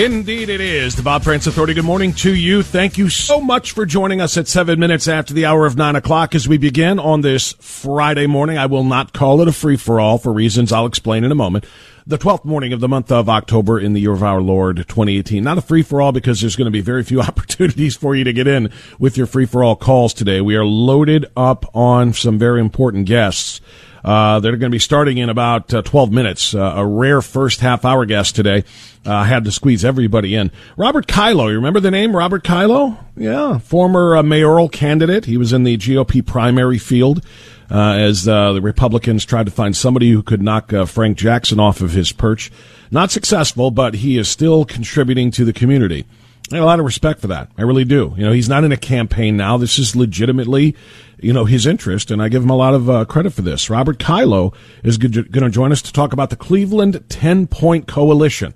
Indeed, 0.00 0.48
it 0.48 0.62
is. 0.62 0.96
The 0.96 1.02
Bob 1.02 1.24
Frantz 1.24 1.46
Authority. 1.46 1.74
Good 1.74 1.84
morning 1.84 2.14
to 2.14 2.34
you. 2.34 2.62
Thank 2.62 2.96
you 2.96 3.10
so 3.10 3.38
much 3.38 3.72
for 3.72 3.84
joining 3.84 4.18
us 4.22 4.38
at 4.38 4.48
seven 4.48 4.80
minutes 4.80 5.06
after 5.06 5.34
the 5.34 5.44
hour 5.44 5.66
of 5.66 5.76
nine 5.76 5.94
o'clock 5.94 6.34
as 6.34 6.48
we 6.48 6.56
begin 6.56 6.98
on 6.98 7.20
this 7.20 7.52
Friday 7.60 8.26
morning. 8.26 8.56
I 8.56 8.64
will 8.64 8.82
not 8.82 9.12
call 9.12 9.42
it 9.42 9.48
a 9.48 9.52
free 9.52 9.76
for 9.76 10.00
all 10.00 10.16
for 10.16 10.32
reasons 10.32 10.72
I'll 10.72 10.86
explain 10.86 11.22
in 11.22 11.30
a 11.30 11.34
moment. 11.34 11.66
The 12.06 12.16
12th 12.16 12.46
morning 12.46 12.72
of 12.72 12.80
the 12.80 12.88
month 12.88 13.12
of 13.12 13.28
October 13.28 13.78
in 13.78 13.92
the 13.92 14.00
year 14.00 14.14
of 14.14 14.22
our 14.22 14.40
Lord 14.40 14.78
2018. 14.78 15.44
Not 15.44 15.58
a 15.58 15.60
free 15.60 15.82
for 15.82 16.00
all 16.00 16.12
because 16.12 16.40
there's 16.40 16.56
going 16.56 16.64
to 16.64 16.70
be 16.70 16.80
very 16.80 17.04
few 17.04 17.20
opportunities 17.20 17.94
for 17.94 18.16
you 18.16 18.24
to 18.24 18.32
get 18.32 18.46
in 18.46 18.72
with 18.98 19.18
your 19.18 19.26
free 19.26 19.44
for 19.44 19.62
all 19.62 19.76
calls 19.76 20.14
today. 20.14 20.40
We 20.40 20.56
are 20.56 20.64
loaded 20.64 21.26
up 21.36 21.66
on 21.76 22.14
some 22.14 22.38
very 22.38 22.62
important 22.62 23.04
guests. 23.04 23.60
Uh, 24.04 24.40
they're 24.40 24.52
going 24.52 24.70
to 24.70 24.74
be 24.74 24.78
starting 24.78 25.18
in 25.18 25.28
about 25.28 25.72
uh, 25.72 25.82
12 25.82 26.12
minutes. 26.12 26.54
Uh, 26.54 26.74
a 26.76 26.86
rare 26.86 27.22
first 27.22 27.60
half 27.60 27.84
hour 27.84 28.06
guest 28.06 28.34
today. 28.36 28.64
I 29.04 29.24
had 29.24 29.44
to 29.44 29.52
squeeze 29.52 29.84
everybody 29.84 30.34
in. 30.34 30.50
Robert 30.76 31.06
Kilo, 31.06 31.48
you 31.48 31.54
remember 31.54 31.80
the 31.80 31.90
name 31.90 32.14
Robert 32.14 32.44
Kilo? 32.44 32.98
Yeah, 33.16 33.58
former 33.58 34.16
uh, 34.16 34.22
mayoral 34.22 34.68
candidate. 34.68 35.24
He 35.24 35.36
was 35.36 35.52
in 35.52 35.64
the 35.64 35.76
GOP 35.76 36.24
primary 36.24 36.78
field 36.78 37.24
uh, 37.70 37.92
as 37.92 38.28
uh, 38.28 38.52
the 38.52 38.60
Republicans 38.60 39.24
tried 39.24 39.46
to 39.46 39.52
find 39.52 39.76
somebody 39.76 40.10
who 40.10 40.22
could 40.22 40.42
knock 40.42 40.72
Frank 40.86 41.16
Jackson 41.16 41.58
off 41.58 41.80
of 41.80 41.92
his 41.92 42.12
perch. 42.12 42.50
Not 42.90 43.10
successful, 43.10 43.70
but 43.70 43.94
he 43.94 44.18
is 44.18 44.28
still 44.28 44.64
contributing 44.64 45.30
to 45.32 45.44
the 45.44 45.52
community. 45.52 46.04
I 46.52 46.56
have 46.56 46.64
a 46.64 46.66
lot 46.66 46.80
of 46.80 46.84
respect 46.84 47.20
for 47.20 47.28
that. 47.28 47.48
I 47.56 47.62
really 47.62 47.84
do. 47.84 48.12
You 48.16 48.24
know, 48.24 48.32
he's 48.32 48.48
not 48.48 48.64
in 48.64 48.72
a 48.72 48.76
campaign 48.76 49.36
now. 49.36 49.56
This 49.56 49.78
is 49.78 49.94
legitimately, 49.94 50.74
you 51.20 51.32
know, 51.32 51.44
his 51.44 51.64
interest, 51.64 52.10
and 52.10 52.20
I 52.20 52.28
give 52.28 52.42
him 52.42 52.50
a 52.50 52.56
lot 52.56 52.74
of 52.74 52.90
uh, 52.90 53.04
credit 53.04 53.32
for 53.32 53.42
this. 53.42 53.70
Robert 53.70 54.00
Kilo 54.00 54.52
is 54.82 54.98
going 54.98 55.12
to 55.12 55.50
join 55.50 55.70
us 55.70 55.82
to 55.82 55.92
talk 55.92 56.12
about 56.12 56.30
the 56.30 56.36
Cleveland 56.36 57.04
10 57.08 57.46
Point 57.46 57.86
Coalition. 57.86 58.54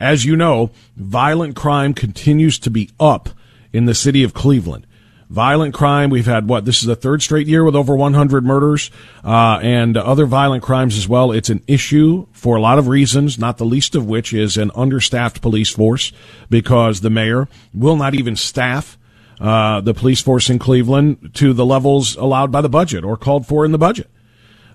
As 0.00 0.24
you 0.24 0.36
know, 0.36 0.70
violent 0.96 1.54
crime 1.54 1.92
continues 1.92 2.58
to 2.60 2.70
be 2.70 2.90
up 2.98 3.28
in 3.72 3.84
the 3.84 3.94
city 3.94 4.24
of 4.24 4.32
Cleveland 4.32 4.86
violent 5.28 5.74
crime. 5.74 6.10
We've 6.10 6.26
had 6.26 6.48
what? 6.48 6.64
This 6.64 6.80
is 6.80 6.86
the 6.86 6.96
third 6.96 7.22
straight 7.22 7.46
year 7.46 7.64
with 7.64 7.76
over 7.76 7.96
100 7.96 8.44
murders 8.44 8.90
uh, 9.24 9.58
and 9.62 9.96
other 9.96 10.26
violent 10.26 10.62
crimes 10.62 10.96
as 10.96 11.08
well. 11.08 11.32
It's 11.32 11.50
an 11.50 11.62
issue 11.66 12.26
for 12.32 12.56
a 12.56 12.60
lot 12.60 12.78
of 12.78 12.88
reasons, 12.88 13.38
not 13.38 13.58
the 13.58 13.64
least 13.64 13.94
of 13.94 14.06
which 14.06 14.32
is 14.32 14.56
an 14.56 14.70
understaffed 14.74 15.42
police 15.42 15.70
force 15.70 16.12
because 16.50 17.00
the 17.00 17.10
mayor 17.10 17.48
will 17.72 17.96
not 17.96 18.14
even 18.14 18.36
staff 18.36 18.98
uh, 19.40 19.80
the 19.80 19.94
police 19.94 20.20
force 20.20 20.48
in 20.48 20.58
Cleveland 20.58 21.30
to 21.34 21.52
the 21.52 21.66
levels 21.66 22.16
allowed 22.16 22.52
by 22.52 22.60
the 22.60 22.68
budget 22.68 23.04
or 23.04 23.16
called 23.16 23.46
for 23.46 23.64
in 23.64 23.72
the 23.72 23.78
budget. 23.78 24.08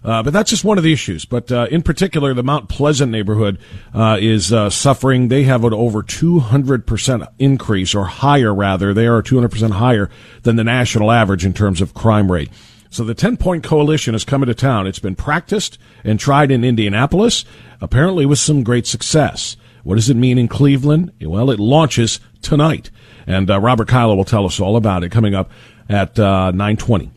Uh, 0.03 0.23
but 0.23 0.31
that's 0.31 0.49
just 0.49 0.63
one 0.63 0.77
of 0.77 0.83
the 0.83 0.93
issues. 0.93 1.25
But 1.25 1.51
uh, 1.51 1.67
in 1.69 1.81
particular, 1.81 2.33
the 2.33 2.43
Mount 2.43 2.69
Pleasant 2.69 3.11
neighborhood 3.11 3.59
uh, 3.93 4.17
is 4.19 4.53
uh, 4.53 4.69
suffering. 4.69 5.27
They 5.27 5.43
have 5.43 5.63
an 5.63 5.73
over 5.73 6.01
200% 6.03 7.27
increase, 7.37 7.93
or 7.93 8.05
higher 8.05 8.53
rather. 8.53 8.93
They 8.93 9.07
are 9.07 9.21
200% 9.21 9.71
higher 9.71 10.09
than 10.43 10.55
the 10.55 10.63
national 10.63 11.11
average 11.11 11.45
in 11.45 11.53
terms 11.53 11.81
of 11.81 11.93
crime 11.93 12.31
rate. 12.31 12.49
So 12.89 13.03
the 13.03 13.13
10 13.13 13.37
point 13.37 13.63
coalition 13.63 14.15
is 14.15 14.25
coming 14.25 14.47
to 14.47 14.55
town. 14.55 14.87
It's 14.87 14.99
been 14.99 15.15
practiced 15.15 15.77
and 16.03 16.19
tried 16.19 16.49
in 16.49 16.63
Indianapolis, 16.63 17.45
apparently 17.81 18.25
with 18.25 18.39
some 18.39 18.63
great 18.63 18.87
success. 18.87 19.57
What 19.83 19.95
does 19.95 20.09
it 20.09 20.17
mean 20.17 20.37
in 20.37 20.47
Cleveland? 20.47 21.11
Well, 21.21 21.51
it 21.51 21.59
launches 21.59 22.19
tonight. 22.41 22.89
And 23.27 23.49
uh, 23.49 23.59
Robert 23.59 23.87
Kilo 23.87 24.15
will 24.15 24.25
tell 24.25 24.45
us 24.45 24.59
all 24.59 24.75
about 24.75 25.03
it 25.03 25.09
coming 25.09 25.35
up 25.35 25.51
at 25.87 26.17
920. 26.17 27.11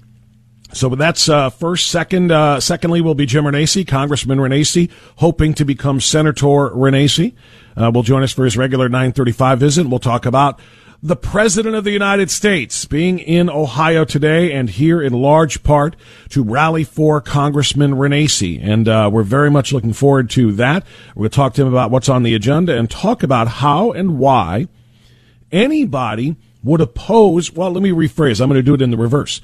So 0.73 0.89
that's 0.89 1.29
uh, 1.29 1.51
first. 1.51 1.89
Second, 1.89 2.31
uh, 2.31 2.59
secondly, 2.59 3.01
will 3.01 3.15
be 3.15 3.27
Jim 3.27 3.45
Renacci, 3.45 3.87
Congressman 3.87 4.39
Renacci, 4.39 4.91
hoping 5.17 5.53
to 5.55 5.65
become 5.65 6.01
Senator 6.01 6.71
Renacci. 6.71 7.35
Uh, 7.77 7.91
will 7.93 8.03
join 8.03 8.23
us 8.23 8.33
for 8.33 8.45
his 8.45 8.57
regular 8.57 8.89
9:35 8.89 9.59
visit. 9.59 9.87
We'll 9.87 9.99
talk 9.99 10.25
about 10.25 10.59
the 11.03 11.17
President 11.17 11.75
of 11.75 11.85
the 11.85 11.91
United 11.91 12.31
States 12.31 12.85
being 12.85 13.19
in 13.19 13.51
Ohio 13.51 14.05
today 14.05 14.53
and 14.53 14.71
here 14.71 15.03
in 15.03 15.13
large 15.13 15.63
part 15.63 15.97
to 16.29 16.45
rally 16.45 16.85
for 16.85 17.21
Congressman 17.21 17.93
Renacci. 17.95 18.59
And 18.63 18.89
uh, 18.89 19.11
we're 19.13 19.25
very 19.25 19.51
much 19.51 19.73
looking 19.73 19.93
forward 19.93 20.31
to 20.31 20.53
that. 20.53 20.87
We'll 21.15 21.29
talk 21.29 21.55
to 21.55 21.63
him 21.63 21.69
about 21.69 21.91
what's 21.91 22.09
on 22.09 22.23
the 22.23 22.35
agenda 22.35 22.79
and 22.79 22.89
talk 22.89 23.23
about 23.23 23.49
how 23.49 23.91
and 23.91 24.19
why 24.19 24.69
anybody 25.51 26.37
would 26.63 26.81
oppose. 26.81 27.53
Well, 27.53 27.73
let 27.73 27.83
me 27.83 27.91
rephrase. 27.91 28.41
I'm 28.41 28.49
going 28.49 28.59
to 28.59 28.63
do 28.63 28.75
it 28.75 28.81
in 28.81 28.93
the 28.93 28.97
reverse 28.97 29.41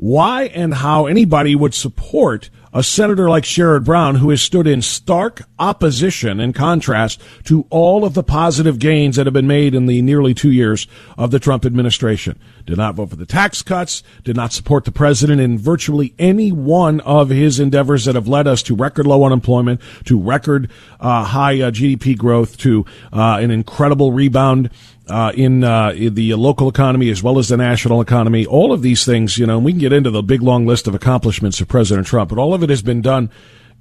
why 0.00 0.44
and 0.44 0.72
how 0.72 1.04
anybody 1.04 1.54
would 1.54 1.74
support 1.74 2.48
a 2.72 2.82
senator 2.82 3.28
like 3.28 3.44
Sherrod 3.44 3.84
Brown, 3.84 4.14
who 4.14 4.30
has 4.30 4.40
stood 4.40 4.66
in 4.66 4.80
stark 4.80 5.42
opposition 5.58 6.40
and 6.40 6.54
contrast 6.54 7.20
to 7.44 7.66
all 7.68 8.04
of 8.04 8.14
the 8.14 8.22
positive 8.22 8.78
gains 8.78 9.16
that 9.16 9.26
have 9.26 9.34
been 9.34 9.46
made 9.46 9.74
in 9.74 9.84
the 9.84 10.00
nearly 10.00 10.32
two 10.32 10.52
years 10.52 10.86
of 11.18 11.32
the 11.32 11.38
Trump 11.38 11.66
administration. 11.66 12.40
Did 12.64 12.78
not 12.78 12.94
vote 12.94 13.10
for 13.10 13.16
the 13.16 13.26
tax 13.26 13.60
cuts, 13.60 14.02
did 14.24 14.36
not 14.36 14.54
support 14.54 14.86
the 14.86 14.92
president 14.92 15.40
in 15.40 15.58
virtually 15.58 16.14
any 16.18 16.50
one 16.50 17.00
of 17.00 17.28
his 17.28 17.60
endeavors 17.60 18.06
that 18.06 18.14
have 18.14 18.28
led 18.28 18.46
us 18.46 18.62
to 18.62 18.76
record 18.76 19.06
low 19.06 19.24
unemployment, 19.24 19.82
to 20.04 20.18
record 20.18 20.70
uh, 20.98 21.24
high 21.24 21.60
uh, 21.60 21.70
GDP 21.70 22.16
growth, 22.16 22.56
to 22.58 22.86
uh, 23.12 23.38
an 23.40 23.50
incredible 23.50 24.12
rebound 24.12 24.70
uh, 25.10 25.32
in, 25.32 25.64
uh, 25.64 25.90
in, 25.90 26.14
the 26.14 26.34
local 26.34 26.68
economy 26.68 27.10
as 27.10 27.22
well 27.22 27.38
as 27.38 27.48
the 27.48 27.56
national 27.56 28.00
economy. 28.00 28.46
All 28.46 28.72
of 28.72 28.82
these 28.82 29.04
things, 29.04 29.36
you 29.36 29.46
know, 29.46 29.58
we 29.58 29.72
can 29.72 29.80
get 29.80 29.92
into 29.92 30.10
the 30.10 30.22
big 30.22 30.42
long 30.42 30.66
list 30.66 30.86
of 30.86 30.94
accomplishments 30.94 31.60
of 31.60 31.68
President 31.68 32.06
Trump, 32.06 32.30
but 32.30 32.38
all 32.38 32.54
of 32.54 32.62
it 32.62 32.70
has 32.70 32.82
been 32.82 33.02
done 33.02 33.30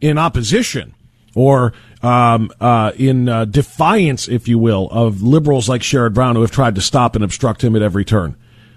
in 0.01 0.17
opposition 0.17 0.93
or 1.35 1.73
um, 2.01 2.51
uh, 2.59 2.91
in 2.95 3.29
uh, 3.29 3.45
defiance, 3.45 4.27
if 4.27 4.47
you 4.47 4.57
will, 4.57 4.89
of 4.91 5.21
liberals 5.21 5.69
like 5.69 5.81
Sherrod 5.81 6.13
Brown 6.13 6.35
who 6.35 6.41
have 6.41 6.51
tried 6.51 6.75
to 6.75 6.81
stop 6.81 7.15
and 7.15 7.23
obstruct 7.23 7.63
him 7.63 7.75
at 7.75 7.81
every 7.81 8.05
turn. 8.05 8.35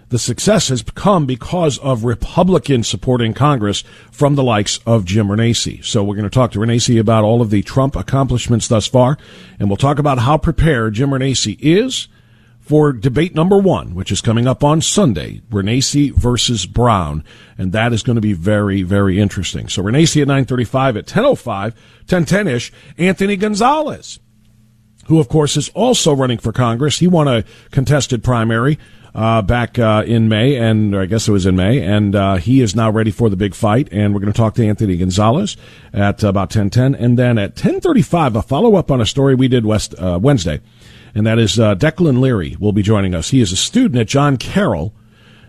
the 0.09 0.19
success 0.19 0.69
has 0.69 0.83
come 0.83 1.25
because 1.25 1.79
of 1.79 2.05
Republican 2.05 2.83
support 2.83 3.23
in 3.23 3.33
Congress 3.33 3.83
from 4.11 4.35
the 4.35 4.43
likes 4.43 4.79
of 4.85 5.07
Jim 5.07 5.29
Renacci. 5.29 5.83
So 5.83 6.05
we're 6.05 6.17
going 6.17 6.29
to 6.29 6.31
talk 6.31 6.53
to 6.53 6.59
Renacci 6.59 7.01
about 7.01 7.25
all 7.25 7.41
of 7.41 7.49
the 7.49 7.63
Trump 7.63 7.97
accomplishments 7.97 8.69
thus 8.69 8.87
far, 8.87 9.17
and 9.59 9.71
we'll 9.71 9.79
talk 9.79 9.99
about 9.99 10.19
how 10.19 10.37
prepared 10.37 10.95
Jim 10.95 11.11
Renacci 11.11 11.57
is 11.61 12.09
for 12.63 12.93
debate 12.93 13.35
number 13.35 13.59
one, 13.59 13.95
which 13.95 14.13
is 14.13 14.21
coming 14.21 14.47
up 14.47 14.63
on 14.63 14.81
Sunday, 14.81 15.43
Renacci 15.51 16.15
versus 16.15 16.65
Brown, 16.65 17.25
and 17.59 17.73
that 17.73 17.93
is 17.93 18.05
going 18.05 18.15
to 18.15 18.23
be 18.23 18.33
very, 18.33 18.83
very 18.83 19.21
interesting. 19.21 19.69
So 19.69 19.83
Renacci 19.83 20.23
at 20.23 20.29
935 20.29 20.97
at 20.97 21.05
1005, 21.05 21.75
1010-ish, 22.07 22.73
Anthony 22.97 23.37
Gonzalez, 23.37 24.21
who 25.07 25.19
of 25.19 25.29
course 25.29 25.57
is 25.57 25.71
also 25.71 26.15
running 26.15 26.39
for 26.39 26.53
Congress. 26.53 27.01
He 27.01 27.09
won 27.09 27.27
a 27.27 27.45
contested 27.73 28.23
primary 28.23 28.79
uh, 29.15 29.43
back 29.43 29.79
uh, 29.79 30.05
in 30.07 30.29
May, 30.29 30.57
and 30.57 30.97
I 30.97 31.07
guess 31.07 31.29
it 31.29 31.33
was 31.33 31.47
in 31.47 31.57
May, 31.57 31.81
and 31.81 32.15
uh, 32.15 32.37
he 32.37 32.61
is 32.61 32.75
now 32.75 32.91
ready 32.91 33.11
for 33.11 33.29
the 33.29 33.37
big 33.37 33.55
fight. 33.55 33.89
And 33.93 34.15
we're 34.15 34.21
going 34.21 34.33
to 34.33 34.37
talk 34.37 34.55
to 34.55 34.67
Anthony 34.67 34.97
Gonzalez 34.97 35.57
at 35.93 36.23
about 36.23 36.51
ten 36.51 36.71
ten, 36.71 36.95
and 36.95 37.19
then 37.19 37.39
at 37.39 37.57
ten 37.57 37.81
thirty 37.81 38.03
five, 38.03 38.37
a 38.37 38.43
follow 38.43 38.77
up 38.77 38.91
on 38.91 39.01
a 39.01 39.07
story 39.07 39.35
we 39.35 39.49
did 39.49 39.67
West 39.67 39.95
uh, 39.99 40.19
Wednesday, 40.23 40.61
and 41.15 41.27
that 41.27 41.39
is 41.39 41.59
uh, 41.59 41.75
Declan 41.75 42.21
Leary 42.21 42.57
will 42.59 42.73
be 42.73 42.83
joining 42.83 43.15
us. 43.15 43.31
He 43.31 43.41
is 43.41 43.53
a 43.53 43.57
student 43.57 44.01
at 44.01 44.09
John 44.09 44.37
Carroll. 44.37 44.93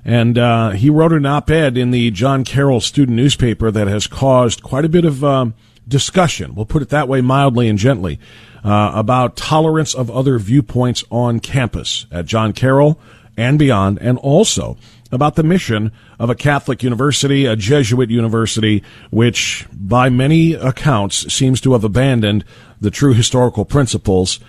And 0.05 0.37
uh, 0.37 0.71
he 0.71 0.89
wrote 0.89 1.13
an 1.13 1.25
op-ed 1.25 1.77
in 1.77 1.91
the 1.91 2.11
John 2.11 2.43
Carroll 2.43 2.81
student 2.81 3.15
newspaper 3.15 3.71
that 3.71 3.87
has 3.87 4.05
caused 4.05 4.61
quite 4.61 4.83
a 4.83 4.89
bit 4.89 5.05
of 5.05 5.23
um, 5.23 5.53
discussion. 5.87 6.55
We'll 6.55 6.65
put 6.65 6.81
it 6.81 6.89
that 6.89 7.07
way, 7.07 7.21
mildly 7.21 7.69
and 7.69 7.79
gently, 7.79 8.19
about 8.63 9.37
tolerance 9.37 9.93
of 9.93 10.11
other 10.11 10.39
viewpoints 10.39 11.05
on 11.09 11.39
campus 11.39 12.05
at 12.11 12.25
John 12.25 12.51
Carroll 12.51 12.99
and 13.37 13.57
beyond, 13.57 13.97
and 13.99 14.17
also 14.17 14.77
about 15.11 15.35
the 15.35 15.43
mission 15.43 15.91
of 16.19 16.29
a 16.29 16.35
Catholic 16.35 16.83
university, 16.83 17.45
a 17.45 17.55
Jesuit 17.55 18.09
university, 18.09 18.83
which 19.11 19.65
by 19.71 20.09
many 20.09 20.53
accounts 20.53 21.31
seems 21.33 21.61
to 21.61 21.73
have 21.73 21.83
abandoned 21.83 22.43
the 22.81 22.91
true 22.91 23.13
historical 23.13 23.63
principles 23.63 24.39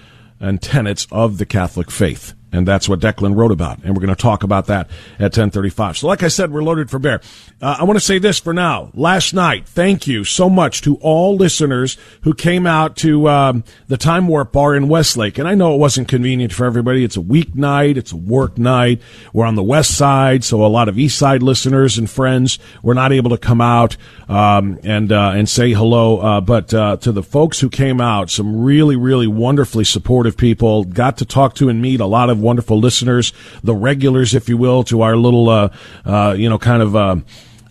and 0.41 0.61
tenets 0.61 1.07
of 1.11 1.39
the 1.39 1.47
Catholic 1.47 1.91
faith 1.91 2.35
and 2.55 2.69
that's 2.69 2.89
what 2.89 3.01
Declan 3.01 3.35
wrote 3.35 3.51
about. 3.51 3.83
And 3.83 3.95
we're 3.95 4.01
going 4.01 4.15
to 4.15 4.23
talk 4.23 4.45
about 4.45 4.67
that 4.67 4.89
at 5.19 5.37
1035. 5.37 5.99
So 5.99 6.07
like 6.07 6.23
I 6.23 6.29
said, 6.29 6.53
we're 6.53 6.63
loaded 6.63 6.89
for 6.89 7.01
bear. 7.01 7.21
Uh, 7.61 7.77
I 7.81 7.85
want 7.85 7.97
to 7.97 8.05
say 8.05 8.19
this 8.19 8.39
for 8.39 8.55
now. 8.55 8.91
Last 8.95 9.35
night, 9.35 9.67
thank 9.67 10.07
you 10.07 10.23
so 10.23 10.49
much 10.49 10.81
to 10.83 10.97
all 10.97 11.35
listeners 11.35 11.97
who 12.23 12.33
came 12.33 12.65
out 12.67 12.97
to 12.99 13.29
um, 13.29 13.65
the 13.89 13.97
Time 13.97 14.29
Warp 14.29 14.53
Bar 14.53 14.77
in 14.77 14.89
Westlake. 14.89 15.37
And 15.39 15.49
I 15.49 15.55
know 15.55 15.75
it 15.75 15.79
wasn't 15.79 16.07
convenient 16.07 16.53
for 16.53 16.65
everybody. 16.65 17.03
It's 17.03 17.17
a 17.17 17.21
weeknight. 17.21 17.97
It's 17.97 18.13
a 18.13 18.17
work 18.17 18.57
night. 18.57 19.03
We're 19.33 19.47
on 19.47 19.57
the 19.57 19.63
west 19.63 19.97
side, 19.97 20.45
so 20.45 20.65
a 20.65 20.69
lot 20.69 20.89
of 20.89 20.97
east 20.97 21.19
side 21.19 21.43
listeners 21.43 21.99
and 21.99 22.09
friends 22.09 22.61
were 22.83 22.95
not 22.95 23.13
able 23.13 23.31
to 23.31 23.39
come 23.39 23.61
out 23.61 23.97
um, 24.29 24.79
and 24.85 25.11
uh, 25.11 25.33
and 25.35 25.49
say 25.49 25.73
hello. 25.73 26.19
Uh, 26.19 26.41
but 26.41 26.73
uh, 26.73 26.99
to 26.99 27.11
the 27.11 27.23
folks 27.23 27.61
who 27.61 27.69
came 27.69 28.01
out, 28.01 28.31
some 28.31 28.63
really, 28.63 28.95
really 28.95 29.27
wonderfully 29.27 29.85
supportive 29.85 30.37
people. 30.37 30.85
Got 30.85 31.19
to 31.19 31.25
talk 31.25 31.55
to 31.57 31.69
and 31.69 31.83
meet 31.83 32.01
a 32.01 32.07
lot 32.07 32.31
of 32.31 32.44
wonderful 32.45 32.79
listeners, 32.79 33.33
the 33.65 33.75
regulars, 33.75 34.35
if 34.35 34.49
you 34.49 34.57
will, 34.57 34.85
to 34.85 35.03
our 35.03 35.17
little, 35.17 35.49
uh, 35.49 35.71
uh, 36.05 36.35
you 36.39 36.49
know, 36.49 36.59
kind 36.59 36.83
of. 36.83 36.95
Uh, 36.95 37.17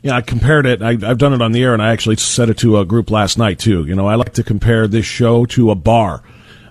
yeah, 0.02 0.18
I 0.18 0.22
compared 0.22 0.66
it. 0.66 0.82
I, 0.82 0.98
have 0.98 1.18
done 1.18 1.32
it 1.32 1.42
on 1.42 1.54
the 1.54 1.64
air, 1.64 1.74
and 1.74 1.82
I 1.82 1.94
actually 1.94 2.18
said 2.18 2.50
it 2.50 2.58
to 2.58 2.78
a 2.78 2.84
group 2.84 3.10
last 3.10 3.38
night 3.38 3.58
too. 3.58 3.86
You 3.86 3.96
know, 3.96 4.06
I 4.06 4.16
like 4.16 4.34
to 4.34 4.44
compare 4.44 4.86
this 4.86 5.06
show 5.06 5.46
to 5.46 5.72
a 5.72 5.76
bar. 5.76 6.22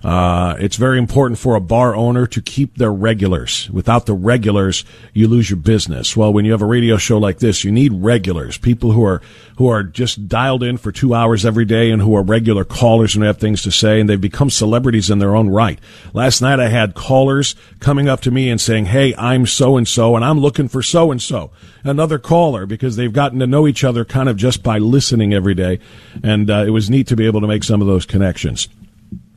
Uh, 0.04 0.56
it's 0.58 0.76
very 0.76 0.98
important 0.98 1.38
for 1.38 1.54
a 1.54 1.60
bar 1.60 1.94
owner 1.94 2.26
to 2.26 2.42
keep 2.42 2.76
their 2.76 2.92
regulars. 2.92 3.70
Without 3.70 4.06
the 4.06 4.14
regulars, 4.14 4.84
you 5.12 5.28
lose 5.28 5.48
your 5.48 5.58
business. 5.58 6.16
Well, 6.16 6.32
when 6.32 6.44
you 6.44 6.50
have 6.52 6.62
a 6.62 6.66
radio 6.66 6.96
show 6.96 7.18
like 7.18 7.38
this, 7.38 7.62
you 7.62 7.70
need 7.70 7.92
regulars, 7.92 8.58
people 8.58 8.92
who 8.92 9.04
are 9.04 9.22
who 9.58 9.68
are 9.68 9.84
just 9.84 10.28
dialed 10.28 10.62
in 10.62 10.76
for 10.76 10.90
two 10.90 11.14
hours 11.14 11.46
every 11.46 11.64
day 11.64 11.90
and 11.90 12.02
who 12.02 12.16
are 12.16 12.22
regular 12.22 12.64
callers 12.64 13.14
and 13.14 13.24
have 13.24 13.38
things 13.38 13.62
to 13.62 13.70
say, 13.70 14.00
and 14.00 14.08
they've 14.08 14.20
become 14.20 14.50
celebrities 14.50 15.10
in 15.10 15.20
their 15.20 15.36
own 15.36 15.48
right. 15.48 15.78
Last 16.12 16.40
night, 16.40 16.58
I 16.58 16.68
had 16.68 16.94
callers 16.94 17.54
coming 17.78 18.08
up 18.08 18.20
to 18.22 18.32
me 18.32 18.50
and 18.50 18.60
saying, 18.60 18.86
"Hey, 18.86 19.14
I'm 19.16 19.46
so 19.46 19.76
and 19.76 19.86
so, 19.86 20.16
and 20.16 20.24
I'm 20.24 20.40
looking 20.40 20.66
for 20.66 20.82
so 20.82 21.12
and 21.12 21.22
so." 21.22 21.52
Another 21.84 22.18
caller 22.18 22.66
because 22.66 22.96
they've 22.96 23.12
gotten 23.12 23.38
to 23.38 23.46
know 23.46 23.68
each 23.68 23.84
other 23.84 24.04
kind 24.04 24.28
of 24.28 24.36
just 24.36 24.64
by 24.64 24.78
listening 24.78 25.32
every 25.32 25.54
day, 25.54 25.78
and 26.24 26.50
uh, 26.50 26.64
it 26.66 26.70
was 26.70 26.90
neat 26.90 27.06
to 27.08 27.16
be 27.16 27.26
able 27.26 27.40
to 27.40 27.46
make 27.46 27.62
some 27.62 27.80
of 27.80 27.86
those 27.86 28.04
connections 28.04 28.68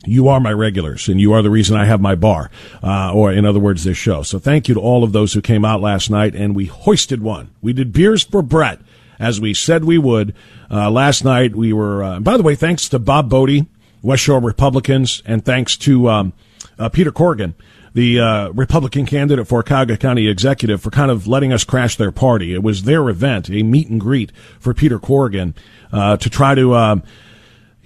you 0.06 0.28
are 0.28 0.40
my 0.40 0.52
regulars 0.52 1.08
and 1.08 1.20
you 1.20 1.32
are 1.32 1.42
the 1.42 1.50
reason 1.50 1.76
I 1.76 1.84
have 1.84 2.00
my 2.00 2.14
bar, 2.14 2.50
uh, 2.82 3.12
or 3.12 3.32
in 3.32 3.44
other 3.44 3.60
words, 3.60 3.84
this 3.84 3.96
show. 3.96 4.22
So 4.22 4.38
thank 4.38 4.68
you 4.68 4.74
to 4.74 4.80
all 4.80 5.04
of 5.04 5.12
those 5.12 5.32
who 5.32 5.40
came 5.40 5.64
out 5.64 5.80
last 5.80 6.10
night 6.10 6.34
and 6.34 6.54
we 6.54 6.66
hoisted 6.66 7.22
one. 7.22 7.50
We 7.60 7.72
did 7.72 7.92
beers 7.92 8.22
for 8.24 8.42
Brett 8.42 8.80
as 9.18 9.40
we 9.40 9.54
said 9.54 9.84
we 9.84 9.98
would. 9.98 10.34
Uh, 10.70 10.90
last 10.90 11.24
night 11.24 11.54
we 11.54 11.72
were, 11.72 12.02
uh, 12.02 12.20
by 12.20 12.36
the 12.36 12.42
way, 12.42 12.54
thanks 12.54 12.88
to 12.88 12.98
Bob 12.98 13.28
Bodie, 13.28 13.66
West 14.02 14.22
Shore 14.22 14.40
Republicans, 14.40 15.22
and 15.26 15.44
thanks 15.44 15.76
to, 15.78 16.08
um, 16.08 16.32
uh, 16.78 16.88
Peter 16.88 17.10
Corrigan, 17.10 17.54
the 17.94 18.20
uh, 18.20 18.48
Republican 18.50 19.06
candidate 19.06 19.48
for 19.48 19.62
Cuyahoga 19.62 19.96
County 19.96 20.28
Executive, 20.28 20.82
for 20.82 20.90
kind 20.90 21.10
of 21.10 21.26
letting 21.26 21.52
us 21.52 21.64
crash 21.64 21.96
their 21.96 22.12
party. 22.12 22.52
It 22.52 22.62
was 22.62 22.82
their 22.82 23.08
event, 23.08 23.48
a 23.48 23.62
meet 23.62 23.88
and 23.88 24.00
greet 24.00 24.32
for 24.60 24.74
Peter 24.74 24.98
Corrigan, 24.98 25.54
uh, 25.92 26.16
to 26.18 26.28
try 26.28 26.54
to, 26.54 26.74
um, 26.74 27.02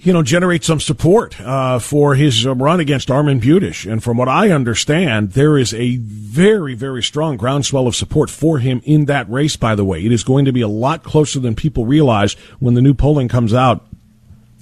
you 0.03 0.11
know, 0.13 0.23
generate 0.23 0.63
some 0.63 0.79
support 0.79 1.39
uh, 1.39 1.77
for 1.77 2.15
his 2.15 2.45
uh, 2.45 2.55
run 2.55 2.79
against 2.79 3.09
Armond 3.09 3.41
Budish. 3.41 3.89
And 3.89 4.03
from 4.03 4.17
what 4.17 4.27
I 4.27 4.49
understand, 4.49 5.33
there 5.33 5.59
is 5.59 5.75
a 5.75 5.97
very, 5.97 6.73
very 6.73 7.03
strong 7.03 7.37
groundswell 7.37 7.85
of 7.85 7.95
support 7.95 8.31
for 8.31 8.57
him 8.57 8.81
in 8.83 9.05
that 9.05 9.29
race, 9.29 9.55
by 9.55 9.75
the 9.75 9.85
way. 9.85 10.03
It 10.03 10.11
is 10.11 10.23
going 10.23 10.45
to 10.45 10.51
be 10.51 10.61
a 10.61 10.67
lot 10.67 11.03
closer 11.03 11.39
than 11.39 11.55
people 11.55 11.85
realize 11.85 12.33
when 12.59 12.73
the 12.73 12.81
new 12.81 12.95
polling 12.95 13.27
comes 13.27 13.53
out 13.53 13.85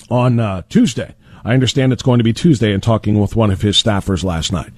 on 0.09 0.41
uh, 0.41 0.63
Tuesday. 0.68 1.15
I 1.45 1.53
understand 1.53 1.94
it's 1.94 2.03
going 2.03 2.18
to 2.18 2.24
be 2.24 2.33
Tuesday 2.33 2.74
and 2.74 2.83
talking 2.83 3.18
with 3.18 3.38
one 3.38 3.50
of 3.50 3.62
his 3.62 3.81
staffers 3.81 4.25
last 4.25 4.51
night. 4.51 4.71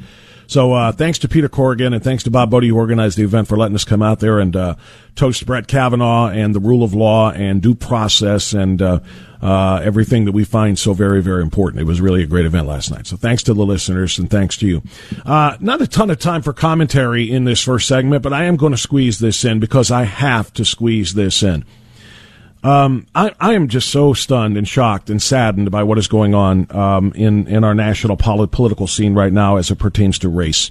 So 0.52 0.74
uh, 0.74 0.92
thanks 0.92 1.18
to 1.20 1.30
Peter 1.30 1.48
Corrigan 1.48 1.94
and 1.94 2.04
thanks 2.04 2.24
to 2.24 2.30
Bob 2.30 2.52
Bodie 2.52 2.68
who 2.68 2.76
organized 2.76 3.18
the 3.18 3.24
event 3.24 3.48
for 3.48 3.56
letting 3.56 3.74
us 3.74 3.86
come 3.86 4.02
out 4.02 4.20
there 4.20 4.38
and 4.38 4.54
uh, 4.54 4.76
toast 5.16 5.46
Brett 5.46 5.66
Kavanaugh 5.66 6.28
and 6.28 6.54
the 6.54 6.60
rule 6.60 6.84
of 6.84 6.94
law 6.94 7.32
and 7.32 7.62
due 7.62 7.74
process 7.74 8.52
and 8.52 8.82
uh, 8.82 9.00
uh, 9.42 9.80
everything 9.82 10.26
that 10.26 10.34
we 10.34 10.44
find 10.44 10.78
so 10.78 10.92
very, 10.92 11.22
very 11.22 11.42
important. 11.42 11.80
It 11.80 11.86
was 11.86 12.02
really 12.02 12.22
a 12.22 12.28
great 12.28 12.46
event 12.46 12.68
last 12.68 12.92
night. 12.92 13.08
So 13.08 13.16
thanks 13.16 13.44
to 13.44 13.54
the 13.54 13.66
listeners 13.66 14.20
and 14.20 14.30
thanks 14.30 14.58
to 14.58 14.68
you. 14.68 14.84
Uh, 15.26 15.56
not 15.62 15.82
a 15.82 15.88
ton 15.88 16.10
of 16.10 16.20
time 16.20 16.42
for 16.42 16.52
commentary 16.52 17.32
in 17.32 17.46
this 17.46 17.64
first 17.64 17.88
segment, 17.88 18.22
but 18.22 18.34
I 18.34 18.44
am 18.44 18.58
going 18.58 18.74
to 18.74 18.78
squeeze 18.78 19.20
this 19.20 19.46
in 19.46 19.62
because 19.62 19.90
I 19.90 20.04
have 20.04 20.52
to 20.56 20.66
squeeze 20.66 21.14
this 21.14 21.44
in. 21.44 21.64
Um, 22.64 23.08
I, 23.16 23.34
I, 23.40 23.54
am 23.54 23.70
just 23.70 23.90
so 23.90 24.14
stunned 24.14 24.56
and 24.56 24.68
shocked 24.68 25.10
and 25.10 25.22
saddened 25.22 25.72
by 25.72 25.82
what 25.82 25.98
is 25.98 26.08
going 26.08 26.36
on 26.36 26.68
um, 26.70 27.12
in 27.16 27.48
in 27.48 27.64
our 27.64 27.74
national 27.74 28.18
polit- 28.18 28.52
political 28.52 28.86
scene 28.86 29.16
right 29.16 29.34
now 29.34 29.58
as 29.58 29.72
it 29.72 29.80
pertains 29.80 30.20
to 30.20 30.30
race. 30.30 30.70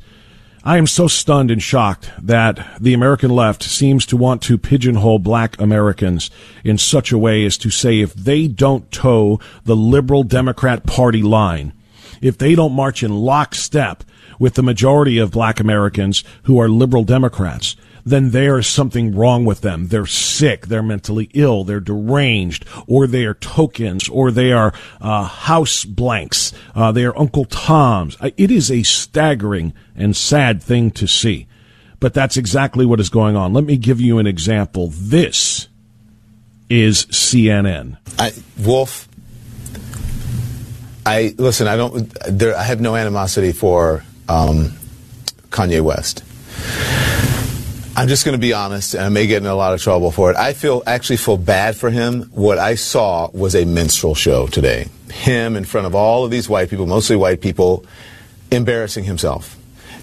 I 0.62 0.76
am 0.76 0.86
so 0.86 1.08
stunned 1.08 1.50
and 1.50 1.60
shocked 1.60 2.10
that 2.20 2.64
the 2.78 2.94
American 2.94 3.30
left 3.30 3.62
seems 3.62 4.04
to 4.06 4.16
want 4.16 4.42
to 4.42 4.58
pigeonhole 4.58 5.18
black 5.18 5.58
Americans 5.58 6.30
in 6.62 6.78
such 6.78 7.10
a 7.10 7.18
way 7.18 7.44
as 7.44 7.56
to 7.58 7.70
say 7.70 8.00
if 8.00 8.14
they 8.14 8.46
don't 8.46 8.90
toe 8.92 9.40
the 9.64 9.74
liberal 9.74 10.22
Democrat 10.22 10.86
Party 10.86 11.22
line, 11.22 11.72
if 12.20 12.36
they 12.36 12.54
don't 12.54 12.74
march 12.74 13.02
in 13.02 13.16
lockstep 13.16 14.04
with 14.38 14.54
the 14.54 14.62
majority 14.62 15.18
of 15.18 15.30
black 15.30 15.60
Americans 15.60 16.22
who 16.42 16.60
are 16.60 16.68
liberal 16.68 17.04
Democrats, 17.04 17.74
then 18.04 18.30
there 18.30 18.58
is 18.58 18.66
something 18.66 19.14
wrong 19.14 19.44
with 19.44 19.60
them. 19.60 19.88
They're 19.88 20.06
sick, 20.06 20.66
they're 20.66 20.82
mentally 20.82 21.30
ill, 21.34 21.64
they're 21.64 21.80
deranged, 21.80 22.64
or 22.86 23.06
they 23.06 23.24
are 23.24 23.34
tokens, 23.34 24.08
or 24.08 24.30
they 24.30 24.52
are 24.52 24.72
uh, 25.00 25.24
house 25.24 25.84
blanks, 25.84 26.52
uh, 26.74 26.92
they 26.92 27.04
are 27.04 27.18
Uncle 27.18 27.44
Toms. 27.44 28.16
It 28.36 28.50
is 28.50 28.70
a 28.70 28.82
staggering 28.82 29.72
and 29.96 30.16
sad 30.16 30.62
thing 30.62 30.90
to 30.92 31.06
see. 31.06 31.46
But 31.98 32.14
that's 32.14 32.38
exactly 32.38 32.86
what 32.86 32.98
is 32.98 33.10
going 33.10 33.36
on. 33.36 33.52
Let 33.52 33.64
me 33.64 33.76
give 33.76 34.00
you 34.00 34.18
an 34.18 34.26
example. 34.26 34.88
This 34.88 35.68
is 36.70 37.04
CNN. 37.06 37.98
I, 38.18 38.32
Wolf, 38.58 39.06
I 41.04 41.34
listen. 41.36 41.66
I 41.66 41.76
don't. 41.76 42.08
There, 42.26 42.56
I 42.56 42.62
have 42.62 42.80
no 42.80 42.96
animosity 42.96 43.52
for 43.52 44.04
um, 44.28 44.72
Kanye 45.50 45.82
West. 45.82 46.24
I'm 48.00 48.08
just 48.08 48.24
going 48.24 48.32
to 48.32 48.40
be 48.40 48.54
honest, 48.54 48.94
and 48.94 49.04
I 49.04 49.10
may 49.10 49.26
get 49.26 49.42
in 49.42 49.46
a 49.46 49.54
lot 49.54 49.74
of 49.74 49.82
trouble 49.82 50.10
for 50.10 50.30
it. 50.30 50.36
I 50.38 50.54
feel 50.54 50.82
actually 50.86 51.18
feel 51.18 51.36
bad 51.36 51.76
for 51.76 51.90
him. 51.90 52.30
What 52.32 52.56
I 52.56 52.74
saw 52.74 53.28
was 53.34 53.54
a 53.54 53.66
minstrel 53.66 54.14
show 54.14 54.46
today. 54.46 54.88
Him 55.12 55.54
in 55.54 55.66
front 55.66 55.86
of 55.86 55.94
all 55.94 56.24
of 56.24 56.30
these 56.30 56.48
white 56.48 56.70
people, 56.70 56.86
mostly 56.86 57.14
white 57.14 57.42
people, 57.42 57.84
embarrassing 58.50 59.04
himself 59.04 59.58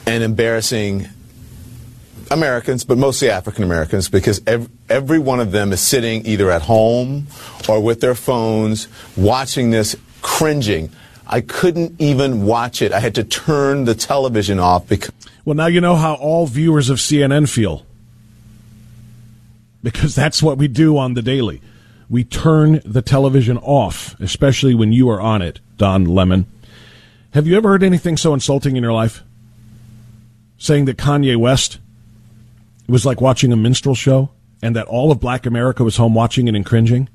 and 0.05 0.23
embarrassing 0.23 1.07
Americans, 2.29 2.83
but 2.83 2.99
mostly 2.99 3.31
African 3.31 3.63
Americans, 3.63 4.09
because 4.09 4.41
every, 4.45 4.69
every 4.89 5.17
one 5.17 5.39
of 5.39 5.51
them 5.51 5.73
is 5.73 5.81
sitting 5.81 6.23
either 6.27 6.51
at 6.51 6.61
home 6.61 7.25
or 7.67 7.81
with 7.81 7.99
their 7.99 8.13
phones 8.13 8.87
watching 9.15 9.71
this, 9.71 9.95
cringing. 10.21 10.91
I 11.29 11.41
couldn't 11.41 11.99
even 11.99 12.45
watch 12.45 12.81
it. 12.81 12.93
I 12.93 12.99
had 12.99 13.15
to 13.15 13.23
turn 13.23 13.85
the 13.85 13.95
television 13.95 14.59
off 14.59 14.87
because. 14.87 15.11
Well, 15.45 15.55
now 15.55 15.67
you 15.67 15.81
know 15.81 15.95
how 15.95 16.15
all 16.15 16.47
viewers 16.47 16.89
of 16.89 16.97
CNN 16.97 17.49
feel. 17.49 17.85
because 19.83 20.15
that's 20.15 20.41
what 20.43 20.57
we 20.57 20.67
do 20.67 20.97
on 20.97 21.13
the 21.13 21.21
daily. 21.21 21.61
We 22.09 22.23
turn 22.23 22.81
the 22.85 23.01
television 23.01 23.57
off, 23.57 24.19
especially 24.19 24.73
when 24.73 24.91
you 24.91 25.09
are 25.09 25.21
on 25.21 25.41
it, 25.41 25.59
Don 25.77 26.05
Lemon. 26.05 26.45
Have 27.31 27.47
you 27.47 27.55
ever 27.57 27.69
heard 27.69 27.83
anything 27.83 28.17
so 28.17 28.33
insulting 28.33 28.75
in 28.75 28.83
your 28.83 28.93
life? 28.93 29.23
Saying 30.57 30.85
that 30.85 30.97
Kanye 30.97 31.37
West 31.37 31.79
was 32.87 33.05
like 33.05 33.21
watching 33.21 33.51
a 33.51 33.57
minstrel 33.57 33.95
show 33.95 34.29
and 34.61 34.75
that 34.75 34.87
all 34.87 35.11
of 35.11 35.19
black 35.19 35.45
America 35.45 35.83
was 35.83 35.97
home 35.97 36.13
watching 36.13 36.47
it 36.47 36.55
and 36.55 36.65
cringing? 36.65 37.09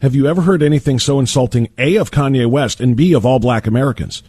Have 0.00 0.14
you 0.14 0.28
ever 0.28 0.42
heard 0.42 0.62
anything 0.62 1.00
so 1.00 1.18
insulting, 1.18 1.68
A, 1.76 1.96
of 1.96 2.12
Kanye 2.12 2.46
West, 2.46 2.80
and 2.80 2.96
B, 2.96 3.12
of 3.12 3.26
all 3.26 3.40
black 3.40 3.66
Americans? 3.66 4.22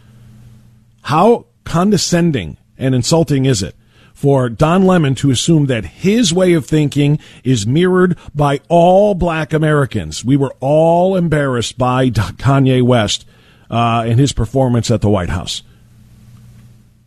How 1.02 1.46
condescending 1.64 2.56
and 2.76 2.92
insulting 2.92 3.44
is 3.44 3.62
it 3.62 3.76
for 4.12 4.48
Don 4.48 4.84
Lemon 4.84 5.14
to 5.16 5.30
assume 5.30 5.66
that 5.66 5.84
his 5.84 6.34
way 6.34 6.54
of 6.54 6.66
thinking 6.66 7.20
is 7.44 7.68
mirrored 7.68 8.18
by 8.34 8.60
all 8.68 9.14
black 9.14 9.52
Americans? 9.52 10.24
We 10.24 10.36
were 10.36 10.54
all 10.58 11.14
embarrassed 11.14 11.78
by 11.78 12.10
Kanye 12.10 12.82
West 12.82 13.24
uh, 13.70 14.04
and 14.06 14.18
his 14.18 14.32
performance 14.32 14.90
at 14.90 15.02
the 15.02 15.10
White 15.10 15.30
House. 15.30 15.62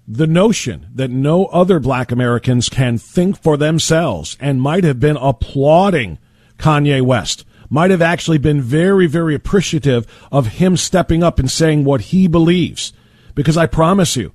The 0.07 0.27
notion 0.27 0.87
that 0.95 1.11
no 1.11 1.47
other 1.47 1.81
black 1.81 2.13
Americans 2.13 2.69
can 2.69 2.97
think 2.97 3.41
for 3.41 3.57
themselves 3.57 4.37
and 4.39 4.61
might 4.61 4.85
have 4.85 5.01
been 5.01 5.17
applauding 5.17 6.17
Kanye 6.57 7.01
West 7.01 7.43
might 7.73 7.89
have 7.89 8.03
actually 8.03 8.37
been 8.37 8.61
very, 8.61 9.07
very 9.07 9.33
appreciative 9.33 10.05
of 10.31 10.45
him 10.45 10.77
stepping 10.77 11.23
up 11.23 11.39
and 11.39 11.49
saying 11.49 11.83
what 11.83 12.01
he 12.01 12.27
believes. 12.27 12.93
Because 13.33 13.57
I 13.57 13.65
promise 13.65 14.15
you, 14.15 14.31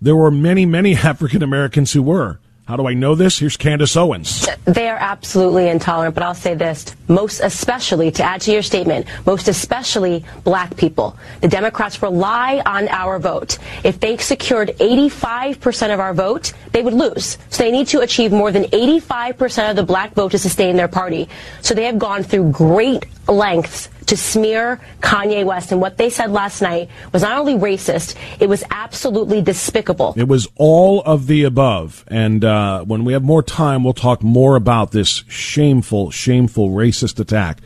there 0.00 0.14
were 0.14 0.30
many, 0.30 0.64
many 0.64 0.94
African 1.10 1.42
Americans 1.42 1.92
who 1.92 2.04
were. 2.04 2.38
How 2.72 2.76
do 2.78 2.86
I 2.86 2.94
know 2.94 3.14
this? 3.14 3.38
Here's 3.38 3.58
Candace 3.58 3.98
Owens. 3.98 4.48
They 4.64 4.88
are 4.88 4.96
absolutely 4.96 5.68
intolerant, 5.68 6.14
but 6.14 6.24
I'll 6.24 6.32
say 6.32 6.54
this, 6.54 6.96
most 7.06 7.40
especially, 7.40 8.10
to 8.12 8.22
add 8.22 8.40
to 8.40 8.50
your 8.50 8.62
statement, 8.62 9.04
most 9.26 9.46
especially 9.48 10.24
black 10.42 10.74
people. 10.78 11.14
The 11.42 11.48
Democrats 11.48 12.00
rely 12.00 12.62
on 12.64 12.88
our 12.88 13.18
vote. 13.18 13.58
If 13.84 14.00
they 14.00 14.16
secured 14.16 14.68
85% 14.78 15.92
of 15.92 16.00
our 16.00 16.14
vote, 16.14 16.54
they 16.72 16.80
would 16.80 16.94
lose. 16.94 17.36
So 17.50 17.62
they 17.62 17.72
need 17.72 17.88
to 17.88 18.00
achieve 18.00 18.32
more 18.32 18.50
than 18.50 18.64
85% 18.64 19.68
of 19.68 19.76
the 19.76 19.82
black 19.82 20.14
vote 20.14 20.30
to 20.30 20.38
sustain 20.38 20.74
their 20.74 20.88
party. 20.88 21.28
So 21.60 21.74
they 21.74 21.84
have 21.84 21.98
gone 21.98 22.22
through 22.22 22.52
great 22.52 23.04
lengths 23.28 23.90
to 24.06 24.16
smear 24.16 24.80
Kanye 25.00 25.44
West. 25.44 25.72
And 25.72 25.80
what 25.80 25.96
they 25.96 26.10
said 26.10 26.30
last 26.30 26.62
night 26.62 26.90
was 27.12 27.22
not 27.22 27.38
only 27.38 27.54
racist, 27.54 28.16
it 28.40 28.48
was 28.48 28.64
absolutely 28.70 29.42
despicable. 29.42 30.14
It 30.16 30.28
was 30.28 30.48
all 30.56 31.02
of 31.02 31.26
the 31.26 31.44
above. 31.44 32.04
And 32.08 32.44
uh, 32.44 32.84
when 32.84 33.04
we 33.04 33.12
have 33.12 33.22
more 33.22 33.42
time, 33.42 33.84
we'll 33.84 33.92
talk 33.92 34.22
more 34.22 34.56
about 34.56 34.92
this 34.92 35.24
shameful, 35.28 36.10
shameful 36.10 36.70
racist 36.70 37.20
attack 37.20 37.60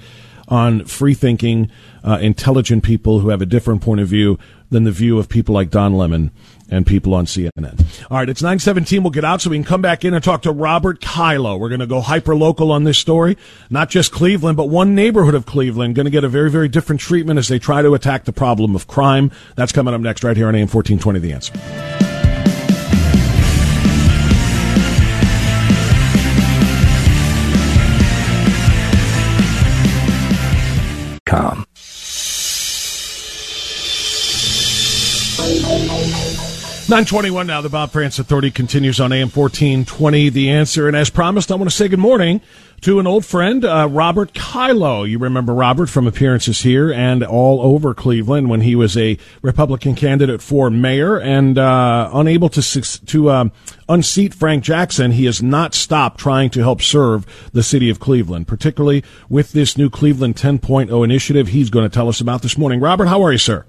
on 0.48 0.84
free 0.84 1.14
thinking, 1.14 1.70
uh, 2.04 2.18
intelligent 2.20 2.84
people 2.84 3.20
who 3.20 3.30
have 3.30 3.42
a 3.42 3.46
different 3.46 3.82
point 3.82 4.00
of 4.00 4.08
view 4.08 4.38
than 4.70 4.84
the 4.84 4.92
view 4.92 5.18
of 5.18 5.28
people 5.28 5.54
like 5.54 5.70
Don 5.70 5.96
Lemon 5.96 6.30
and 6.70 6.86
people 6.86 7.14
on 7.14 7.26
CNN. 7.26 7.84
All 8.10 8.18
right, 8.18 8.28
it's 8.28 8.42
917. 8.42 9.02
We'll 9.02 9.10
get 9.10 9.24
out 9.24 9.40
so 9.40 9.50
we 9.50 9.56
can 9.56 9.64
come 9.64 9.82
back 9.82 10.04
in 10.04 10.14
and 10.14 10.22
talk 10.22 10.42
to 10.42 10.52
Robert 10.52 11.00
Kilo. 11.00 11.56
We're 11.56 11.68
going 11.68 11.80
to 11.80 11.86
go 11.86 12.00
hyper 12.00 12.34
local 12.34 12.72
on 12.72 12.84
this 12.84 12.98
story. 12.98 13.36
Not 13.70 13.90
just 13.90 14.12
Cleveland, 14.12 14.56
but 14.56 14.68
one 14.68 14.94
neighborhood 14.94 15.34
of 15.34 15.46
Cleveland 15.46 15.94
going 15.94 16.04
to 16.04 16.10
get 16.10 16.24
a 16.24 16.28
very, 16.28 16.50
very 16.50 16.68
different 16.68 17.00
treatment 17.00 17.38
as 17.38 17.48
they 17.48 17.58
try 17.58 17.82
to 17.82 17.94
attack 17.94 18.24
the 18.24 18.32
problem 18.32 18.74
of 18.74 18.86
crime. 18.86 19.30
That's 19.54 19.72
coming 19.72 19.94
up 19.94 20.00
next 20.00 20.24
right 20.24 20.36
here 20.36 20.48
on 20.48 20.54
AM 20.54 20.68
1420 20.68 21.20
The 21.20 21.32
Answer. 21.32 21.52
Com. 31.26 31.66
921 36.88 37.48
now. 37.48 37.60
The 37.60 37.68
Bob 37.68 37.90
Frantz 37.90 38.20
Authority 38.20 38.52
continues 38.52 39.00
on 39.00 39.10
AM 39.10 39.28
1420. 39.28 40.28
The 40.28 40.50
answer. 40.50 40.86
And 40.86 40.96
as 40.96 41.10
promised, 41.10 41.50
I 41.50 41.56
want 41.56 41.68
to 41.68 41.74
say 41.74 41.88
good 41.88 41.98
morning 41.98 42.40
to 42.82 43.00
an 43.00 43.08
old 43.08 43.24
friend, 43.24 43.64
uh, 43.64 43.88
Robert 43.90 44.32
Kilo. 44.34 45.02
You 45.02 45.18
remember 45.18 45.52
Robert 45.52 45.88
from 45.88 46.06
appearances 46.06 46.62
here 46.62 46.92
and 46.92 47.24
all 47.24 47.60
over 47.60 47.92
Cleveland 47.92 48.50
when 48.50 48.60
he 48.60 48.76
was 48.76 48.96
a 48.96 49.18
Republican 49.42 49.96
candidate 49.96 50.40
for 50.40 50.70
mayor 50.70 51.18
and 51.18 51.58
uh, 51.58 52.08
unable 52.12 52.48
to 52.50 52.80
to 52.80 53.30
uh, 53.30 53.48
unseat 53.88 54.32
Frank 54.32 54.62
Jackson. 54.62 55.10
He 55.10 55.24
has 55.24 55.42
not 55.42 55.74
stopped 55.74 56.20
trying 56.20 56.50
to 56.50 56.60
help 56.60 56.80
serve 56.82 57.26
the 57.52 57.64
city 57.64 57.90
of 57.90 57.98
Cleveland, 57.98 58.46
particularly 58.46 59.02
with 59.28 59.50
this 59.50 59.76
new 59.76 59.90
Cleveland 59.90 60.36
10.0 60.36 61.04
initiative. 61.04 61.48
He's 61.48 61.68
going 61.68 61.88
to 61.88 61.92
tell 61.92 62.08
us 62.08 62.20
about 62.20 62.42
this 62.42 62.56
morning. 62.56 62.78
Robert, 62.78 63.06
how 63.06 63.22
are 63.22 63.32
you, 63.32 63.38
sir? 63.38 63.66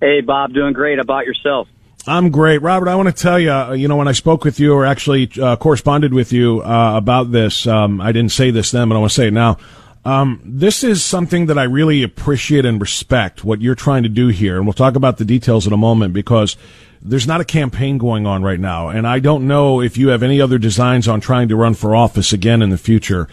Hey, 0.00 0.20
Bob, 0.20 0.52
doing 0.52 0.74
great. 0.74 0.98
How 0.98 1.02
about 1.02 1.26
yourself? 1.26 1.66
I'm 2.06 2.30
great, 2.30 2.62
Robert. 2.62 2.88
I 2.88 2.94
want 2.94 3.14
to 3.14 3.22
tell 3.22 3.38
you, 3.38 3.52
uh, 3.52 3.72
you 3.72 3.86
know, 3.86 3.96
when 3.96 4.08
I 4.08 4.12
spoke 4.12 4.44
with 4.44 4.58
you 4.58 4.72
or 4.72 4.86
actually 4.86 5.30
uh, 5.40 5.56
corresponded 5.56 6.14
with 6.14 6.32
you 6.32 6.62
uh, 6.62 6.96
about 6.96 7.30
this, 7.30 7.66
um, 7.66 8.00
I 8.00 8.12
didn't 8.12 8.32
say 8.32 8.50
this 8.50 8.70
then, 8.70 8.88
but 8.88 8.96
I 8.96 8.98
want 8.98 9.10
to 9.10 9.14
say 9.14 9.28
it 9.28 9.32
now. 9.32 9.58
Um, 10.02 10.40
this 10.42 10.82
is 10.82 11.04
something 11.04 11.46
that 11.46 11.58
I 11.58 11.64
really 11.64 12.02
appreciate 12.02 12.64
and 12.64 12.80
respect 12.80 13.44
what 13.44 13.60
you're 13.60 13.74
trying 13.74 14.02
to 14.04 14.08
do 14.08 14.28
here, 14.28 14.56
and 14.56 14.64
we'll 14.64 14.72
talk 14.72 14.96
about 14.96 15.18
the 15.18 15.26
details 15.26 15.66
in 15.66 15.74
a 15.74 15.76
moment 15.76 16.14
because 16.14 16.56
there's 17.02 17.26
not 17.26 17.42
a 17.42 17.44
campaign 17.44 17.98
going 17.98 18.26
on 18.26 18.42
right 18.42 18.58
now, 18.58 18.88
and 18.88 19.06
I 19.06 19.18
don't 19.18 19.46
know 19.46 19.82
if 19.82 19.98
you 19.98 20.08
have 20.08 20.22
any 20.22 20.40
other 20.40 20.56
designs 20.56 21.06
on 21.06 21.20
trying 21.20 21.48
to 21.48 21.56
run 21.56 21.74
for 21.74 21.94
office 21.94 22.32
again 22.32 22.62
in 22.62 22.70
the 22.70 22.78
future 22.78 23.28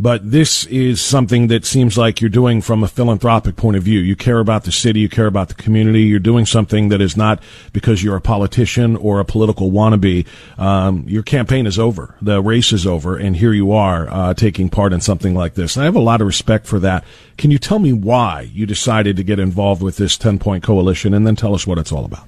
but 0.00 0.30
this 0.30 0.64
is 0.66 1.00
something 1.00 1.48
that 1.48 1.64
seems 1.64 1.98
like 1.98 2.20
you're 2.20 2.30
doing 2.30 2.60
from 2.60 2.84
a 2.84 2.88
philanthropic 2.88 3.56
point 3.56 3.76
of 3.76 3.82
view. 3.82 3.98
You 3.98 4.14
care 4.14 4.38
about 4.38 4.64
the 4.64 4.72
city, 4.72 5.00
you 5.00 5.08
care 5.08 5.26
about 5.26 5.48
the 5.48 5.54
community. 5.54 6.02
You're 6.02 6.20
doing 6.20 6.46
something 6.46 6.88
that 6.90 7.00
is 7.00 7.16
not 7.16 7.42
because 7.72 8.02
you're 8.02 8.16
a 8.16 8.20
politician 8.20 8.96
or 8.96 9.18
a 9.18 9.24
political 9.24 9.72
wannabe. 9.72 10.26
Um, 10.56 11.04
your 11.08 11.22
campaign 11.22 11.66
is 11.66 11.78
over, 11.78 12.14
the 12.22 12.40
race 12.40 12.72
is 12.72 12.86
over, 12.86 13.16
and 13.16 13.36
here 13.36 13.52
you 13.52 13.72
are 13.72 14.08
uh, 14.08 14.34
taking 14.34 14.68
part 14.68 14.92
in 14.92 15.00
something 15.00 15.34
like 15.34 15.54
this. 15.54 15.76
And 15.76 15.82
I 15.82 15.86
have 15.86 15.96
a 15.96 16.00
lot 16.00 16.20
of 16.20 16.26
respect 16.26 16.66
for 16.66 16.78
that. 16.80 17.04
Can 17.36 17.50
you 17.50 17.58
tell 17.58 17.78
me 17.78 17.92
why 17.92 18.42
you 18.52 18.66
decided 18.66 19.16
to 19.16 19.24
get 19.24 19.38
involved 19.38 19.82
with 19.82 19.96
this 19.96 20.16
10 20.16 20.38
point 20.38 20.62
coalition, 20.62 21.12
and 21.12 21.26
then 21.26 21.34
tell 21.34 21.54
us 21.54 21.66
what 21.66 21.78
it's 21.78 21.92
all 21.92 22.04
about? 22.04 22.26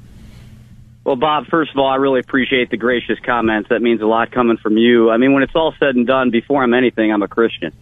Well, 1.04 1.16
Bob, 1.16 1.47
first 1.47 1.71
of 1.71 1.78
all, 1.78 1.88
I 1.88 1.97
really 1.97 2.21
appreciate 2.21 2.71
the 2.71 2.76
gracious 2.76 3.19
comments. 3.25 3.71
That 3.71 3.80
means 3.80 4.02
a 4.02 4.07
lot 4.07 4.30
coming 4.30 4.59
from 4.59 4.76
you. 4.76 5.11
I 5.11 5.16
mean, 5.16 5.33
when 5.33 5.42
it's 5.42 5.54
all 5.54 5.75
said 5.78 5.97
and 5.97 6.07
done, 6.07 6.30
before 6.30 6.62
I'm 6.62 6.75
anything, 6.75 7.11
I'm 7.11 7.23
a 7.23 7.28
Christian. 7.28 7.73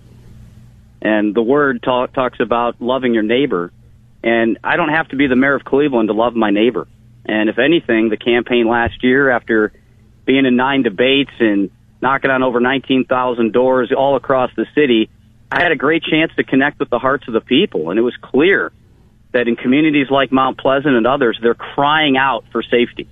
And 1.03 1.35
the 1.35 1.43
word 1.43 1.83
talk, 1.83 2.13
talks 2.13 2.39
about 2.41 2.81
loving 2.81 3.15
your 3.15 3.25
neighbor. 3.25 3.73
And 4.23 4.59
I 4.63 4.77
don't 4.77 4.91
have 4.91 5.09
to 5.09 5.17
be 5.17 5.27
the 5.27 5.37
mayor 5.37 5.55
of 5.55 5.65
Cleveland 5.65 6.09
to 6.09 6.15
love 6.15 6.35
my 6.35 6.51
neighbor. 6.51 6.87
And 7.25 7.49
if 7.49 7.59
anything, 7.59 8.09
the 8.09 8.17
campaign 8.17 8.69
last 8.69 9.03
year, 9.03 9.31
after 9.31 9.73
being 10.25 10.47
in 10.47 10.57
nine 10.57 10.83
debates 10.83 11.33
and 11.41 11.71
knocking 12.01 12.31
on 12.31 12.43
over 12.43 12.61
19,000 12.61 13.53
doors 13.53 13.93
all 13.97 14.17
across 14.17 14.51
the 14.57 14.67
city, 14.75 15.11
I 15.51 15.63
had 15.63 15.73
a 15.73 15.77
great 15.77 16.05
chance 16.05 16.33
to 16.37 16.45
connect 16.45 16.79
with 16.79 16.91
the 16.91 16.99
hearts 16.99 17.27
of 17.27 17.35
the 17.35 17.41
people. 17.41 17.91
And 17.91 17.99
it 17.99 18.03
was 18.03 18.17
clear 18.17 18.73
that 19.32 19.49
in 19.49 19.56
communities 19.56 20.08
like 20.11 20.32
Mount 20.32 20.58
Pleasant 20.58 20.94
and 20.94 21.06
others, 21.06 21.38
they're 21.42 21.54
crying 21.54 22.16
out 22.16 22.44
for 22.50 22.62
safety. 22.62 23.08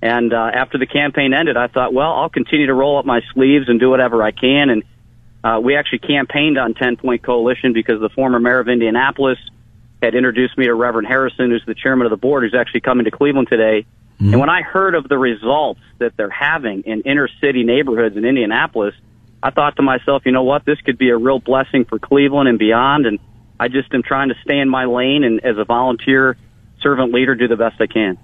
And 0.00 0.32
uh, 0.32 0.50
after 0.54 0.78
the 0.78 0.86
campaign 0.86 1.32
ended, 1.32 1.56
I 1.56 1.68
thought, 1.68 1.94
well, 1.94 2.12
I'll 2.12 2.28
continue 2.28 2.66
to 2.66 2.74
roll 2.74 2.98
up 2.98 3.06
my 3.06 3.22
sleeves 3.32 3.68
and 3.68 3.80
do 3.80 3.88
whatever 3.88 4.22
I 4.22 4.32
can. 4.32 4.70
And 4.70 4.82
uh, 5.42 5.60
we 5.60 5.76
actually 5.76 6.00
campaigned 6.00 6.58
on 6.58 6.74
10 6.74 6.96
Point 6.96 7.22
Coalition 7.22 7.72
because 7.72 8.00
the 8.00 8.10
former 8.10 8.38
mayor 8.38 8.60
of 8.60 8.68
Indianapolis 8.68 9.38
had 10.02 10.14
introduced 10.14 10.58
me 10.58 10.66
to 10.66 10.74
Reverend 10.74 11.08
Harrison, 11.08 11.50
who's 11.50 11.64
the 11.66 11.74
chairman 11.74 12.06
of 12.06 12.10
the 12.10 12.16
board, 12.16 12.44
who's 12.44 12.58
actually 12.58 12.80
coming 12.80 13.04
to 13.04 13.10
Cleveland 13.10 13.48
today. 13.48 13.86
Mm-hmm. 14.20 14.32
And 14.32 14.40
when 14.40 14.50
I 14.50 14.62
heard 14.62 14.94
of 14.94 15.08
the 15.08 15.18
results 15.18 15.80
that 15.98 16.16
they're 16.16 16.30
having 16.30 16.82
in 16.82 17.02
inner 17.02 17.28
city 17.40 17.64
neighborhoods 17.64 18.16
in 18.16 18.24
Indianapolis, 18.24 18.94
I 19.42 19.50
thought 19.50 19.76
to 19.76 19.82
myself, 19.82 20.22
you 20.24 20.32
know 20.32 20.42
what, 20.42 20.64
this 20.64 20.80
could 20.80 20.98
be 20.98 21.10
a 21.10 21.16
real 21.16 21.38
blessing 21.38 21.84
for 21.84 21.98
Cleveland 21.98 22.48
and 22.48 22.58
beyond. 22.58 23.06
And 23.06 23.18
I 23.64 23.68
just 23.68 23.94
am 23.94 24.02
trying 24.02 24.28
to 24.28 24.34
stay 24.44 24.58
in 24.58 24.68
my 24.68 24.84
lane 24.84 25.24
and 25.24 25.42
as 25.42 25.56
a 25.56 25.64
volunteer 25.64 26.36
servant 26.82 27.14
leader 27.14 27.34
do 27.34 27.48
the 27.48 27.56
best 27.56 27.80
I 27.80 27.86
can. 27.86 28.18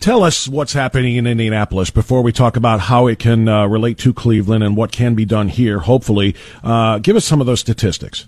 Tell 0.00 0.24
us 0.24 0.48
what's 0.48 0.72
happening 0.72 1.14
in 1.14 1.24
Indianapolis 1.24 1.90
before 1.90 2.20
we 2.22 2.32
talk 2.32 2.56
about 2.56 2.80
how 2.80 3.06
it 3.06 3.20
can 3.20 3.46
uh, 3.46 3.68
relate 3.68 3.96
to 3.98 4.12
Cleveland 4.12 4.64
and 4.64 4.76
what 4.76 4.90
can 4.90 5.14
be 5.14 5.24
done 5.24 5.46
here, 5.46 5.78
hopefully. 5.78 6.34
Uh, 6.64 6.98
give 6.98 7.14
us 7.14 7.24
some 7.24 7.40
of 7.40 7.46
those 7.46 7.60
statistics. 7.60 8.26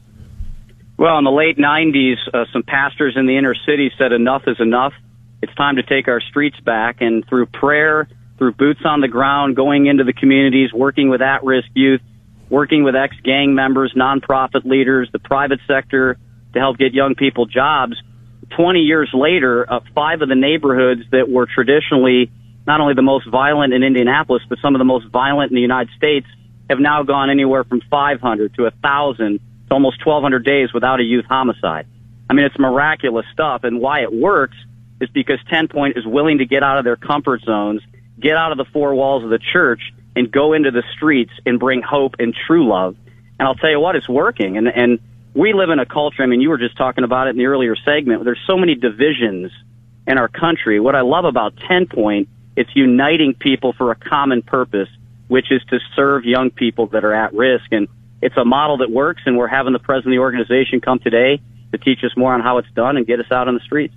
Well, 0.97 1.19
in 1.19 1.25
the 1.25 1.33
late 1.33 1.59
90s, 1.59 2.19
uh, 2.33 2.45
some 2.53 2.63
pastors 2.63 3.15
in 3.17 3.27
the 3.27 3.37
inner 3.37 3.57
city 3.67 3.91
said 3.99 4.13
enough 4.13 4.45
is 4.47 4.61
enough. 4.61 4.93
It's 5.43 5.55
time 5.57 5.75
to 5.75 5.83
take 5.83 6.07
our 6.07 6.21
streets 6.21 6.61
back. 6.61 6.99
And 7.01 7.27
through 7.27 7.47
prayer, 7.47 8.07
through 8.39 8.53
boots 8.53 8.83
on 8.85 9.01
the 9.01 9.09
ground, 9.09 9.57
going 9.57 9.87
into 9.87 10.05
the 10.05 10.13
communities, 10.13 10.73
working 10.73 11.09
with 11.09 11.21
at 11.21 11.43
risk 11.43 11.67
youth, 11.75 12.01
working 12.49 12.85
with 12.85 12.95
ex 12.95 13.17
gang 13.25 13.57
members, 13.57 13.93
nonprofit 13.97 14.65
leaders, 14.65 15.09
the 15.11 15.19
private 15.19 15.59
sector, 15.67 16.17
to 16.55 16.61
help 16.61 16.79
get 16.79 16.95
young 16.95 17.15
people 17.15 17.47
jobs. 17.47 18.01
20 18.57 18.81
years 18.81 19.11
later, 19.13 19.71
uh, 19.71 19.81
five 19.95 20.23
of 20.23 20.29
the 20.29 20.35
neighborhoods 20.35 21.03
that 21.11 21.29
were 21.29 21.47
traditionally 21.47 22.31
not 22.67 22.81
only 22.81 22.95
the 22.95 23.03
most 23.03 23.29
violent 23.29 23.73
in 23.73 23.83
Indianapolis, 23.83 24.43
but 24.49 24.59
some 24.63 24.75
of 24.75 24.79
the 24.79 24.85
most 24.85 25.07
violent 25.09 25.51
in 25.51 25.55
the 25.55 25.61
United 25.61 25.93
States 25.97 26.27
have 26.71 26.81
now 26.81 27.03
gone 27.03 27.31
anywhere 27.31 27.65
from 27.65 27.83
500 27.91 28.55
to 28.55 28.63
1,000 28.63 29.39
to 29.69 29.75
almost 29.75 30.05
1,200 30.05 30.45
days 30.45 30.73
without 30.73 31.01
a 31.01 31.03
youth 31.03 31.27
homicide. 31.27 31.87
I 32.29 32.33
mean, 32.33 32.47
it's 32.47 32.59
miraculous 32.59 33.27
stuff. 33.33 33.65
And 33.65 33.81
why 33.81 34.03
it 34.03 34.13
works 34.13 34.57
is 35.01 35.11
because 35.11 35.39
10 35.51 35.69
Point 35.69 35.99
is 35.99 36.07
willing 36.07 36.39
to 36.39 36.47
get 36.47 36.63
out 36.63 36.79
of 36.79 36.85
their 36.85 36.97
comfort 36.97 37.43
zones, 37.43 37.83
get 38.19 38.37
out 38.37 38.53
of 38.53 38.59
the 38.59 38.65
four 38.73 38.95
walls 38.95 39.25
of 39.25 39.31
the 39.31 39.41
church, 39.53 39.81
and 40.17 40.31
go 40.31 40.53
into 40.53 40.71
the 40.71 40.83
streets 40.97 41.33
and 41.45 41.59
bring 41.59 41.83
hope 41.83 42.15
and 42.19 42.35
true 42.47 42.69
love. 42.69 42.97
And 43.39 43.47
I'll 43.49 43.57
tell 43.57 43.71
you 43.71 43.81
what, 43.81 43.97
it's 43.97 44.09
working. 44.09 44.57
And, 44.57 44.69
and 44.69 45.01
we 45.35 45.53
live 45.53 45.71
in 45.71 45.81
a 45.81 45.87
culture, 45.87 46.23
I 46.23 46.27
mean, 46.27 46.41
you 46.41 46.49
were 46.49 46.59
just 46.59 46.77
talking 46.77 47.05
about 47.05 47.27
it 47.27 47.31
in 47.31 47.37
the 47.37 47.47
earlier 47.47 47.77
segment. 47.77 48.25
There's 48.25 48.43
so 48.47 48.57
many 48.57 48.77
divisions 48.77 49.53
in 50.07 50.17
our 50.17 50.29
country. 50.29 50.79
What 50.81 50.95
I 50.95 51.01
love 51.01 51.25
about 51.25 51.57
10 51.69 51.87
Point, 51.89 52.29
it's 52.57 52.71
uniting 52.75 53.35
people 53.35 53.73
for 53.73 53.91
a 53.91 53.97
common 53.97 54.43
purpose, 54.43 54.89
which 55.29 55.51
is 55.51 55.63
to 55.71 55.81
serve 55.97 56.25
young 56.25 56.51
people 56.51 56.87
that 56.89 57.05
are 57.05 57.13
at 57.13 57.35
risk. 57.35 57.65
And 57.73 57.89
it's 58.23 58.37
a 58.37 58.45
model 58.45 58.79
that 58.79 58.91
works, 58.91 59.23
and 59.27 59.37
we're 59.37 59.49
having 59.49 59.73
the 59.73 59.81
president 59.81 60.15
of 60.15 60.19
the 60.19 60.23
organization 60.23 60.81
come 60.81 61.01
today 61.01 61.41
to 61.73 61.79
teach 61.79 62.05
us 62.05 62.17
more 62.17 62.33
on 62.33 62.41
how 62.41 62.59
it's 62.59 62.71
done 62.71 62.97
and 62.97 63.07
get 63.07 63.19
us 63.19 63.31
out 63.33 63.49
on 63.49 63.55
the 63.55 63.61
streets. 63.61 63.95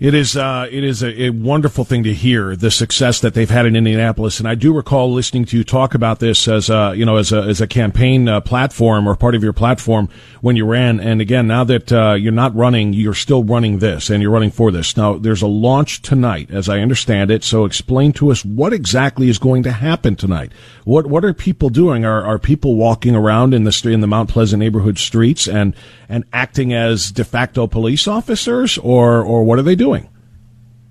It 0.00 0.12
is 0.14 0.36
uh, 0.36 0.66
it 0.70 0.82
is 0.82 1.02
a, 1.02 1.24
a, 1.26 1.30
wonderful 1.30 1.84
thing 1.84 2.02
to 2.02 2.12
hear 2.12 2.56
the 2.56 2.70
success 2.70 3.20
that 3.20 3.34
they've 3.34 3.48
had 3.48 3.64
in 3.64 3.76
Indianapolis, 3.76 4.40
and 4.40 4.48
I 4.48 4.56
do 4.56 4.72
recall 4.72 5.12
listening 5.12 5.44
to 5.46 5.56
you 5.56 5.62
talk 5.62 5.94
about 5.94 6.18
this 6.18 6.48
as 6.48 6.68
a 6.68 6.94
you 6.96 7.04
know 7.04 7.16
as 7.16 7.30
a 7.32 7.42
as 7.42 7.60
a 7.60 7.66
campaign 7.66 8.28
uh, 8.28 8.40
platform 8.40 9.08
or 9.08 9.14
part 9.14 9.36
of 9.36 9.44
your 9.44 9.52
platform 9.52 10.08
when 10.40 10.56
you 10.56 10.66
ran. 10.66 10.98
And 10.98 11.20
again, 11.20 11.46
now 11.46 11.62
that 11.64 11.92
uh, 11.92 12.14
you're 12.14 12.32
not 12.32 12.54
running, 12.56 12.92
you're 12.92 13.14
still 13.14 13.44
running 13.44 13.78
this, 13.78 14.10
and 14.10 14.20
you're 14.20 14.32
running 14.32 14.50
for 14.50 14.72
this. 14.72 14.96
Now, 14.96 15.16
there's 15.16 15.42
a 15.42 15.46
launch 15.46 16.02
tonight, 16.02 16.50
as 16.50 16.68
I 16.68 16.80
understand 16.80 17.30
it. 17.30 17.44
So, 17.44 17.64
explain 17.64 18.12
to 18.14 18.32
us 18.32 18.44
what 18.44 18.72
exactly 18.72 19.28
is 19.28 19.38
going 19.38 19.62
to 19.62 19.72
happen 19.72 20.16
tonight. 20.16 20.50
What 20.84 21.06
what 21.06 21.24
are 21.24 21.32
people 21.32 21.70
doing? 21.70 22.04
Are 22.04 22.24
are 22.24 22.38
people 22.38 22.74
walking 22.74 23.14
around 23.14 23.54
in 23.54 23.62
the 23.62 23.80
in 23.84 24.00
the 24.00 24.06
Mount 24.08 24.28
Pleasant 24.28 24.58
neighborhood 24.58 24.98
streets 24.98 25.46
and 25.46 25.74
and 26.08 26.24
acting 26.32 26.72
as 26.72 27.12
de 27.12 27.24
facto 27.24 27.68
police 27.68 28.08
officers, 28.08 28.76
or 28.78 29.22
or 29.22 29.44
what 29.44 29.58
are 29.58 29.62
they 29.62 29.76
doing? 29.76 29.93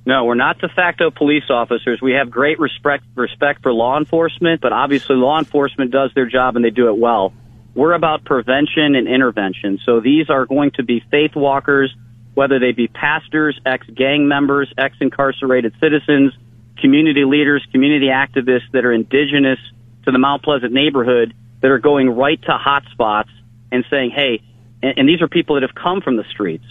No, 0.05 0.25
we're 0.25 0.35
not 0.35 0.59
de 0.59 0.67
facto 0.67 1.11
police 1.11 1.49
officers. 1.49 2.01
We 2.01 2.13
have 2.13 2.29
great 2.29 2.59
respect 2.59 3.05
respect 3.15 3.63
for 3.63 3.71
law 3.71 3.97
enforcement, 3.97 4.59
but 4.61 4.73
obviously 4.73 5.15
law 5.15 5.39
enforcement 5.39 5.91
does 5.91 6.11
their 6.13 6.25
job 6.25 6.55
and 6.55 6.65
they 6.65 6.71
do 6.71 6.89
it 6.89 6.97
well. 6.97 7.33
We're 7.73 7.93
about 7.93 8.25
prevention 8.25 8.95
and 8.95 9.07
intervention. 9.07 9.79
So 9.85 9.99
these 10.01 10.29
are 10.29 10.45
going 10.45 10.71
to 10.71 10.83
be 10.83 11.01
faith 11.09 11.35
walkers, 11.35 11.95
whether 12.33 12.59
they 12.59 12.73
be 12.73 12.87
pastors, 12.87 13.59
ex-gang 13.65 14.27
members, 14.27 14.71
ex-incarcerated 14.77 15.73
citizens, 15.79 16.33
community 16.79 17.23
leaders, 17.23 17.65
community 17.71 18.07
activists 18.07 18.69
that 18.73 18.85
are 18.85 18.91
indigenous 18.91 19.59
to 20.05 20.11
the 20.11 20.19
Mount 20.19 20.43
Pleasant 20.43 20.73
neighborhood 20.73 21.33
that 21.61 21.71
are 21.71 21.79
going 21.79 22.09
right 22.09 22.41
to 22.41 22.57
hotspots 22.57 23.29
and 23.71 23.85
saying, 23.89 24.11
hey, 24.11 24.41
and, 24.81 24.99
and 24.99 25.09
these 25.09 25.21
are 25.21 25.29
people 25.29 25.55
that 25.55 25.63
have 25.63 25.75
come 25.75 26.01
from 26.01 26.17
the 26.17 26.25
streets. 26.29 26.65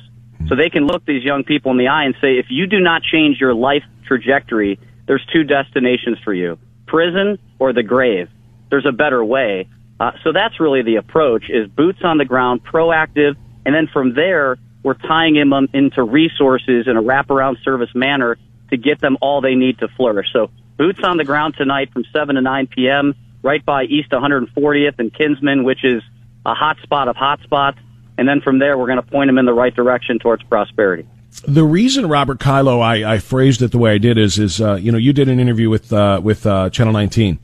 So 0.53 0.57
they 0.57 0.69
can 0.69 0.87
look 0.87 1.07
these 1.07 1.25
young 1.25 1.45
people 1.45 1.71
in 1.71 1.79
the 1.79 1.89
eye 1.89 2.05
and 2.05 2.15
say, 2.21 2.37
if 2.37 2.45
you 2.51 2.67
do 2.67 2.79
not 2.79 3.01
change 3.03 3.39
your 3.41 3.55
life 3.55 3.85
trajectory, 4.07 4.79
there's 5.07 5.25
two 5.33 5.45
destinations 5.45 6.19
for 6.23 6.35
you, 6.35 6.59
prison 6.87 7.39
or 7.59 7.73
the 7.73 7.83
grave. 7.83 8.29
There's 8.69 8.85
a 8.85 8.93
better 8.93 9.25
way. 9.25 9.71
Uh, 9.99 10.11
so 10.23 10.31
that's 10.31 10.61
really 10.61 10.83
the 10.83 10.97
approach 10.97 11.45
is 11.49 11.69
boots 11.69 12.01
on 12.05 12.19
the 12.19 12.27
ground, 12.27 12.61
proactive. 12.67 13.35
And 13.65 13.75
then 13.75 13.89
from 13.91 14.13
there, 14.13 14.59
we're 14.83 14.93
tying 14.93 15.37
them 15.37 15.69
into 15.73 16.03
resources 16.03 16.87
in 16.87 16.99
a 16.99 17.03
wraparound 17.03 17.65
service 17.65 17.95
manner 17.95 18.37
to 18.69 18.77
get 18.77 19.01
them 19.01 19.17
all 19.23 19.41
they 19.41 19.55
need 19.55 19.79
to 19.79 19.89
flourish. 19.97 20.27
So 20.35 20.51
boots 20.77 21.01
on 21.03 21.17
the 21.17 21.25
ground 21.25 21.55
tonight 21.57 21.95
from 21.95 22.05
7 22.13 22.35
to 22.35 22.43
9 22.43 22.67
p.m. 22.67 23.15
right 23.43 23.65
by 23.65 23.85
East 23.85 24.11
140th 24.11 24.99
and 24.99 25.15
Kinsman, 25.15 25.65
which 25.65 25.83
is 25.83 26.03
a 26.45 26.53
hot 26.53 26.77
spot 26.83 27.09
of 27.09 27.17
hot 27.17 27.41
spots 27.43 27.79
and 28.19 28.29
then 28.29 28.41
from 28.41 28.59
there 28.59 28.77
we're 28.77 28.87
going 28.87 29.03
to 29.03 29.11
point 29.11 29.29
them 29.29 29.39
in 29.39 29.47
the 29.47 29.53
right 29.53 29.75
direction 29.75 30.19
towards 30.19 30.43
prosperity. 30.45 31.07
The 31.47 31.65
reason 31.65 32.09
Robert 32.09 32.41
Kilo, 32.41 32.81
I, 32.81 33.15
I 33.15 33.19
phrased 33.19 33.63
it 33.63 33.71
the 33.71 33.79
way 33.79 33.95
I 33.95 33.99
did 33.99 34.19
is, 34.19 34.39
is 34.39 34.61
uh, 34.61 34.75
you 34.75 34.93
know, 34.93 34.99
you 34.99 35.13
did 35.13 35.29
an 35.29 35.41
interview 35.41 35.71
with 35.71 35.93
uh, 35.93 36.21
with 36.23 36.47
uh, 36.47 36.69
Channel 36.69 36.93
19, 36.93 37.39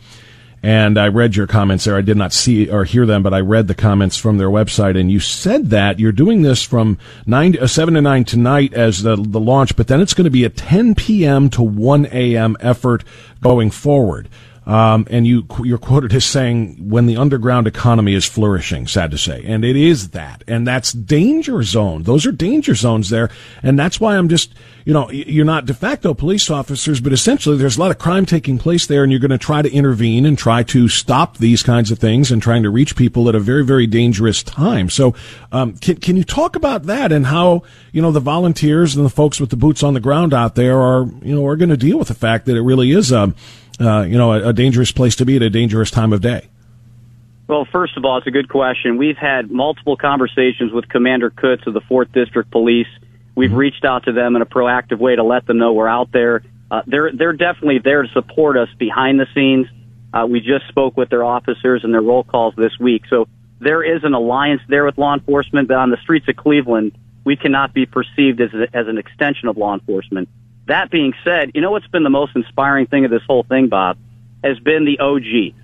and 0.62 0.98
I 0.98 1.08
read 1.08 1.36
your 1.36 1.46
comments 1.46 1.84
there. 1.84 1.96
I 1.96 2.02
did 2.02 2.16
not 2.16 2.34
see 2.34 2.70
or 2.70 2.84
hear 2.84 3.06
them, 3.06 3.22
but 3.22 3.32
I 3.32 3.40
read 3.40 3.66
the 3.66 3.74
comments 3.74 4.18
from 4.18 4.36
their 4.36 4.50
website, 4.50 4.98
and 5.00 5.10
you 5.10 5.20
said 5.20 5.70
that 5.70 5.98
you're 5.98 6.12
doing 6.12 6.42
this 6.42 6.62
from 6.62 6.98
nine 7.26 7.56
uh, 7.58 7.66
seven 7.66 7.94
to 7.94 8.02
nine 8.02 8.24
tonight 8.24 8.74
as 8.74 9.02
the 9.02 9.16
the 9.16 9.40
launch, 9.40 9.74
but 9.74 9.88
then 9.88 10.02
it's 10.02 10.14
going 10.14 10.26
to 10.26 10.30
be 10.30 10.44
a 10.44 10.50
10 10.50 10.94
p.m. 10.94 11.48
to 11.50 11.62
1 11.62 12.06
a.m. 12.12 12.56
effort 12.60 13.04
going 13.40 13.70
forward. 13.70 14.28
Um, 14.68 15.06
and 15.10 15.26
you, 15.26 15.46
you're 15.64 15.78
quoted 15.78 16.12
as 16.12 16.26
saying, 16.26 16.90
when 16.90 17.06
the 17.06 17.16
underground 17.16 17.66
economy 17.66 18.12
is 18.12 18.26
flourishing, 18.26 18.86
sad 18.86 19.10
to 19.12 19.18
say. 19.18 19.42
And 19.46 19.64
it 19.64 19.76
is 19.76 20.10
that. 20.10 20.44
And 20.46 20.66
that's 20.66 20.92
danger 20.92 21.62
zone. 21.62 22.02
Those 22.02 22.26
are 22.26 22.32
danger 22.32 22.74
zones 22.74 23.08
there. 23.08 23.30
And 23.62 23.78
that's 23.78 23.98
why 23.98 24.18
I'm 24.18 24.28
just, 24.28 24.52
you 24.84 24.92
know, 24.92 25.10
you're 25.10 25.46
not 25.46 25.64
de 25.64 25.72
facto 25.72 26.12
police 26.12 26.50
officers, 26.50 27.00
but 27.00 27.14
essentially 27.14 27.56
there's 27.56 27.78
a 27.78 27.80
lot 27.80 27.90
of 27.90 27.96
crime 27.96 28.26
taking 28.26 28.58
place 28.58 28.86
there 28.86 29.02
and 29.02 29.10
you're 29.10 29.22
going 29.22 29.30
to 29.30 29.38
try 29.38 29.62
to 29.62 29.72
intervene 29.72 30.26
and 30.26 30.36
try 30.36 30.62
to 30.64 30.86
stop 30.86 31.38
these 31.38 31.62
kinds 31.62 31.90
of 31.90 31.98
things 31.98 32.30
and 32.30 32.42
trying 32.42 32.62
to 32.62 32.68
reach 32.68 32.94
people 32.94 33.26
at 33.30 33.34
a 33.34 33.40
very, 33.40 33.64
very 33.64 33.86
dangerous 33.86 34.42
time. 34.42 34.90
So, 34.90 35.14
um, 35.50 35.78
can, 35.78 35.96
can 35.96 36.16
you 36.18 36.24
talk 36.24 36.56
about 36.56 36.82
that 36.82 37.10
and 37.10 37.24
how, 37.24 37.62
you 37.92 38.02
know, 38.02 38.12
the 38.12 38.20
volunteers 38.20 38.94
and 38.94 39.06
the 39.06 39.10
folks 39.10 39.40
with 39.40 39.48
the 39.48 39.56
boots 39.56 39.82
on 39.82 39.94
the 39.94 40.00
ground 40.00 40.34
out 40.34 40.56
there 40.56 40.78
are, 40.78 41.06
you 41.22 41.34
know, 41.34 41.46
are 41.46 41.56
going 41.56 41.70
to 41.70 41.76
deal 41.78 41.98
with 41.98 42.08
the 42.08 42.14
fact 42.14 42.44
that 42.44 42.56
it 42.56 42.60
really 42.60 42.90
is, 42.90 43.14
um, 43.14 43.34
uh, 43.80 44.02
you 44.02 44.18
know, 44.18 44.32
a, 44.32 44.48
a 44.48 44.52
dangerous 44.52 44.92
place 44.92 45.16
to 45.16 45.24
be 45.24 45.36
at 45.36 45.42
a 45.42 45.50
dangerous 45.50 45.90
time 45.90 46.12
of 46.12 46.20
day? 46.20 46.48
Well, 47.46 47.66
first 47.72 47.96
of 47.96 48.04
all, 48.04 48.18
it's 48.18 48.26
a 48.26 48.30
good 48.30 48.48
question. 48.48 48.98
We've 48.98 49.16
had 49.16 49.50
multiple 49.50 49.96
conversations 49.96 50.70
with 50.70 50.88
Commander 50.88 51.30
Kutz 51.30 51.66
of 51.66 51.72
the 51.72 51.80
4th 51.80 52.12
District 52.12 52.50
Police. 52.50 52.86
We've 53.34 53.48
mm-hmm. 53.48 53.58
reached 53.58 53.84
out 53.84 54.04
to 54.04 54.12
them 54.12 54.36
in 54.36 54.42
a 54.42 54.46
proactive 54.46 54.98
way 54.98 55.16
to 55.16 55.24
let 55.24 55.46
them 55.46 55.58
know 55.58 55.72
we're 55.72 55.88
out 55.88 56.12
there. 56.12 56.42
Uh, 56.70 56.82
they're 56.86 57.10
they're 57.12 57.32
definitely 57.32 57.78
there 57.78 58.02
to 58.02 58.08
support 58.08 58.58
us 58.58 58.68
behind 58.78 59.18
the 59.18 59.26
scenes. 59.34 59.66
Uh, 60.12 60.26
we 60.26 60.40
just 60.40 60.68
spoke 60.68 60.96
with 60.96 61.08
their 61.08 61.24
officers 61.24 61.82
and 61.84 61.94
their 61.94 62.02
roll 62.02 62.24
calls 62.24 62.54
this 62.56 62.72
week, 62.78 63.04
so 63.08 63.26
there 63.60 63.82
is 63.82 64.04
an 64.04 64.12
alliance 64.12 64.60
there 64.68 64.84
with 64.84 64.98
law 64.98 65.14
enforcement. 65.14 65.68
But 65.68 65.78
on 65.78 65.90
the 65.90 65.96
streets 66.02 66.28
of 66.28 66.36
Cleveland, 66.36 66.92
we 67.24 67.36
cannot 67.36 67.72
be 67.72 67.86
perceived 67.86 68.40
as 68.40 68.52
a, 68.52 68.76
as 68.76 68.86
an 68.88 68.98
extension 68.98 69.48
of 69.48 69.56
law 69.56 69.72
enforcement. 69.72 70.28
That 70.68 70.90
being 70.90 71.14
said, 71.24 71.52
you 71.54 71.62
know 71.62 71.70
what's 71.70 71.86
been 71.86 72.02
the 72.02 72.10
most 72.10 72.36
inspiring 72.36 72.86
thing 72.86 73.06
of 73.06 73.10
this 73.10 73.22
whole 73.26 73.42
thing, 73.42 73.68
Bob, 73.68 73.96
has 74.44 74.58
been 74.58 74.84
the 74.84 74.98
OG. 75.00 75.54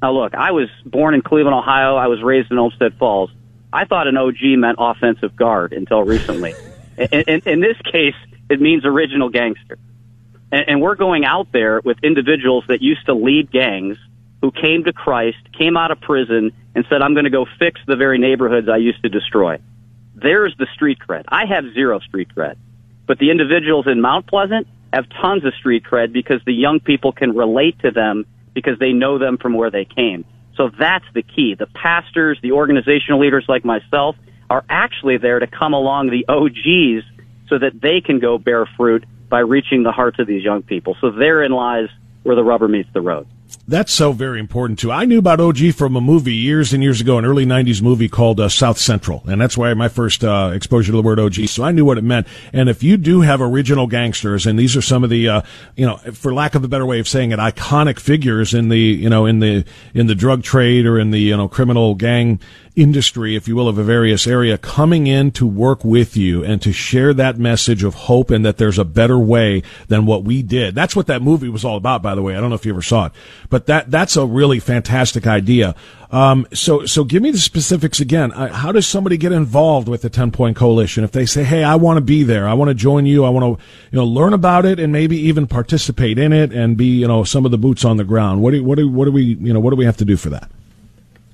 Now, 0.00 0.12
look, 0.12 0.34
I 0.34 0.52
was 0.52 0.68
born 0.86 1.14
in 1.14 1.20
Cleveland, 1.20 1.54
Ohio. 1.54 1.96
I 1.96 2.06
was 2.06 2.22
raised 2.22 2.50
in 2.50 2.58
Olmsted 2.58 2.96
Falls. 2.98 3.30
I 3.72 3.84
thought 3.84 4.06
an 4.06 4.16
OG 4.16 4.58
meant 4.58 4.78
offensive 4.80 5.36
guard 5.36 5.74
until 5.74 6.02
recently. 6.02 6.54
in, 6.98 7.24
in, 7.28 7.42
in, 7.44 7.60
this 7.60 7.76
case, 7.92 8.14
it 8.48 8.58
means 8.58 8.86
original 8.86 9.28
gangster. 9.28 9.78
And, 10.50 10.64
and 10.66 10.80
we're 10.80 10.94
going 10.94 11.26
out 11.26 11.52
there 11.52 11.82
with 11.84 11.98
individuals 12.02 12.64
that 12.68 12.80
used 12.80 13.04
to 13.04 13.12
lead 13.12 13.50
gangs 13.50 13.98
who 14.40 14.50
came 14.50 14.84
to 14.84 14.94
Christ, 14.94 15.38
came 15.58 15.76
out 15.76 15.90
of 15.90 16.00
prison, 16.00 16.52
and 16.74 16.86
said, 16.88 17.02
I'm 17.02 17.12
going 17.12 17.24
to 17.24 17.30
go 17.30 17.44
fix 17.58 17.80
the 17.86 17.96
very 17.96 18.18
neighborhoods 18.18 18.66
I 18.66 18.78
used 18.78 19.02
to 19.02 19.10
destroy. 19.10 19.58
There's 20.14 20.56
the 20.56 20.68
street 20.74 20.98
cred. 21.06 21.24
I 21.28 21.44
have 21.44 21.64
zero 21.74 21.98
street 22.00 22.28
cred. 22.34 22.56
But 23.08 23.18
the 23.18 23.30
individuals 23.30 23.86
in 23.88 24.00
Mount 24.00 24.28
Pleasant 24.28 24.68
have 24.92 25.06
tons 25.20 25.44
of 25.44 25.54
street 25.54 25.82
cred 25.82 26.12
because 26.12 26.40
the 26.46 26.52
young 26.52 26.78
people 26.78 27.10
can 27.10 27.34
relate 27.34 27.78
to 27.80 27.90
them 27.90 28.26
because 28.54 28.78
they 28.78 28.92
know 28.92 29.18
them 29.18 29.38
from 29.38 29.54
where 29.54 29.70
they 29.70 29.86
came. 29.86 30.24
So 30.56 30.70
that's 30.78 31.04
the 31.14 31.22
key. 31.22 31.56
The 31.58 31.66
pastors, 31.66 32.38
the 32.42 32.52
organizational 32.52 33.20
leaders 33.20 33.46
like 33.48 33.64
myself 33.64 34.16
are 34.50 34.64
actually 34.68 35.16
there 35.16 35.38
to 35.38 35.46
come 35.46 35.72
along 35.72 36.10
the 36.10 36.26
OGs 36.28 37.04
so 37.48 37.58
that 37.58 37.80
they 37.80 38.00
can 38.00 38.18
go 38.18 38.38
bear 38.38 38.66
fruit 38.76 39.04
by 39.28 39.40
reaching 39.40 39.82
the 39.82 39.92
hearts 39.92 40.18
of 40.18 40.26
these 40.26 40.42
young 40.42 40.62
people. 40.62 40.96
So 41.00 41.10
therein 41.10 41.52
lies 41.52 41.88
where 42.24 42.36
the 42.36 42.44
rubber 42.44 42.68
meets 42.68 42.88
the 42.92 43.00
road. 43.00 43.26
That's 43.68 43.92
so 43.92 44.12
very 44.12 44.40
important 44.40 44.78
too. 44.78 44.90
I 44.90 45.04
knew 45.04 45.18
about 45.18 45.40
OG 45.40 45.74
from 45.74 45.94
a 45.94 46.00
movie 46.00 46.32
years 46.32 46.72
and 46.72 46.82
years 46.82 47.02
ago, 47.02 47.18
an 47.18 47.26
early 47.26 47.44
'90s 47.44 47.82
movie 47.82 48.08
called 48.08 48.40
uh, 48.40 48.48
South 48.48 48.78
Central, 48.78 49.22
and 49.26 49.38
that's 49.38 49.58
why 49.58 49.74
my 49.74 49.88
first 49.88 50.24
uh, 50.24 50.52
exposure 50.54 50.90
to 50.90 50.96
the 50.96 51.02
word 51.02 51.20
OG. 51.20 51.34
So 51.48 51.64
I 51.64 51.72
knew 51.72 51.84
what 51.84 51.98
it 51.98 52.02
meant. 52.02 52.26
And 52.54 52.70
if 52.70 52.82
you 52.82 52.96
do 52.96 53.20
have 53.20 53.42
original 53.42 53.86
gangsters, 53.86 54.46
and 54.46 54.58
these 54.58 54.74
are 54.74 54.80
some 54.80 55.04
of 55.04 55.10
the, 55.10 55.28
uh, 55.28 55.42
you 55.76 55.84
know, 55.84 55.98
for 55.98 56.32
lack 56.32 56.54
of 56.54 56.64
a 56.64 56.68
better 56.68 56.86
way 56.86 56.98
of 56.98 57.06
saying 57.06 57.30
it, 57.30 57.38
iconic 57.38 58.00
figures 58.00 58.54
in 58.54 58.70
the, 58.70 58.78
you 58.78 59.10
know, 59.10 59.26
in 59.26 59.40
the 59.40 59.66
in 59.92 60.06
the 60.06 60.14
drug 60.14 60.42
trade 60.42 60.86
or 60.86 60.98
in 60.98 61.10
the 61.10 61.20
you 61.20 61.36
know 61.36 61.46
criminal 61.46 61.94
gang 61.94 62.40
industry, 62.80 63.36
if 63.36 63.48
you 63.48 63.56
will, 63.56 63.68
of 63.68 63.78
a 63.78 63.82
various 63.82 64.26
area 64.26 64.56
coming 64.56 65.06
in 65.06 65.30
to 65.32 65.46
work 65.46 65.84
with 65.84 66.16
you 66.16 66.44
and 66.44 66.62
to 66.62 66.72
share 66.72 67.12
that 67.14 67.38
message 67.38 67.82
of 67.82 67.94
hope 67.94 68.30
and 68.30 68.44
that 68.44 68.56
there's 68.56 68.78
a 68.78 68.84
better 68.84 69.18
way 69.18 69.62
than 69.88 70.06
what 70.06 70.24
we 70.24 70.42
did. 70.42 70.74
That's 70.74 70.94
what 70.94 71.06
that 71.08 71.22
movie 71.22 71.48
was 71.48 71.64
all 71.64 71.76
about, 71.76 72.02
by 72.02 72.14
the 72.14 72.22
way. 72.22 72.36
I 72.36 72.40
don't 72.40 72.50
know 72.50 72.56
if 72.56 72.64
you 72.64 72.72
ever 72.72 72.82
saw 72.82 73.06
it, 73.06 73.12
but 73.50 73.66
that 73.66 73.90
that's 73.90 74.16
a 74.16 74.24
really 74.24 74.60
fantastic 74.60 75.26
idea. 75.26 75.74
Um, 76.10 76.46
so 76.54 76.86
so 76.86 77.04
give 77.04 77.22
me 77.22 77.30
the 77.30 77.38
specifics 77.38 78.00
again. 78.00 78.32
Uh, 78.32 78.52
how 78.52 78.72
does 78.72 78.86
somebody 78.86 79.18
get 79.18 79.32
involved 79.32 79.88
with 79.88 80.02
the 80.02 80.08
Ten 80.08 80.30
Point 80.30 80.56
Coalition 80.56 81.04
if 81.04 81.12
they 81.12 81.26
say, 81.26 81.44
"Hey, 81.44 81.62
I 81.62 81.74
want 81.76 81.98
to 81.98 82.00
be 82.00 82.22
there. 82.22 82.48
I 82.48 82.54
want 82.54 82.68
to 82.70 82.74
join 82.74 83.04
you. 83.04 83.24
I 83.24 83.28
want 83.28 83.58
to 83.58 83.64
you 83.90 83.98
know 83.98 84.06
learn 84.06 84.32
about 84.32 84.64
it 84.64 84.80
and 84.80 84.92
maybe 84.92 85.18
even 85.18 85.46
participate 85.46 86.18
in 86.18 86.32
it 86.32 86.52
and 86.52 86.76
be 86.76 86.86
you 86.86 87.08
know 87.08 87.24
some 87.24 87.44
of 87.44 87.50
the 87.50 87.58
boots 87.58 87.84
on 87.84 87.98
the 87.98 88.04
ground." 88.04 88.40
What 88.40 88.52
do 88.52 88.64
what 88.64 88.78
do 88.78 88.88
what 88.88 89.04
do 89.04 89.12
we 89.12 89.22
you 89.22 89.52
know 89.52 89.60
what 89.60 89.70
do 89.70 89.76
we 89.76 89.84
have 89.84 89.98
to 89.98 90.06
do 90.06 90.16
for 90.16 90.30
that? 90.30 90.50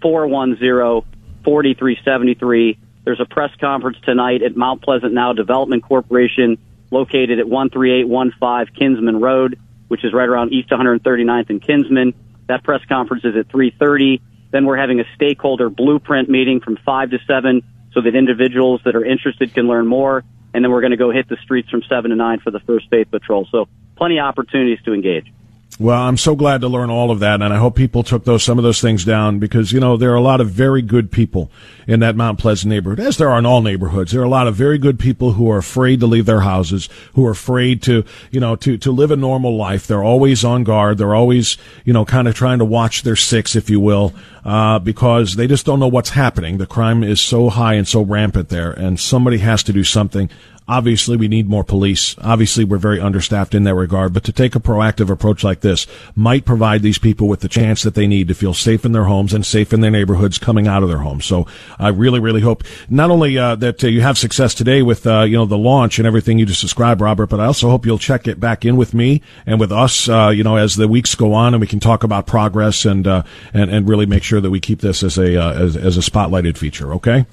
410 0.00 1.19
4373. 1.44 2.78
There's 3.04 3.20
a 3.20 3.24
press 3.24 3.50
conference 3.60 3.98
tonight 4.04 4.42
at 4.42 4.56
Mount 4.56 4.82
Pleasant 4.82 5.12
Now 5.12 5.32
Development 5.32 5.82
Corporation, 5.82 6.58
located 6.90 7.38
at 7.38 7.46
13815 7.46 8.74
Kinsman 8.74 9.20
Road, 9.20 9.58
which 9.88 10.04
is 10.04 10.12
right 10.12 10.28
around 10.28 10.52
East 10.52 10.70
139th 10.70 11.50
and 11.50 11.62
Kinsman. 11.62 12.14
That 12.48 12.62
press 12.62 12.84
conference 12.88 13.24
is 13.24 13.36
at 13.36 13.48
3:30. 13.48 14.20
Then 14.50 14.66
we're 14.66 14.76
having 14.76 15.00
a 15.00 15.04
stakeholder 15.14 15.70
blueprint 15.70 16.28
meeting 16.28 16.60
from 16.60 16.76
5 16.76 17.10
to 17.10 17.18
7 17.26 17.62
so 17.92 18.00
that 18.00 18.14
individuals 18.14 18.80
that 18.84 18.96
are 18.96 19.04
interested 19.04 19.54
can 19.54 19.68
learn 19.68 19.86
more. 19.86 20.24
And 20.52 20.64
then 20.64 20.70
we're 20.72 20.80
going 20.80 20.90
to 20.90 20.96
go 20.96 21.10
hit 21.10 21.28
the 21.28 21.36
streets 21.36 21.70
from 21.70 21.82
7 21.88 22.10
to 22.10 22.16
9 22.16 22.40
for 22.40 22.50
the 22.50 22.60
first 22.60 22.88
faith 22.90 23.10
patrol. 23.10 23.46
So 23.52 23.68
plenty 23.96 24.18
of 24.18 24.24
opportunities 24.24 24.82
to 24.84 24.92
engage. 24.92 25.32
Well, 25.80 26.02
I'm 26.02 26.18
so 26.18 26.36
glad 26.36 26.60
to 26.60 26.68
learn 26.68 26.90
all 26.90 27.10
of 27.10 27.20
that, 27.20 27.40
and 27.40 27.54
I 27.54 27.56
hope 27.56 27.74
people 27.74 28.02
took 28.02 28.26
those 28.26 28.42
some 28.42 28.58
of 28.58 28.64
those 28.64 28.82
things 28.82 29.02
down 29.02 29.38
because 29.38 29.72
you 29.72 29.80
know 29.80 29.96
there 29.96 30.12
are 30.12 30.16
a 30.16 30.20
lot 30.20 30.42
of 30.42 30.50
very 30.50 30.82
good 30.82 31.10
people 31.10 31.50
in 31.86 32.00
that 32.00 32.16
Mount 32.16 32.38
Pleasant 32.38 32.68
neighborhood, 32.68 33.00
as 33.00 33.16
there 33.16 33.30
are 33.30 33.38
in 33.38 33.46
all 33.46 33.62
neighborhoods. 33.62 34.12
There 34.12 34.20
are 34.20 34.26
a 34.26 34.28
lot 34.28 34.46
of 34.46 34.54
very 34.54 34.76
good 34.76 34.98
people 34.98 35.32
who 35.32 35.50
are 35.50 35.56
afraid 35.56 36.00
to 36.00 36.06
leave 36.06 36.26
their 36.26 36.42
houses, 36.42 36.90
who 37.14 37.24
are 37.24 37.30
afraid 37.30 37.82
to 37.84 38.04
you 38.30 38.40
know 38.40 38.56
to 38.56 38.76
to 38.76 38.92
live 38.92 39.10
a 39.10 39.16
normal 39.16 39.56
life. 39.56 39.86
They're 39.86 40.04
always 40.04 40.44
on 40.44 40.64
guard. 40.64 40.98
They're 40.98 41.14
always 41.14 41.56
you 41.86 41.94
know 41.94 42.04
kind 42.04 42.28
of 42.28 42.34
trying 42.34 42.58
to 42.58 42.66
watch 42.66 43.02
their 43.02 43.16
six, 43.16 43.56
if 43.56 43.70
you 43.70 43.80
will, 43.80 44.12
uh, 44.44 44.80
because 44.80 45.36
they 45.36 45.46
just 45.46 45.64
don't 45.64 45.80
know 45.80 45.88
what's 45.88 46.10
happening. 46.10 46.58
The 46.58 46.66
crime 46.66 47.02
is 47.02 47.22
so 47.22 47.48
high 47.48 47.72
and 47.72 47.88
so 47.88 48.02
rampant 48.02 48.50
there, 48.50 48.70
and 48.70 49.00
somebody 49.00 49.38
has 49.38 49.62
to 49.62 49.72
do 49.72 49.82
something. 49.82 50.28
Obviously, 50.70 51.16
we 51.16 51.26
need 51.26 51.48
more 51.48 51.64
police. 51.64 52.14
Obviously, 52.20 52.62
we're 52.62 52.78
very 52.78 53.00
understaffed 53.00 53.56
in 53.56 53.64
that 53.64 53.74
regard. 53.74 54.12
But 54.12 54.22
to 54.22 54.32
take 54.32 54.54
a 54.54 54.60
proactive 54.60 55.10
approach 55.10 55.42
like 55.42 55.62
this 55.62 55.84
might 56.14 56.44
provide 56.44 56.82
these 56.82 56.96
people 56.96 57.26
with 57.26 57.40
the 57.40 57.48
chance 57.48 57.82
that 57.82 57.96
they 57.96 58.06
need 58.06 58.28
to 58.28 58.34
feel 58.34 58.54
safe 58.54 58.84
in 58.84 58.92
their 58.92 59.06
homes 59.06 59.34
and 59.34 59.44
safe 59.44 59.72
in 59.72 59.80
their 59.80 59.90
neighborhoods 59.90 60.38
coming 60.38 60.68
out 60.68 60.84
of 60.84 60.88
their 60.88 60.98
homes. 60.98 61.26
So 61.26 61.44
I 61.80 61.88
really, 61.88 62.20
really 62.20 62.40
hope 62.40 62.62
not 62.88 63.10
only 63.10 63.36
uh, 63.36 63.56
that 63.56 63.82
uh, 63.82 63.88
you 63.88 64.00
have 64.02 64.16
success 64.16 64.54
today 64.54 64.80
with 64.80 65.08
uh, 65.08 65.22
you 65.22 65.36
know 65.36 65.44
the 65.44 65.58
launch 65.58 65.98
and 65.98 66.06
everything 66.06 66.38
you 66.38 66.46
just 66.46 66.60
described, 66.60 67.00
Robert, 67.00 67.26
but 67.26 67.40
I 67.40 67.46
also 67.46 67.68
hope 67.68 67.84
you'll 67.84 67.98
check 67.98 68.28
it 68.28 68.38
back 68.38 68.64
in 68.64 68.76
with 68.76 68.94
me 68.94 69.22
and 69.46 69.58
with 69.58 69.72
us. 69.72 70.08
Uh, 70.08 70.28
you 70.28 70.44
know, 70.44 70.54
as 70.54 70.76
the 70.76 70.86
weeks 70.86 71.16
go 71.16 71.34
on, 71.34 71.52
and 71.52 71.60
we 71.60 71.66
can 71.66 71.80
talk 71.80 72.04
about 72.04 72.28
progress 72.28 72.84
and 72.84 73.08
uh, 73.08 73.24
and 73.52 73.72
and 73.72 73.88
really 73.88 74.06
make 74.06 74.22
sure 74.22 74.40
that 74.40 74.50
we 74.50 74.60
keep 74.60 74.82
this 74.82 75.02
as 75.02 75.18
a 75.18 75.36
uh, 75.36 75.52
as, 75.52 75.76
as 75.76 75.96
a 75.96 76.00
spotlighted 76.00 76.56
feature. 76.56 76.94
Okay. 76.94 77.26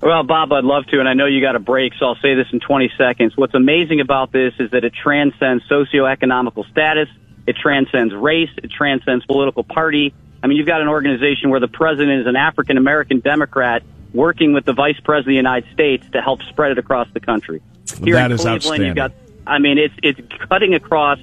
Well, 0.00 0.22
Bob, 0.24 0.52
I'd 0.52 0.64
love 0.64 0.86
to, 0.88 1.00
and 1.00 1.08
I 1.08 1.14
know 1.14 1.26
you 1.26 1.40
got 1.40 1.56
a 1.56 1.60
break, 1.60 1.94
so 1.98 2.06
I'll 2.06 2.16
say 2.16 2.34
this 2.34 2.46
in 2.52 2.60
20 2.60 2.92
seconds. 2.98 3.36
What's 3.36 3.54
amazing 3.54 4.00
about 4.00 4.30
this 4.30 4.52
is 4.58 4.70
that 4.72 4.84
it 4.84 4.92
transcends 4.92 5.64
socioeconomical 5.70 6.70
status, 6.70 7.08
it 7.46 7.56
transcends 7.56 8.14
race, 8.14 8.50
it 8.58 8.70
transcends 8.70 9.24
political 9.24 9.64
party. 9.64 10.14
I 10.42 10.48
mean, 10.48 10.58
you've 10.58 10.66
got 10.66 10.82
an 10.82 10.88
organization 10.88 11.48
where 11.48 11.60
the 11.60 11.68
president 11.68 12.20
is 12.20 12.26
an 12.26 12.36
African 12.36 12.76
American 12.76 13.20
Democrat 13.20 13.82
working 14.12 14.52
with 14.52 14.66
the 14.66 14.74
vice 14.74 15.00
president 15.00 15.28
of 15.28 15.32
the 15.32 15.36
United 15.36 15.72
States 15.72 16.06
to 16.12 16.20
help 16.20 16.42
spread 16.42 16.72
it 16.72 16.78
across 16.78 17.08
the 17.14 17.20
country. 17.20 17.62
Here 18.04 18.16
that 18.16 18.30
in 18.30 18.36
Cleveland, 18.36 18.84
you've 18.84 18.96
got, 18.96 19.12
I 19.46 19.58
mean, 19.58 19.78
it's 19.78 19.94
it's 20.02 20.20
cutting 20.48 20.74
across 20.74 21.18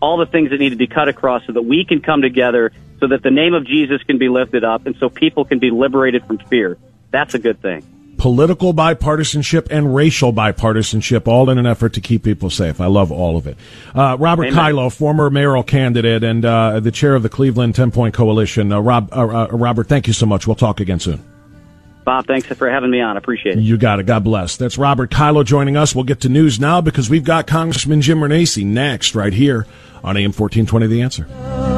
all 0.00 0.18
the 0.18 0.26
things 0.26 0.50
that 0.50 0.60
need 0.60 0.70
to 0.70 0.76
be 0.76 0.86
cut 0.86 1.08
across 1.08 1.46
so 1.46 1.54
that 1.54 1.62
we 1.62 1.86
can 1.86 2.02
come 2.02 2.20
together, 2.20 2.72
so 3.00 3.08
that 3.08 3.22
the 3.22 3.30
name 3.30 3.54
of 3.54 3.66
Jesus 3.66 4.02
can 4.02 4.18
be 4.18 4.28
lifted 4.28 4.64
up, 4.64 4.84
and 4.84 4.96
so 4.96 5.08
people 5.08 5.46
can 5.46 5.58
be 5.58 5.70
liberated 5.70 6.26
from 6.26 6.38
fear. 6.38 6.76
That's 7.10 7.32
a 7.34 7.38
good 7.38 7.62
thing 7.62 7.97
political 8.18 8.74
bipartisanship 8.74 9.68
and 9.70 9.94
racial 9.94 10.32
bipartisanship, 10.32 11.26
all 11.26 11.48
in 11.48 11.58
an 11.58 11.66
effort 11.66 11.94
to 11.94 12.00
keep 12.00 12.24
people 12.24 12.50
safe. 12.50 12.80
I 12.80 12.86
love 12.86 13.10
all 13.10 13.36
of 13.36 13.46
it. 13.46 13.56
Uh, 13.94 14.16
Robert 14.18 14.48
Amen. 14.48 14.54
Kilo, 14.54 14.90
former 14.90 15.30
mayoral 15.30 15.62
candidate 15.62 16.22
and 16.22 16.44
uh, 16.44 16.80
the 16.80 16.90
chair 16.90 17.14
of 17.14 17.22
the 17.22 17.28
Cleveland 17.28 17.74
Ten 17.74 17.90
Point 17.90 18.14
Coalition. 18.14 18.72
Uh, 18.72 18.80
Rob, 18.80 19.08
uh, 19.12 19.26
uh, 19.26 19.48
Robert, 19.52 19.88
thank 19.88 20.06
you 20.06 20.12
so 20.12 20.26
much. 20.26 20.46
We'll 20.46 20.56
talk 20.56 20.80
again 20.80 21.00
soon. 21.00 21.24
Bob, 22.04 22.26
thanks 22.26 22.46
for 22.46 22.70
having 22.70 22.90
me 22.90 23.00
on. 23.00 23.16
I 23.16 23.18
appreciate 23.18 23.58
it. 23.58 23.60
You 23.60 23.76
got 23.76 24.00
it. 24.00 24.06
God 24.06 24.24
bless. 24.24 24.56
That's 24.56 24.78
Robert 24.78 25.10
Kilo 25.10 25.42
joining 25.42 25.76
us. 25.76 25.94
We'll 25.94 26.04
get 26.04 26.20
to 26.22 26.28
news 26.28 26.58
now 26.58 26.80
because 26.80 27.10
we've 27.10 27.24
got 27.24 27.46
Congressman 27.46 28.00
Jim 28.00 28.20
Renacci 28.20 28.64
next, 28.64 29.14
right 29.14 29.32
here 29.32 29.66
on 30.02 30.16
AM 30.16 30.32
1420 30.32 30.86
The 30.86 31.02
Answer. 31.02 31.77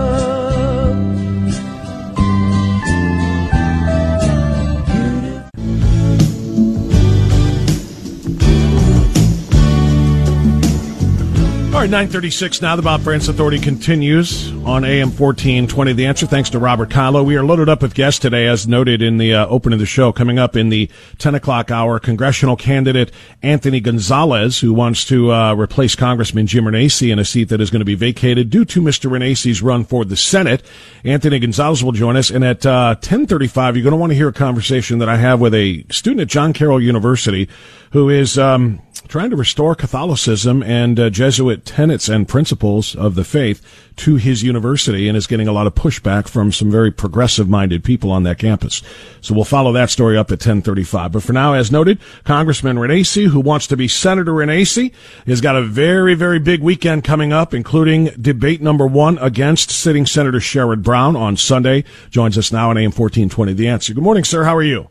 All 11.81 11.85
right, 11.85 11.91
936 11.93 12.61
now. 12.61 12.77
The 12.77 12.83
Bob 12.83 13.01
Frantz 13.01 13.29
Authority 13.29 13.59
continues 13.59 14.51
on 14.67 14.85
AM 14.85 15.09
1420. 15.09 15.95
The 15.95 16.05
answer, 16.05 16.27
thanks 16.27 16.51
to 16.51 16.59
Robert 16.59 16.91
Kilo. 16.91 17.23
We 17.23 17.37
are 17.37 17.43
loaded 17.43 17.71
up 17.71 17.81
with 17.81 17.95
guests 17.95 18.21
today, 18.21 18.47
as 18.49 18.69
noted 18.69 19.01
in 19.01 19.17
the 19.17 19.33
uh, 19.33 19.47
opening 19.47 19.77
of 19.77 19.81
the 19.81 19.87
show. 19.87 20.13
Coming 20.13 20.39
up 20.39 20.57
in 20.57 20.69
the 20.69 20.91
10 21.17 21.37
o'clock 21.37 21.71
hour, 21.71 21.99
congressional 21.99 22.55
candidate 22.55 23.11
Anthony 23.43 23.81
Gonzalez, 23.81 24.61
who 24.61 24.75
wants 24.75 25.07
to 25.07 25.33
uh, 25.33 25.55
replace 25.55 25.97
Congressman 25.97 26.47
Jim 26.47 26.65
Renacci 26.65 27.11
in 27.11 27.19
a 27.19 27.25
seat 27.25 27.45
that 27.45 27.63
is 27.63 27.71
going 27.71 27.81
to 27.81 27.87
be 27.87 27.95
vacated 27.95 28.51
due 28.51 28.67
to 28.67 28.83
Mr. 28.83 29.11
Renacci's 29.11 29.63
run 29.63 29.83
for 29.87 30.05
the 30.05 30.19
Senate. 30.19 30.63
Anthony 31.03 31.39
Gonzalez 31.39 31.83
will 31.83 31.93
join 31.93 32.15
us. 32.15 32.29
And 32.29 32.45
at 32.45 32.67
uh, 32.67 32.93
1035, 32.97 33.77
you're 33.77 33.85
going 33.85 33.93
to 33.93 33.97
want 33.97 34.11
to 34.11 34.17
hear 34.17 34.29
a 34.29 34.35
conversation 34.35 34.99
that 34.99 35.09
I 35.09 35.17
have 35.17 35.41
with 35.41 35.55
a 35.55 35.87
student 35.91 36.21
at 36.21 36.29
John 36.29 36.53
Carroll 36.53 36.83
University 36.83 37.49
who 37.93 38.11
is... 38.11 38.39
Um, 38.39 38.83
trying 39.11 39.31
to 39.31 39.37
restore 39.37 39.75
Catholicism 39.75 40.63
and 40.63 40.99
uh, 41.01 41.11
Jesuit 41.11 41.65
tenets 41.65 42.09
and 42.09 42.29
principles 42.29 42.95
of 42.95 43.17
the 43.17 43.25
faith 43.25 43.61
to 43.97 44.15
his 44.15 44.45
university 44.45 45.09
and 45.09 45.17
is 45.17 45.27
getting 45.27 45.49
a 45.49 45.53
lot 45.53 45.67
of 45.67 45.75
pushback 45.75 46.29
from 46.29 46.53
some 46.53 46.71
very 46.71 46.93
progressive 46.93 47.49
minded 47.49 47.83
people 47.83 48.13
on 48.13 48.23
that 48.23 48.39
campus. 48.39 48.83
So 49.21 49.35
we'll 49.35 49.45
follow 49.45 49.73
that 49.73 49.91
story 49.91 50.17
up 50.17 50.29
at 50.29 50.39
1035. 50.39 51.11
But 51.11 51.25
for 51.25 51.33
now, 51.33 51.55
as 51.55 51.73
noted, 51.73 51.99
Congressman 52.23 52.77
Renacci, 52.77 53.27
who 53.27 53.41
wants 53.41 53.67
to 53.67 53.77
be 53.77 53.89
Senator 53.89 54.31
Renacci, 54.31 54.93
has 55.27 55.41
got 55.41 55.57
a 55.57 55.63
very, 55.63 56.15
very 56.15 56.39
big 56.39 56.63
weekend 56.63 57.03
coming 57.03 57.33
up, 57.33 57.53
including 57.53 58.07
debate 58.21 58.63
number 58.63 58.87
one 58.87 59.19
against 59.19 59.71
sitting 59.71 60.07
Senator 60.07 60.39
Sherrod 60.39 60.85
Brown 60.85 61.17
on 61.17 61.37
Sunday. 61.37 61.83
Joins 62.11 62.39
us 62.39 62.53
now 62.53 62.71
on 62.71 62.79
AM 62.79 62.93
1420 62.93 63.55
The 63.55 63.67
Answer. 63.67 63.93
Good 63.93 64.05
morning, 64.05 64.23
sir. 64.23 64.45
How 64.45 64.55
are 64.55 64.63
you? 64.63 64.89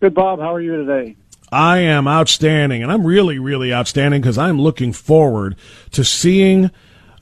Good, 0.00 0.14
Bob. 0.14 0.40
How 0.40 0.54
are 0.54 0.60
you 0.60 0.84
today? 0.84 1.16
I 1.54 1.78
am 1.78 2.08
outstanding, 2.08 2.82
and 2.82 2.90
I'm 2.90 3.06
really, 3.06 3.38
really 3.38 3.72
outstanding 3.72 4.20
because 4.20 4.36
I'm 4.36 4.60
looking 4.60 4.92
forward 4.92 5.54
to 5.92 6.02
seeing 6.02 6.72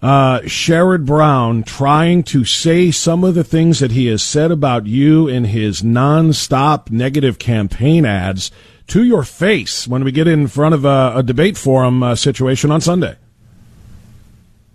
uh, 0.01 0.41
Sherrod 0.41 1.05
Brown 1.05 1.63
trying 1.65 2.23
to 2.25 2.43
say 2.47 2.91
some 2.91 3.25
of 3.25 3.35
the 3.35 3.45
things 3.45 3.79
that 3.81 3.91
he 3.91 4.07
has 4.07 4.23
said 4.23 4.51
about 4.51 4.87
you 4.87 5.29
in 5.29 5.45
his 5.45 5.83
nonstop 5.83 6.91
negative 6.91 7.39
campaign 7.39 8.07
ads 8.07 8.51
to 8.87 9.05
your 9.05 9.23
face 9.23 9.87
when 9.87 10.03
we 10.03 10.11
get 10.11 10.27
in 10.27 10.47
front 10.47 10.75
of 10.75 10.87
a, 10.87 11.13
a 11.17 11.23
debate 11.23 11.59
forum 11.59 12.03
uh, 12.03 12.15
situation 12.15 12.71
on 12.71 12.81
Sunday. 12.81 13.17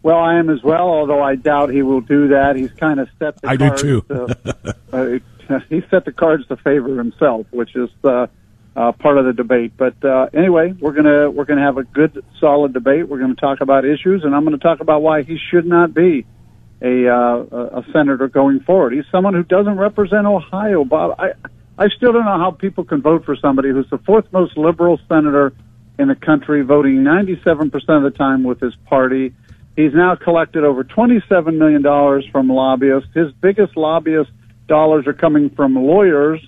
Well, 0.03 0.19
I 0.19 0.35
am 0.37 0.51
as 0.51 0.61
well, 0.61 0.87
although 0.87 1.23
I 1.23 1.35
doubt 1.35 1.71
he 1.71 1.81
will 1.81 2.01
do 2.01 2.27
that. 2.27 2.55
He's 2.55 2.71
kind 2.73 2.99
of 2.99 3.09
stepped. 3.15 3.39
I 3.43 3.55
do 3.57 3.75
too. 3.75 4.05
uh, 4.93 5.17
he 5.69 5.81
set 5.89 6.05
the 6.05 6.13
cards 6.15 6.47
to 6.47 6.57
favor 6.57 6.95
himself, 6.95 7.47
which 7.49 7.75
is 7.75 7.89
uh, 8.03 8.27
uh, 8.77 8.91
part 8.91 9.17
of 9.17 9.25
the 9.25 9.33
debate. 9.33 9.73
But 9.75 10.03
uh, 10.05 10.29
anyway, 10.33 10.71
we're 10.79 10.93
gonna 10.93 11.31
we're 11.31 11.45
gonna 11.45 11.65
have 11.65 11.77
a 11.77 11.83
good, 11.83 12.23
solid 12.39 12.73
debate. 12.73 13.09
We're 13.09 13.17
to 13.35 13.41
talk 13.41 13.59
about 13.59 13.85
issues, 13.85 14.23
and 14.23 14.35
I'm 14.35 14.43
to 14.57 14.63
talk 14.63 14.79
about 14.81 15.01
why 15.01 15.23
he 15.23 15.39
should 15.49 15.65
not 15.65 15.95
be 15.95 16.27
a 16.81 17.07
uh, 17.07 17.79
a 17.81 17.85
senator 17.91 18.27
going 18.27 18.59
forward. 18.59 18.93
He's 18.93 19.05
someone 19.11 19.33
who 19.33 19.43
doesn't 19.43 19.77
represent 19.77 20.27
Ohio, 20.27 20.85
Bob. 20.85 21.19
I 21.19 21.31
I 21.79 21.89
still 21.89 22.13
don't 22.13 22.25
know 22.25 22.37
how 22.37 22.51
people 22.51 22.83
can 22.83 23.01
vote 23.01 23.25
for 23.25 23.35
somebody 23.35 23.69
who's 23.69 23.89
the 23.89 23.97
fourth 23.97 24.31
most 24.31 24.55
liberal 24.57 24.99
senator 25.09 25.53
in 25.97 26.07
the 26.07 26.15
country, 26.15 26.61
voting 26.61 26.97
97% 26.97 27.73
of 27.73 28.03
the 28.03 28.11
time 28.15 28.43
with 28.43 28.59
his 28.59 28.75
party. 28.85 29.33
He's 29.75 29.93
now 29.93 30.15
collected 30.15 30.63
over 30.63 30.83
$27 30.83 31.57
million 31.57 31.83
from 32.31 32.49
lobbyists. 32.49 33.09
His 33.13 33.31
biggest 33.31 33.75
lobbyist 33.75 34.31
dollars 34.67 35.07
are 35.07 35.13
coming 35.13 35.49
from 35.51 35.75
lawyers 35.75 36.41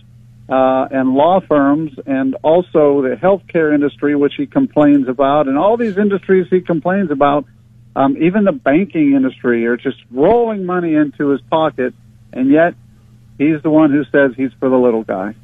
uh, 0.49 0.87
and 0.89 1.13
law 1.13 1.39
firms 1.39 1.91
and 2.07 2.35
also 2.41 3.03
the 3.03 3.15
healthcare 3.21 3.73
industry, 3.73 4.15
which 4.15 4.33
he 4.35 4.47
complains 4.47 5.07
about, 5.07 5.47
and 5.47 5.57
all 5.57 5.77
these 5.77 5.97
industries 5.97 6.47
he 6.49 6.61
complains 6.61 7.11
about. 7.11 7.45
Um, 7.95 8.17
even 8.21 8.45
the 8.45 8.51
banking 8.51 9.13
industry 9.13 9.65
are 9.65 9.77
just 9.77 9.97
rolling 10.11 10.65
money 10.65 10.95
into 10.95 11.29
his 11.29 11.41
pocket, 11.41 11.93
and 12.31 12.49
yet 12.49 12.75
he's 13.37 13.61
the 13.61 13.69
one 13.69 13.91
who 13.91 14.03
says 14.05 14.31
he's 14.35 14.53
for 14.59 14.69
the 14.69 14.77
little 14.77 15.03
guy. 15.03 15.35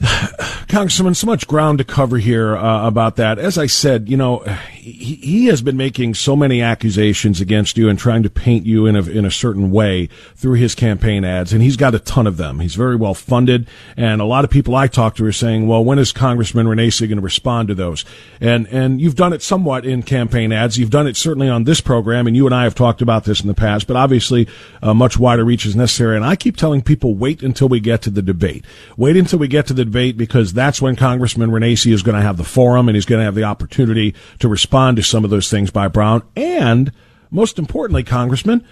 Congressman, 0.68 1.14
so 1.14 1.26
much 1.26 1.46
ground 1.46 1.78
to 1.78 1.84
cover 1.84 2.18
here 2.18 2.56
uh, 2.56 2.86
about 2.86 3.16
that. 3.16 3.38
As 3.38 3.58
I 3.58 3.66
said, 3.66 4.08
you 4.08 4.16
know, 4.16 4.44
he, 4.92 5.14
he 5.16 5.46
has 5.46 5.62
been 5.62 5.76
making 5.76 6.14
so 6.14 6.36
many 6.36 6.62
accusations 6.62 7.40
against 7.40 7.76
you 7.76 7.88
and 7.88 7.98
trying 7.98 8.22
to 8.22 8.30
paint 8.30 8.66
you 8.66 8.86
in 8.86 8.96
a, 8.96 9.02
in 9.02 9.24
a 9.24 9.30
certain 9.30 9.70
way 9.70 10.08
through 10.34 10.54
his 10.54 10.74
campaign 10.74 11.24
ads, 11.24 11.52
and 11.52 11.62
he's 11.62 11.76
got 11.76 11.94
a 11.94 11.98
ton 11.98 12.26
of 12.26 12.36
them. 12.36 12.60
He's 12.60 12.74
very 12.74 12.96
well 12.96 13.14
funded, 13.14 13.68
and 13.96 14.20
a 14.20 14.24
lot 14.24 14.44
of 14.44 14.50
people 14.50 14.74
I 14.74 14.86
talk 14.86 15.16
to 15.16 15.24
are 15.24 15.32
saying, 15.32 15.66
well, 15.66 15.84
when 15.84 15.98
is 15.98 16.12
Congressman 16.12 16.66
Renacci 16.66 17.08
going 17.08 17.16
to 17.16 17.22
respond 17.22 17.68
to 17.68 17.74
those? 17.74 18.04
And, 18.40 18.66
and 18.68 19.00
you've 19.00 19.16
done 19.16 19.32
it 19.32 19.42
somewhat 19.42 19.84
in 19.84 20.02
campaign 20.02 20.52
ads. 20.52 20.78
You've 20.78 20.90
done 20.90 21.06
it 21.06 21.16
certainly 21.16 21.48
on 21.48 21.64
this 21.64 21.80
program, 21.80 22.26
and 22.26 22.36
you 22.36 22.46
and 22.46 22.54
I 22.54 22.64
have 22.64 22.74
talked 22.74 23.02
about 23.02 23.24
this 23.24 23.40
in 23.40 23.48
the 23.48 23.54
past, 23.54 23.86
but 23.86 23.96
obviously 23.96 24.48
a 24.82 24.94
much 24.94 25.18
wider 25.18 25.44
reach 25.44 25.66
is 25.66 25.76
necessary. 25.76 26.16
And 26.16 26.24
I 26.24 26.36
keep 26.36 26.56
telling 26.56 26.82
people, 26.82 27.14
wait 27.14 27.42
until 27.42 27.68
we 27.68 27.80
get 27.80 28.02
to 28.02 28.10
the 28.10 28.22
debate. 28.22 28.64
Wait 28.96 29.16
until 29.16 29.38
we 29.38 29.48
get 29.48 29.66
to 29.66 29.74
the 29.74 29.84
debate 29.84 30.16
because 30.16 30.52
that's 30.52 30.80
when 30.80 30.96
Congressman 30.96 31.50
Renacci 31.50 31.92
is 31.92 32.02
going 32.02 32.16
to 32.16 32.22
have 32.22 32.36
the 32.36 32.44
forum 32.44 32.88
and 32.88 32.96
he's 32.96 33.06
going 33.06 33.20
to 33.20 33.24
have 33.24 33.34
the 33.34 33.44
opportunity 33.44 34.14
to 34.38 34.48
respond 34.48 34.77
to 34.96 35.02
some 35.02 35.24
of 35.24 35.30
those 35.30 35.50
things 35.50 35.70
by 35.70 35.88
Brown. 35.88 36.22
And 36.36 36.92
most 37.30 37.58
importantly, 37.58 38.02
Congressman, 38.02 38.64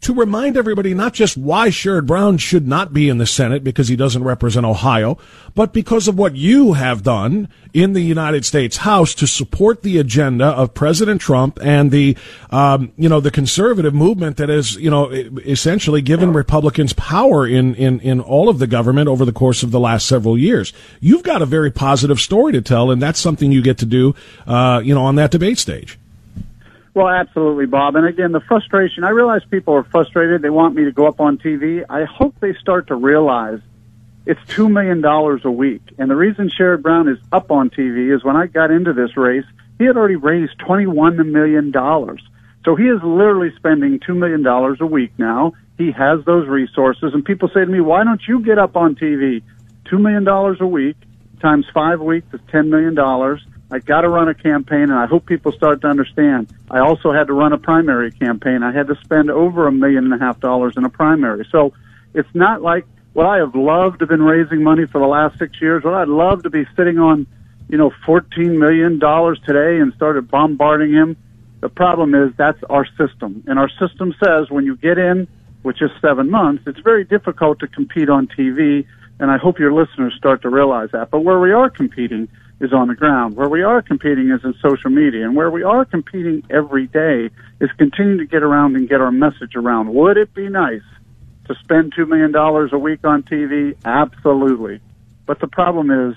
to 0.00 0.14
remind 0.14 0.56
everybody 0.56 0.94
not 0.94 1.12
just 1.12 1.36
why 1.36 1.68
Sherrod 1.68 2.06
Brown 2.06 2.38
should 2.38 2.68
not 2.68 2.92
be 2.92 3.08
in 3.08 3.18
the 3.18 3.26
Senate 3.26 3.64
because 3.64 3.88
he 3.88 3.96
doesn't 3.96 4.22
represent 4.22 4.64
Ohio, 4.64 5.18
but 5.56 5.72
because 5.72 6.06
of 6.06 6.16
what 6.16 6.36
you 6.36 6.74
have 6.74 7.02
done 7.02 7.48
in 7.74 7.94
the 7.94 8.00
United 8.00 8.44
States 8.44 8.78
House 8.78 9.12
to 9.16 9.26
support 9.26 9.82
the 9.82 9.98
agenda 9.98 10.46
of 10.46 10.72
President 10.72 11.20
Trump 11.20 11.58
and 11.60 11.90
the, 11.90 12.16
um, 12.50 12.92
you 12.96 13.08
know, 13.08 13.18
the 13.18 13.32
conservative 13.32 13.92
movement 13.92 14.36
that 14.36 14.48
has, 14.48 14.76
you 14.76 14.90
know, 14.90 15.10
essentially 15.10 16.00
given 16.00 16.32
Republicans 16.32 16.92
power 16.92 17.44
in, 17.44 17.74
in, 17.74 17.98
in 18.00 18.20
all 18.20 18.48
of 18.48 18.60
the 18.60 18.68
government 18.68 19.08
over 19.08 19.24
the 19.24 19.32
course 19.32 19.64
of 19.64 19.72
the 19.72 19.80
last 19.80 20.06
several 20.06 20.38
years. 20.38 20.72
You've 21.00 21.24
got 21.24 21.42
a 21.42 21.46
very 21.46 21.72
positive 21.72 22.20
story 22.20 22.52
to 22.52 22.62
tell, 22.62 22.92
and 22.92 23.02
that's 23.02 23.18
something 23.18 23.50
you 23.50 23.62
get 23.62 23.78
to 23.78 23.86
do, 23.86 24.14
uh, 24.46 24.80
you 24.84 24.94
know, 24.94 25.04
on 25.04 25.16
that 25.16 25.32
debate 25.32 25.58
stage. 25.58 25.98
Well, 26.94 27.08
absolutely, 27.08 27.66
Bob. 27.66 27.96
And 27.96 28.06
again, 28.06 28.32
the 28.32 28.40
frustration, 28.40 29.04
I 29.04 29.10
realize 29.10 29.42
people 29.50 29.74
are 29.74 29.84
frustrated. 29.84 30.42
They 30.42 30.50
want 30.50 30.74
me 30.74 30.84
to 30.84 30.92
go 30.92 31.06
up 31.06 31.20
on 31.20 31.38
TV. 31.38 31.84
I 31.88 32.04
hope 32.04 32.34
they 32.40 32.54
start 32.54 32.88
to 32.88 32.94
realize 32.94 33.60
it's 34.26 34.40
$2 34.52 34.70
million 34.70 35.04
a 35.04 35.50
week. 35.50 35.82
And 35.98 36.10
the 36.10 36.16
reason 36.16 36.50
Sherrod 36.50 36.82
Brown 36.82 37.08
is 37.08 37.18
up 37.32 37.50
on 37.50 37.70
TV 37.70 38.14
is 38.14 38.24
when 38.24 38.36
I 38.36 38.46
got 38.46 38.70
into 38.70 38.92
this 38.92 39.16
race, 39.16 39.44
he 39.78 39.84
had 39.84 39.96
already 39.96 40.16
raised 40.16 40.58
$21 40.58 41.24
million. 41.30 41.72
So 42.64 42.74
he 42.74 42.84
is 42.84 43.00
literally 43.02 43.52
spending 43.56 44.00
$2 44.00 44.16
million 44.16 44.44
a 44.46 44.86
week 44.86 45.12
now. 45.18 45.52
He 45.78 45.92
has 45.92 46.24
those 46.24 46.48
resources. 46.48 47.14
And 47.14 47.24
people 47.24 47.48
say 47.48 47.60
to 47.60 47.66
me, 47.66 47.80
why 47.80 48.04
don't 48.04 48.20
you 48.26 48.40
get 48.40 48.58
up 48.58 48.76
on 48.76 48.96
TV? 48.96 49.42
$2 49.90 50.00
million 50.00 50.26
a 50.28 50.66
week 50.66 50.96
times 51.40 51.66
five 51.72 52.00
weeks 52.00 52.26
is 52.34 52.40
$10 52.52 52.68
million. 52.68 52.96
I 53.70 53.80
got 53.80 54.00
to 54.00 54.08
run 54.08 54.28
a 54.28 54.34
campaign, 54.34 54.84
and 54.84 54.94
I 54.94 55.06
hope 55.06 55.26
people 55.26 55.52
start 55.52 55.82
to 55.82 55.88
understand. 55.88 56.52
I 56.70 56.78
also 56.78 57.12
had 57.12 57.26
to 57.26 57.34
run 57.34 57.52
a 57.52 57.58
primary 57.58 58.10
campaign. 58.10 58.62
I 58.62 58.72
had 58.72 58.86
to 58.86 58.96
spend 59.04 59.30
over 59.30 59.66
a 59.66 59.72
million 59.72 60.04
and 60.04 60.14
a 60.14 60.18
half 60.18 60.40
dollars 60.40 60.74
in 60.76 60.84
a 60.84 60.88
primary. 60.88 61.46
So 61.52 61.74
it's 62.14 62.34
not 62.34 62.62
like 62.62 62.86
what 63.12 63.26
I 63.26 63.38
have 63.38 63.54
loved 63.54 63.98
to 63.98 64.06
been 64.06 64.22
raising 64.22 64.62
money 64.62 64.86
for 64.86 64.98
the 64.98 65.06
last 65.06 65.38
six 65.38 65.60
years. 65.60 65.84
What 65.84 65.94
I'd 65.94 66.08
love 66.08 66.44
to 66.44 66.50
be 66.50 66.64
sitting 66.76 66.98
on, 66.98 67.26
you 67.68 67.76
know, 67.76 67.92
fourteen 68.06 68.58
million 68.58 68.98
dollars 68.98 69.38
today 69.44 69.80
and 69.80 69.92
started 69.94 70.30
bombarding 70.30 70.92
him. 70.92 71.16
The 71.60 71.68
problem 71.68 72.14
is 72.14 72.32
that's 72.36 72.62
our 72.70 72.86
system, 72.96 73.44
and 73.46 73.58
our 73.58 73.68
system 73.68 74.14
says 74.24 74.48
when 74.48 74.64
you 74.64 74.76
get 74.76 74.96
in, 74.96 75.28
which 75.62 75.82
is 75.82 75.90
seven 76.00 76.30
months, 76.30 76.62
it's 76.66 76.80
very 76.80 77.04
difficult 77.04 77.58
to 77.58 77.66
compete 77.66 78.08
on 78.08 78.28
TV. 78.28 78.86
And 79.20 79.32
I 79.32 79.36
hope 79.36 79.58
your 79.58 79.72
listeners 79.72 80.14
start 80.16 80.42
to 80.42 80.48
realize 80.48 80.90
that. 80.92 81.10
But 81.10 81.20
where 81.20 81.40
we 81.40 81.50
are 81.50 81.68
competing 81.68 82.28
is 82.60 82.72
on 82.72 82.88
the 82.88 82.94
ground. 82.94 83.36
Where 83.36 83.48
we 83.48 83.62
are 83.62 83.82
competing 83.82 84.30
is 84.30 84.40
in 84.44 84.54
social 84.62 84.90
media, 84.90 85.24
and 85.24 85.36
where 85.36 85.50
we 85.50 85.62
are 85.62 85.84
competing 85.84 86.42
every 86.50 86.86
day 86.86 87.30
is 87.60 87.70
continuing 87.78 88.18
to 88.18 88.26
get 88.26 88.42
around 88.42 88.76
and 88.76 88.88
get 88.88 89.00
our 89.00 89.12
message 89.12 89.54
around. 89.54 89.94
Would 89.94 90.16
it 90.16 90.34
be 90.34 90.48
nice 90.48 90.82
to 91.46 91.54
spend 91.62 91.92
two 91.94 92.06
million 92.06 92.32
dollars 92.32 92.70
a 92.72 92.78
week 92.78 93.00
on 93.04 93.22
TV? 93.22 93.76
Absolutely, 93.84 94.80
but 95.26 95.40
the 95.40 95.46
problem 95.46 95.90
is 96.10 96.16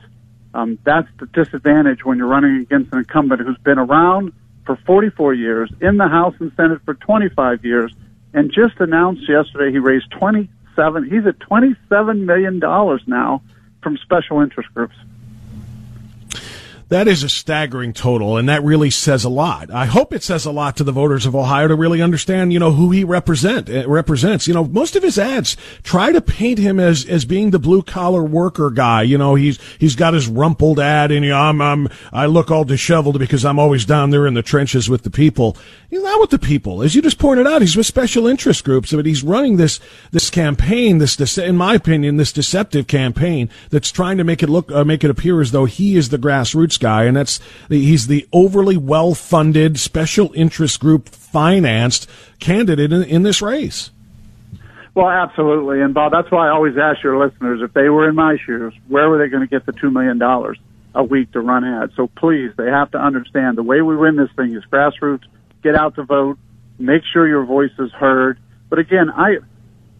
um, 0.53 0.79
that's 0.83 1.07
the 1.19 1.27
disadvantage 1.27 2.03
when 2.03 2.17
you're 2.17 2.27
running 2.27 2.61
against 2.61 2.91
an 2.91 2.99
incumbent 2.99 3.41
who's 3.41 3.57
been 3.59 3.79
around 3.79 4.33
for 4.65 4.75
44 4.85 5.33
years, 5.33 5.71
in 5.81 5.97
the 5.97 6.07
House 6.07 6.35
and 6.39 6.51
Senate 6.55 6.81
for 6.85 6.93
25 6.93 7.65
years, 7.65 7.93
and 8.33 8.51
just 8.51 8.79
announced 8.79 9.27
yesterday 9.27 9.71
he 9.71 9.79
raised 9.79 10.09
27. 10.11 11.03
He's 11.09 11.25
at 11.25 11.39
27 11.39 12.25
million 12.25 12.59
dollars 12.59 13.01
now 13.07 13.41
from 13.81 13.97
special 13.97 14.41
interest 14.41 14.73
groups. 14.73 14.95
That 16.91 17.07
is 17.07 17.23
a 17.23 17.29
staggering 17.29 17.93
total, 17.93 18.35
and 18.35 18.49
that 18.49 18.65
really 18.65 18.89
says 18.89 19.23
a 19.23 19.29
lot. 19.29 19.71
I 19.71 19.85
hope 19.85 20.11
it 20.11 20.23
says 20.23 20.45
a 20.45 20.51
lot 20.51 20.75
to 20.75 20.83
the 20.83 20.91
voters 20.91 21.25
of 21.25 21.33
Ohio 21.33 21.69
to 21.69 21.75
really 21.75 22.01
understand, 22.01 22.51
you 22.51 22.59
know, 22.59 22.71
who 22.71 22.91
he 22.91 23.05
represent 23.05 23.69
uh, 23.69 23.87
represents. 23.87 24.45
You 24.45 24.53
know, 24.53 24.65
most 24.65 24.97
of 24.97 25.01
his 25.01 25.17
ads 25.17 25.55
try 25.83 26.11
to 26.11 26.19
paint 26.19 26.59
him 26.59 26.81
as 26.81 27.05
as 27.05 27.23
being 27.23 27.51
the 27.51 27.59
blue 27.59 27.81
collar 27.81 28.25
worker 28.25 28.69
guy. 28.69 29.03
You 29.03 29.17
know, 29.17 29.35
he's 29.35 29.57
he's 29.79 29.95
got 29.95 30.13
his 30.13 30.27
rumpled 30.27 30.81
ad, 30.81 31.11
and 31.11 31.23
you 31.23 31.31
know, 31.31 31.39
I'm, 31.39 31.61
I'm 31.61 31.87
I 32.11 32.25
look 32.25 32.51
all 32.51 32.65
disheveled 32.65 33.17
because 33.19 33.45
I'm 33.45 33.57
always 33.57 33.85
down 33.85 34.09
there 34.09 34.27
in 34.27 34.33
the 34.33 34.43
trenches 34.43 34.89
with 34.89 35.03
the 35.03 35.09
people. 35.09 35.55
He's 35.89 36.03
not 36.03 36.19
with 36.19 36.31
the 36.31 36.39
people, 36.39 36.81
as 36.81 36.93
you 36.93 37.01
just 37.01 37.19
pointed 37.19 37.47
out. 37.47 37.61
He's 37.61 37.77
with 37.77 37.85
special 37.85 38.27
interest 38.27 38.65
groups, 38.65 38.91
but 38.91 39.05
he's 39.05 39.23
running 39.23 39.55
this 39.55 39.79
this 40.11 40.29
campaign, 40.29 40.97
this 40.97 41.37
in 41.37 41.55
my 41.55 41.73
opinion, 41.75 42.17
this 42.17 42.33
deceptive 42.33 42.87
campaign 42.87 43.49
that's 43.69 43.93
trying 43.93 44.17
to 44.17 44.25
make 44.25 44.43
it 44.43 44.49
look 44.49 44.69
uh, 44.73 44.83
make 44.83 45.05
it 45.05 45.09
appear 45.09 45.39
as 45.39 45.51
though 45.51 45.63
he 45.63 45.95
is 45.95 46.09
the 46.09 46.17
grassroots 46.17 46.80
guy, 46.81 47.05
and 47.05 47.15
that's 47.15 47.39
he's 47.69 48.07
the 48.07 48.27
overly 48.33 48.75
well 48.75 49.15
funded 49.15 49.79
special 49.79 50.33
interest 50.33 50.81
group 50.81 51.07
financed 51.07 52.09
candidate 52.39 52.91
in, 52.91 53.03
in 53.03 53.23
this 53.23 53.41
race. 53.41 53.91
Well, 54.93 55.07
absolutely, 55.07 55.81
and 55.81 55.93
Bob, 55.93 56.11
that's 56.11 56.29
why 56.29 56.47
I 56.47 56.51
always 56.51 56.77
ask 56.77 57.01
your 57.01 57.25
listeners 57.25 57.61
if 57.63 57.73
they 57.73 57.87
were 57.87 58.09
in 58.09 58.15
my 58.15 58.35
shoes, 58.45 58.73
where 58.89 59.09
were 59.09 59.17
they 59.17 59.29
going 59.29 59.47
to 59.47 59.47
get 59.47 59.65
the 59.65 59.71
two 59.71 59.89
million 59.89 60.17
dollars 60.17 60.59
a 60.93 61.01
week 61.01 61.31
to 61.31 61.39
run 61.39 61.63
ads? 61.63 61.95
So 61.95 62.07
please, 62.07 62.51
they 62.57 62.67
have 62.67 62.91
to 62.91 62.97
understand 62.97 63.57
the 63.57 63.63
way 63.63 63.81
we 63.81 63.95
win 63.95 64.17
this 64.17 64.29
thing 64.35 64.53
is 64.53 64.65
grassroots. 64.65 65.23
Get 65.63 65.75
out 65.75 65.95
to 65.95 66.03
vote. 66.03 66.37
Make 66.77 67.03
sure 67.13 67.25
your 67.25 67.45
voice 67.45 67.71
is 67.79 67.91
heard. 67.93 68.37
But 68.69 68.79
again, 68.79 69.09
I 69.09 69.37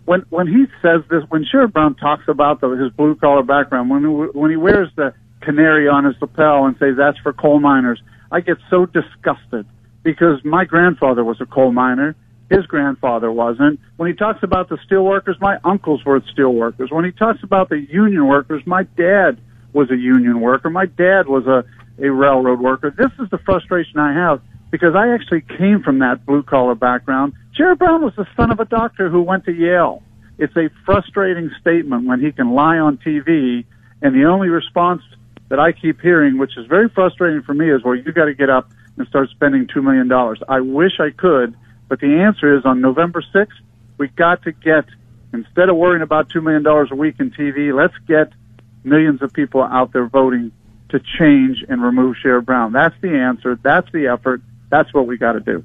when 0.06 0.26
when 0.30 0.48
he 0.48 0.66
says 0.82 1.04
this, 1.10 1.24
when 1.30 1.46
Sherrod 1.46 1.74
Brown 1.74 1.96
talks 1.96 2.28
about 2.28 2.60
the, 2.60 2.70
his 2.72 2.92
blue 2.92 3.16
collar 3.16 3.44
background, 3.44 3.90
when 3.90 4.04
when 4.34 4.52
he 4.52 4.58
wears 4.58 4.90
the 4.96 5.14
canary 5.42 5.88
on 5.88 6.06
his 6.06 6.16
lapel 6.22 6.66
and 6.66 6.76
say 6.80 6.92
that's 6.92 7.18
for 7.20 7.34
coal 7.34 7.60
miners. 7.60 8.02
I 8.32 8.40
get 8.40 8.58
so 8.70 8.86
disgusted 8.86 9.66
because 10.04 10.44
my 10.44 10.66
grandfather 10.66 11.24
was 11.24 11.42
a 11.42 11.46
coal 11.46 11.72
miner. 11.72 12.16
His 12.50 12.66
grandfather 12.66 13.32
wasn't. 13.32 13.80
When 13.98 14.10
he 14.10 14.16
talks 14.16 14.44
about 14.44 14.70
the 14.70 14.78
steel 14.86 15.04
workers, 15.04 15.38
my 15.40 15.58
uncles 15.64 16.04
were 16.06 16.22
steel 16.32 16.54
workers. 16.54 16.90
When 16.92 17.06
he 17.06 17.12
talks 17.12 17.44
about 17.44 17.70
the 17.70 17.80
union 17.80 18.28
workers, 18.28 18.64
my 18.66 18.84
dad 18.84 19.40
was 19.74 19.90
a 19.90 19.96
union 19.96 20.42
worker. 20.42 20.70
My 20.70 20.86
dad 20.86 21.28
was 21.28 21.46
a, 21.48 21.64
a 22.04 22.12
railroad 22.12 22.60
worker. 22.60 22.94
This 22.96 23.12
is 23.20 23.30
the 23.30 23.38
frustration 23.40 24.00
I 24.00 24.14
have 24.14 24.42
because 24.70 24.96
I 24.96 25.14
actually 25.14 25.42
came 25.42 25.82
from 25.84 26.00
that 26.00 26.26
blue 26.26 26.44
collar 26.44 26.76
background. 26.76 27.34
Sherrod 27.58 27.78
Brown 27.78 28.04
was 28.04 28.14
the 28.16 28.28
son 28.36 28.52
of 28.52 28.60
a 28.60 28.66
doctor 28.66 29.10
who 29.10 29.22
went 29.22 29.46
to 29.46 29.52
Yale. 29.52 30.04
It's 30.38 30.56
a 30.56 30.70
frustrating 30.86 31.52
statement 31.60 32.06
when 32.06 32.20
he 32.20 32.32
can 32.32 32.54
lie 32.54 32.78
on 32.78 32.98
TV 32.98 33.66
and 34.02 34.16
the 34.16 34.26
only 34.26 34.50
response 34.50 35.02
that 35.52 35.60
I 35.60 35.72
keep 35.72 36.02
hearing, 36.02 36.40
which 36.40 36.58
is 36.58 36.66
very 36.66 36.90
frustrating 36.90 37.44
for 37.44 37.54
me, 37.54 37.70
is 37.70 37.84
well, 37.84 37.94
you 37.96 38.12
got 38.12 38.26
to 38.26 38.34
get 38.34 38.50
up 38.50 38.72
and 38.98 39.08
start 39.08 39.30
spending 39.30 39.68
$2 39.68 39.84
million. 39.84 40.12
I 40.50 40.62
wish 40.62 40.94
I 41.00 41.12
could, 41.12 41.56
but 41.88 42.00
the 42.00 42.22
answer 42.22 42.58
is 42.58 42.66
on 42.66 42.82
November 42.82 43.22
6th, 43.34 43.48
we 43.98 44.08
got 44.08 44.42
to 44.44 44.52
get 44.52 44.86
Instead 45.34 45.70
of 45.70 45.78
worrying 45.78 46.02
about 46.02 46.30
$2 46.30 46.44
million 46.44 46.66
a 46.66 46.96
week 46.96 47.16
in 47.20 47.32
TV, 47.32 47.74
let's 47.74 47.98
get 48.08 48.34
millions 48.84 49.22
of 49.22 49.32
people 49.32 49.62
out 49.62 49.94
there 49.94 50.06
voting 50.06 50.52
to 50.90 51.00
change 51.00 51.64
and 51.70 51.82
remove 51.82 52.18
Sherrod 52.24 52.46
Brown. 52.46 52.74
That's 52.74 52.96
the 53.02 53.12
answer. 53.12 53.58
That's 53.62 53.90
the 53.94 54.08
effort. 54.08 54.42
That's 54.70 54.94
what 54.94 55.08
we 55.08 55.18
got 55.18 55.34
to 55.34 55.40
do. 55.40 55.64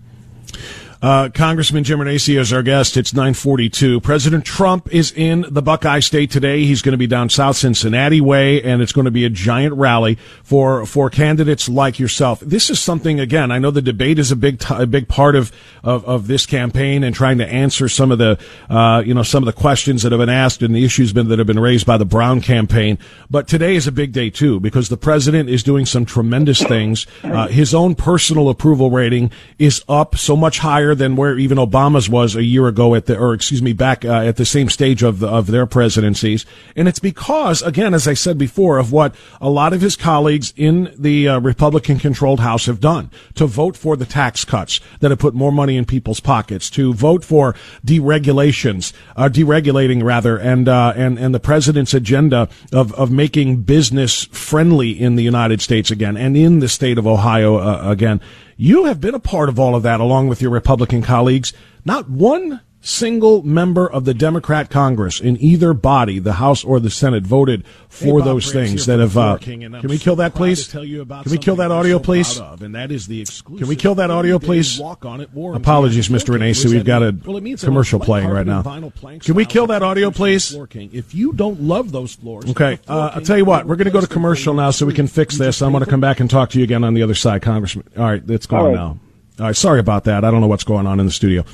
Uh, 1.03 1.29
Congressman 1.29 1.85
Jim 1.85 1.99
Renacci 1.99 2.39
is 2.39 2.53
our 2.53 2.63
guest. 2.63 2.97
It's 2.97 3.13
942. 3.13 4.01
President 4.01 4.47
Trump 4.47 4.93
is 4.93 5.13
in 5.13 5.45
the 5.51 5.61
Buckeye 5.61 6.01
State 6.01 6.31
today. 6.31 6.65
He's 6.65 6.81
going 6.81 6.95
to 6.95 6.99
be 6.99 7.07
down 7.07 7.29
South 7.29 7.57
Cincinnati 7.57 8.21
way, 8.21 8.63
and 8.63 8.81
it's 8.81 8.93
going 8.93 9.05
to 9.05 9.11
be 9.11 9.27
a 9.27 9.31
giant 9.31 9.75
rally 9.75 10.17
for, 10.43 10.87
for 10.87 11.11
candidates 11.11 11.69
like 11.69 11.99
yourself. 11.99 12.41
This 12.41 12.71
is 12.71 12.81
something, 12.81 13.21
again, 13.21 13.51
I 13.51 13.59
know 13.59 13.71
the 13.71 13.83
debate 13.83 14.19
is 14.19 14.33
a 14.33 14.37
big, 14.37 14.59
t- 14.59 14.75
a 14.75 14.87
big 14.87 15.07
part 15.07 15.37
of, 15.37 15.53
of, 15.85 16.05
of, 16.07 16.27
this 16.27 16.47
campaign 16.47 17.05
and 17.05 17.15
trying 17.15 17.39
to 17.39 17.47
answer 17.47 17.89
some 17.89 18.11
of 18.11 18.19
the, 18.19 18.39
uh, 18.71 19.03
you 19.05 19.13
know, 19.13 19.23
some 19.23 19.43
of 19.43 19.47
the 19.47 19.61
questions 19.61 20.03
that 20.03 20.13
have 20.13 20.19
been 20.19 20.29
asked 20.29 20.63
and 20.63 20.75
the 20.75 20.85
issues 20.85 21.13
been, 21.13 21.29
that 21.29 21.39
have 21.39 21.47
been 21.47 21.61
raised 21.61 21.87
by 21.87 21.99
the 21.99 22.05
Brown 22.05 22.41
campaign. 22.41 22.99
But 23.31 23.47
today 23.49 23.77
is 23.77 23.87
a 23.87 23.93
big 23.93 24.13
day 24.13 24.31
too, 24.31 24.61
because 24.61 24.89
the 24.89 24.97
president 24.97 25.51
is 25.51 25.63
doing 25.63 25.85
some 25.85 26.07
tremendous 26.07 26.63
things. 26.63 27.07
Uh, 27.23 27.49
his 27.49 27.75
own 27.75 27.95
personal 27.95 28.49
approval 28.49 28.91
rating 28.91 29.31
is 29.59 29.85
up 29.89 30.17
so 30.17 30.35
much 30.35 30.59
higher 30.59 30.96
than 30.97 31.15
where 31.15 31.39
even 31.39 31.59
Obama's 31.59 32.09
was 32.09 32.35
a 32.35 32.43
year 32.43 32.67
ago 32.67 32.95
at 32.95 33.07
the, 33.07 33.17
or 33.17 33.35
excuse 33.35 33.63
me, 33.63 33.73
back 33.73 34.05
uh, 34.05 34.23
at 34.23 34.37
the 34.37 34.45
same 34.45 34.69
stage 34.69 35.05
of 35.05 35.21
the, 35.21 35.29
of 35.29 35.47
their 35.47 35.67
presidencies. 35.67 36.45
And 36.75 36.89
it's 36.89 36.99
because, 36.99 37.63
again, 37.63 37.95
as 37.95 38.09
I 38.09 38.15
said 38.15 38.39
before, 38.39 38.79
of 38.79 38.91
what 38.91 39.15
a 39.41 39.49
lot 39.49 39.73
of 39.73 39.81
his 39.81 39.95
colleagues 39.95 40.53
in 40.57 40.93
the 40.99 41.29
uh, 41.29 41.41
Republican-controlled 41.41 42.41
House 42.41 42.67
have 42.67 42.81
done 42.81 43.11
to 43.35 43.47
vote 43.47 43.77
for 43.77 43.97
the 43.97 44.07
tax 44.07 44.45
cuts 44.45 44.81
that 45.01 45.11
have 45.11 45.21
put 45.21 45.35
more 45.35 45.53
money 45.53 45.77
in 45.77 45.85
people's 45.85 46.21
pockets, 46.21 46.71
to 46.71 46.93
vote 46.93 47.25
for 47.25 47.55
deregulations, 47.85 48.93
uh, 49.15 49.29
deregulating 49.29 50.03
rather, 50.03 50.37
and 50.39 50.69
uh, 50.69 50.93
and 50.97 51.19
and 51.19 51.35
the 51.35 51.41
president's 51.41 51.95
agenda 51.95 52.49
of 52.73 52.93
of 52.95 53.11
making 53.11 53.63
business 53.63 54.25
friendly 54.27 54.91
in 54.91 55.17
the 55.17 55.23
United 55.23 55.61
States 55.61 55.91
again 55.91 56.17
and 56.17 56.37
in 56.37 56.61
the 56.61 56.69
state 56.69 56.99
of 56.99 57.07
Ohio 57.07 57.59
uh, 57.59 57.91
again. 57.91 58.21
You 58.57 58.85
have 58.87 59.01
been 59.01 59.15
a 59.15 59.21
part 59.21 59.51
of 59.51 59.59
all 59.59 59.75
of 59.75 59.83
that 59.83 60.01
along 60.01 60.29
with 60.29 60.41
your 60.41 60.51
Republican 60.51 61.03
colleagues. 61.03 61.53
Not 61.85 62.09
one 62.09 62.63
single 62.87 63.43
member 63.43 63.91
of 63.91 64.05
the 64.05 64.15
Democrat 64.15 64.71
Congress 64.71 65.21
in 65.21 65.37
either 65.41 65.75
body, 65.75 66.19
the 66.19 66.35
House 66.35 66.65
or 66.65 66.79
the 66.79 66.91
Senate, 66.91 67.25
voted 67.25 67.65
for 67.89 68.21
hey, 68.21 68.25
those 68.25 68.53
things 68.53 68.87
that 68.87 69.01
have. 69.01 69.17
Uh, 69.17 69.39
can 69.39 69.89
we 69.89 69.99
kill 69.99 70.17
that, 70.17 70.35
please? 70.35 70.69
Can 70.69 71.23
we 71.31 71.39
kill 71.39 71.57
that 71.57 71.71
audio, 71.71 71.99
please? 71.99 72.39
and 72.39 72.75
that 72.75 72.91
is 72.93 73.07
the 73.07 73.21
exclusive. 73.21 73.61
Can 73.61 73.69
we 73.69 73.77
kill 73.77 73.97
that 73.97 74.11
audio, 74.11 74.39
please? 74.39 74.79
Apologies, 74.79 76.09
Mr. 76.09 76.37
Renacci. 76.37 76.71
We've 76.71 76.85
got 76.85 77.03
a 77.03 77.17
well, 77.25 77.41
commercial 77.59 77.99
playing 77.99 78.29
right 78.29 78.47
now. 78.47 78.63
Can 78.63 79.35
we 79.35 79.45
kill 79.45 79.67
that 79.69 79.83
audio, 79.83 80.11
please? 80.11 80.55
If 80.75 81.15
you 81.15 81.33
don't 81.33 81.63
love 81.63 81.93
those 81.93 82.15
floors, 82.15 82.51
okay. 82.51 82.79
Uh, 82.87 83.13
I'll 83.15 83.23
tell 83.23 83.37
you 83.37 83.45
what. 83.45 83.67
We're 83.67 83.77
going 83.77 83.87
to 83.87 83.91
go 83.91 84.01
to 84.01 84.07
commercial 84.07 84.55
now 84.55 84.71
so 84.71 84.87
we 84.87 84.95
can 84.95 85.09
fix 85.09 85.37
this. 85.37 85.61
I'm 85.61 85.73
going 85.73 85.85
to 85.85 85.91
come 85.91 86.01
back 86.01 86.21
and 86.21 86.31
talk 86.31 86.51
to 86.51 86.59
you 86.59 86.65
again 86.65 86.85
on 86.85 86.95
the 86.95 87.03
other 87.03 87.15
side, 87.15 87.43
Congressman. 87.43 87.89
All 87.97 88.05
right, 88.05 88.23
it's 88.29 88.47
gone 88.47 88.73
now. 88.73 88.99
All 89.39 89.47
right, 89.47 89.57
sorry 89.57 89.81
about 89.81 90.05
that. 90.05 90.25
I 90.25 90.31
don't 90.31 90.41
know 90.41 90.47
what's 90.47 90.65
going 90.65 90.87
on 90.87 91.01
in 91.01 91.07
the 91.07 91.13
studio. 91.13 91.45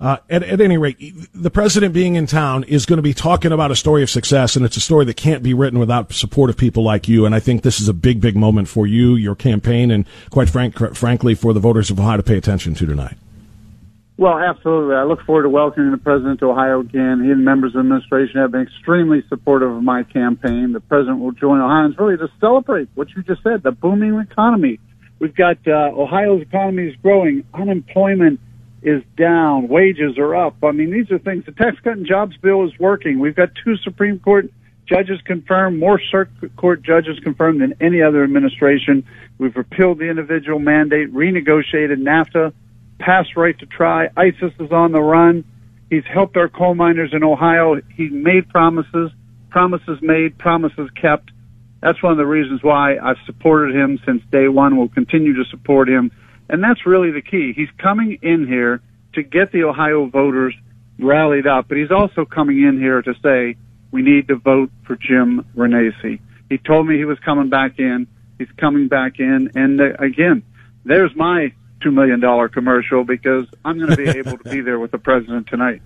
Uh, 0.00 0.18
at, 0.28 0.42
at 0.42 0.60
any 0.60 0.76
rate, 0.76 0.98
the 1.34 1.50
president 1.50 1.94
being 1.94 2.16
in 2.16 2.26
town 2.26 2.64
is 2.64 2.84
going 2.84 2.98
to 2.98 3.02
be 3.02 3.14
talking 3.14 3.52
about 3.52 3.70
a 3.70 3.76
story 3.76 4.02
of 4.02 4.10
success, 4.10 4.56
and 4.56 4.64
it's 4.64 4.76
a 4.76 4.80
story 4.80 5.04
that 5.04 5.16
can't 5.16 5.42
be 5.42 5.54
written 5.54 5.78
without 5.78 6.12
support 6.12 6.50
of 6.50 6.56
people 6.56 6.82
like 6.82 7.08
you. 7.08 7.24
And 7.24 7.34
I 7.34 7.40
think 7.40 7.62
this 7.62 7.80
is 7.80 7.88
a 7.88 7.94
big, 7.94 8.20
big 8.20 8.36
moment 8.36 8.68
for 8.68 8.86
you, 8.86 9.14
your 9.14 9.34
campaign, 9.34 9.90
and 9.90 10.06
quite 10.30 10.50
frank, 10.50 10.76
frankly, 10.94 11.34
for 11.34 11.52
the 11.52 11.60
voters 11.60 11.90
of 11.90 11.98
Ohio 11.98 12.18
to 12.18 12.22
pay 12.22 12.36
attention 12.36 12.74
to 12.74 12.86
tonight. 12.86 13.16
Well, 14.18 14.38
absolutely. 14.38 14.94
I 14.94 15.04
look 15.04 15.22
forward 15.26 15.42
to 15.42 15.50
welcoming 15.50 15.90
the 15.90 15.98
president 15.98 16.40
to 16.40 16.50
Ohio 16.50 16.80
again. 16.80 17.22
He 17.22 17.30
and 17.30 17.44
members 17.44 17.70
of 17.70 17.74
the 17.74 17.80
administration 17.80 18.40
have 18.40 18.50
been 18.50 18.62
extremely 18.62 19.22
supportive 19.28 19.70
of 19.70 19.82
my 19.82 20.04
campaign. 20.04 20.72
The 20.72 20.80
president 20.80 21.20
will 21.20 21.32
join 21.32 21.60
Ohioans 21.60 21.96
really 21.98 22.16
to 22.16 22.28
celebrate 22.40 22.88
what 22.94 23.08
you 23.14 23.22
just 23.22 23.42
said, 23.42 23.62
the 23.62 23.72
booming 23.72 24.18
economy. 24.18 24.80
We've 25.18 25.34
got 25.34 25.58
uh, 25.66 25.90
Ohio's 25.92 26.42
economy 26.42 26.88
is 26.88 26.96
growing, 27.02 27.44
unemployment 27.52 28.40
is 28.86 29.02
down, 29.16 29.66
wages 29.66 30.16
are 30.16 30.36
up. 30.36 30.62
I 30.62 30.70
mean, 30.70 30.92
these 30.92 31.10
are 31.10 31.18
things. 31.18 31.44
The 31.44 31.50
Tax 31.50 31.76
Cut 31.82 31.94
and 31.96 32.06
Jobs 32.06 32.36
Bill 32.36 32.64
is 32.64 32.78
working. 32.78 33.18
We've 33.18 33.34
got 33.34 33.50
two 33.64 33.76
Supreme 33.78 34.20
Court 34.20 34.48
judges 34.86 35.20
confirmed, 35.24 35.80
more 35.80 36.00
circuit 36.00 36.54
court 36.54 36.82
judges 36.82 37.18
confirmed 37.18 37.60
than 37.60 37.74
any 37.80 38.00
other 38.00 38.22
administration. 38.22 39.04
We've 39.38 39.56
repealed 39.56 39.98
the 39.98 40.08
individual 40.08 40.60
mandate, 40.60 41.12
renegotiated 41.12 42.00
NAFTA, 42.00 42.52
passed 43.00 43.36
right 43.36 43.58
to 43.58 43.66
try. 43.66 44.08
ISIS 44.16 44.52
is 44.60 44.70
on 44.70 44.92
the 44.92 45.02
run. 45.02 45.44
He's 45.90 46.04
helped 46.04 46.36
our 46.36 46.48
coal 46.48 46.76
miners 46.76 47.10
in 47.12 47.24
Ohio. 47.24 47.80
He 47.96 48.08
made 48.08 48.48
promises, 48.48 49.10
promises 49.50 49.98
made, 50.00 50.38
promises 50.38 50.88
kept. 50.94 51.32
That's 51.82 52.00
one 52.00 52.12
of 52.12 52.18
the 52.18 52.26
reasons 52.26 52.62
why 52.62 52.98
I've 52.98 53.18
supported 53.26 53.74
him 53.74 53.98
since 54.06 54.22
day 54.30 54.46
one. 54.46 54.76
We'll 54.76 54.88
continue 54.88 55.34
to 55.34 55.44
support 55.50 55.88
him 55.88 56.12
and 56.48 56.62
that's 56.62 56.86
really 56.86 57.10
the 57.10 57.22
key. 57.22 57.52
He's 57.54 57.70
coming 57.78 58.18
in 58.22 58.46
here 58.46 58.80
to 59.14 59.22
get 59.22 59.52
the 59.52 59.64
Ohio 59.64 60.06
voters 60.06 60.54
rallied 60.98 61.46
up, 61.46 61.68
but 61.68 61.76
he's 61.76 61.90
also 61.90 62.24
coming 62.24 62.62
in 62.62 62.78
here 62.78 63.02
to 63.02 63.14
say, 63.22 63.56
we 63.90 64.02
need 64.02 64.28
to 64.28 64.36
vote 64.36 64.70
for 64.84 64.96
Jim 64.96 65.44
Renacci. 65.56 66.20
He 66.48 66.58
told 66.58 66.86
me 66.86 66.96
he 66.96 67.04
was 67.04 67.18
coming 67.20 67.48
back 67.48 67.78
in. 67.78 68.06
He's 68.38 68.50
coming 68.58 68.88
back 68.88 69.18
in. 69.18 69.52
And 69.54 69.80
uh, 69.80 69.94
again, 69.98 70.42
there's 70.84 71.14
my 71.16 71.52
$2 71.84 71.92
million 71.92 72.20
commercial 72.50 73.04
because 73.04 73.46
I'm 73.64 73.78
going 73.78 73.90
to 73.90 73.96
be 73.96 74.08
able 74.18 74.38
to 74.38 74.50
be 74.50 74.60
there 74.60 74.78
with 74.78 74.90
the 74.90 74.98
president 74.98 75.48
tonight. 75.48 75.82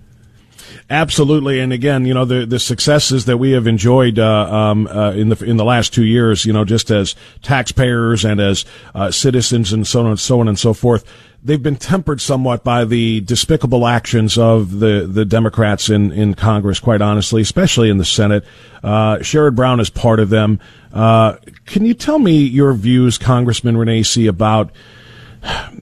Absolutely, 0.89 1.59
and 1.59 1.71
again, 1.71 2.05
you 2.05 2.13
know 2.13 2.25
the 2.25 2.45
the 2.45 2.59
successes 2.59 3.25
that 3.25 3.37
we 3.37 3.51
have 3.51 3.67
enjoyed 3.67 4.19
uh, 4.19 4.53
um, 4.53 4.87
uh, 4.87 5.11
in 5.11 5.29
the 5.29 5.43
in 5.43 5.57
the 5.57 5.65
last 5.65 5.93
two 5.93 6.03
years, 6.03 6.45
you 6.45 6.53
know, 6.53 6.65
just 6.65 6.91
as 6.91 7.15
taxpayers 7.41 8.25
and 8.25 8.39
as 8.39 8.65
uh, 8.93 9.11
citizens 9.11 9.71
and 9.71 9.87
so 9.87 10.01
on 10.01 10.07
and 10.07 10.19
so 10.19 10.39
on 10.39 10.47
and 10.47 10.59
so 10.59 10.73
forth, 10.73 11.05
they've 11.43 11.63
been 11.63 11.75
tempered 11.75 12.21
somewhat 12.21 12.63
by 12.63 12.85
the 12.85 13.21
despicable 13.21 13.87
actions 13.87 14.37
of 14.37 14.79
the 14.79 15.07
the 15.11 15.25
Democrats 15.25 15.89
in 15.89 16.11
in 16.11 16.33
Congress. 16.33 16.79
Quite 16.79 17.01
honestly, 17.01 17.41
especially 17.41 17.89
in 17.89 17.97
the 17.97 18.05
Senate, 18.05 18.43
uh, 18.83 19.17
Sherrod 19.17 19.55
Brown 19.55 19.79
is 19.79 19.89
part 19.89 20.19
of 20.19 20.29
them. 20.29 20.59
Uh, 20.93 21.37
can 21.65 21.85
you 21.85 21.93
tell 21.93 22.19
me 22.19 22.37
your 22.43 22.73
views, 22.73 23.17
Congressman 23.17 23.75
Renacci, 23.75 24.27
about 24.27 24.71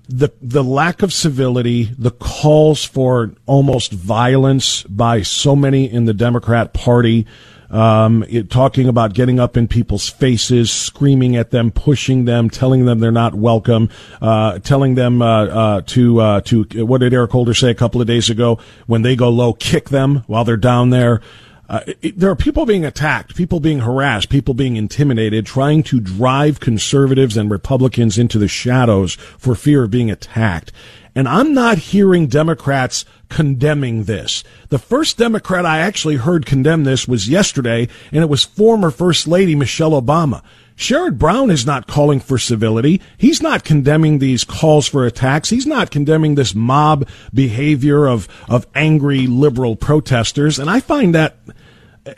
the 0.08 0.30
the 0.42 0.64
lack 0.64 1.02
of 1.02 1.14
civility, 1.14 1.92
the 1.98 2.12
calls 2.12 2.84
for 2.84 3.32
almost 3.46 3.92
violence 3.92 4.84
by 4.84 5.22
so 5.22 5.56
many 5.56 5.92
in 5.92 6.06
the 6.06 6.14
Democrat 6.14 6.74
Party, 6.74 7.26
um, 7.70 8.24
it, 8.28 8.50
talking 8.50 8.88
about 8.88 9.14
getting 9.14 9.40
up 9.40 9.56
in 9.56 9.68
people's 9.68 10.10
faces, 10.10 10.72
screaming 10.72 11.36
at 11.36 11.52
them, 11.52 11.72
pushing 11.72 12.26
them, 12.26 12.50
telling 12.50 12.86
them 12.86 13.00
they're 13.00 13.12
not 13.12 13.36
welcome, 13.36 13.90
uh, 14.22 14.60
telling 14.60 14.96
them 14.96 15.22
uh, 15.22 15.46
uh, 15.46 15.82
to 15.88 16.20
uh, 16.20 16.42
to 16.42 16.64
what 16.86 17.02
did 17.02 17.14
Eric 17.14 17.32
Holder 17.32 17.54
say 17.54 17.70
a 17.70 17.76
couple 17.76 18.02
of 18.02 18.08
days 18.08 18.30
ago? 18.30 18.60
When 18.88 19.02
they 19.02 19.16
go 19.16 19.30
low, 19.30 19.54
kick 19.54 19.90
them 19.90 20.24
while 20.28 20.44
they're 20.44 20.58
down 20.58 20.90
there. 20.90 21.22
Uh, 21.70 21.82
it, 22.02 22.20
there 22.20 22.32
are 22.32 22.36
people 22.36 22.66
being 22.66 22.84
attacked, 22.84 23.36
people 23.36 23.60
being 23.60 23.80
harassed, 23.80 24.30
people 24.30 24.56
being 24.56 24.76
intimidated, 24.76 25.46
trying 25.46 25.84
to 25.84 26.00
drive 26.00 26.60
conservatives 26.60 27.38
and 27.38 27.52
Republicans 27.52 28.18
into 28.18 28.40
the 28.40 28.48
shadows 28.48 29.14
for 29.38 29.54
fear 29.54 29.84
of 29.84 29.92
being 29.92 30.10
attacked. 30.10 30.72
And 31.14 31.28
I'm 31.28 31.54
not 31.54 31.78
hearing 31.78 32.28
Democrats 32.28 33.06
condemning 33.30 34.06
this. 34.06 34.44
The 34.70 34.80
first 34.80 35.18
Democrat 35.18 35.66
I 35.66 35.80
actually 35.80 36.16
heard 36.16 36.46
condemn 36.46 36.86
this 36.86 37.08
was 37.08 37.30
yesterday, 37.30 37.88
and 38.12 38.24
it 38.24 38.30
was 38.30 38.44
former 38.44 38.90
First 38.90 39.28
Lady 39.28 39.56
Michelle 39.56 40.00
Obama. 40.00 40.42
Sherrod 40.80 41.18
Brown 41.18 41.52
is 41.52 41.66
not 41.66 41.88
calling 41.88 42.22
for 42.22 42.38
civility. 42.38 43.02
He's 43.18 43.42
not 43.42 43.66
condemning 43.66 44.20
these 44.20 44.46
calls 44.46 44.88
for 44.88 45.06
attacks. 45.06 45.50
He's 45.50 45.68
not 45.68 45.92
condemning 45.92 46.36
this 46.36 46.56
mob 46.56 47.06
behavior 47.34 48.08
of, 48.08 48.30
of 48.48 48.66
angry 48.74 49.28
liberal 49.28 49.76
protesters. 49.76 50.58
And 50.58 50.70
I 50.70 50.80
find 50.80 51.14
that, 51.14 51.36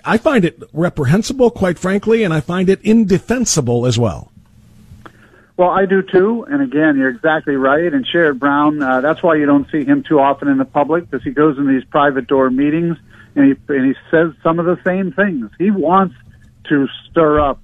I 0.06 0.18
find 0.18 0.46
it 0.46 0.62
reprehensible, 0.74 1.50
quite 1.50 1.80
frankly, 1.80 2.24
and 2.24 2.32
I 2.32 2.40
find 2.40 2.70
it 2.70 2.80
indefensible 2.84 3.88
as 3.88 3.98
well. 3.98 4.32
Well, 5.58 5.72
I 5.72 5.88
do 5.88 6.04
too. 6.04 6.44
And 6.44 6.62
again, 6.62 6.98
you're 6.98 7.10
exactly 7.10 7.56
right. 7.56 7.92
And 7.92 8.06
Sherrod 8.06 8.38
Brown, 8.38 8.80
uh, 8.80 9.02
that's 9.02 9.24
why 9.24 9.38
you 9.38 9.48
don't 9.48 9.70
see 9.72 9.86
him 9.86 10.04
too 10.04 10.20
often 10.20 10.48
in 10.48 10.60
the 10.60 10.66
public 10.66 11.10
because 11.10 11.24
he 11.24 11.32
goes 11.32 11.58
in 11.58 11.68
these 11.68 11.84
private 11.86 12.28
door 12.28 12.52
meetings 12.52 12.96
and 13.36 13.46
he, 13.46 13.74
and 13.74 13.88
he 13.88 13.96
says 14.12 14.34
some 14.44 14.60
of 14.60 14.68
the 14.68 14.80
same 14.84 15.14
things. 15.14 15.50
He 15.58 15.72
wants 15.72 16.14
to 16.66 16.88
stir 17.10 17.40
up 17.40 17.60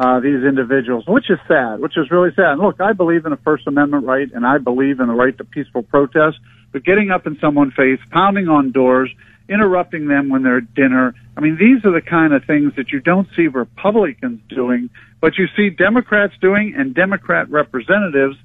uh, 0.00 0.18
these 0.18 0.42
individuals, 0.42 1.04
which 1.06 1.28
is 1.28 1.38
sad, 1.46 1.78
which 1.78 1.98
is 1.98 2.10
really 2.10 2.30
sad. 2.34 2.52
And 2.52 2.60
look, 2.62 2.80
I 2.80 2.94
believe 2.94 3.26
in 3.26 3.34
a 3.34 3.36
First 3.36 3.66
Amendment 3.66 4.06
right, 4.06 4.26
and 4.32 4.46
I 4.46 4.56
believe 4.56 4.98
in 4.98 5.08
the 5.08 5.14
right 5.14 5.36
to 5.36 5.44
peaceful 5.44 5.82
protest. 5.82 6.38
But 6.72 6.84
getting 6.84 7.10
up 7.10 7.26
in 7.26 7.36
someone's 7.38 7.74
face, 7.74 7.98
pounding 8.10 8.48
on 8.48 8.72
doors, 8.72 9.10
interrupting 9.46 10.08
them 10.08 10.30
when 10.30 10.42
they're 10.42 10.58
at 10.58 10.74
dinner. 10.74 11.14
I 11.36 11.40
mean, 11.40 11.58
these 11.58 11.84
are 11.84 11.92
the 11.92 12.00
kind 12.00 12.32
of 12.32 12.44
things 12.46 12.72
that 12.76 12.92
you 12.92 13.00
don't 13.00 13.28
see 13.36 13.48
Republicans 13.48 14.40
doing, 14.48 14.88
but 15.20 15.36
you 15.36 15.48
see 15.54 15.68
Democrats 15.68 16.32
doing 16.40 16.74
and 16.78 16.94
Democrat 16.94 17.50
representatives 17.50 18.36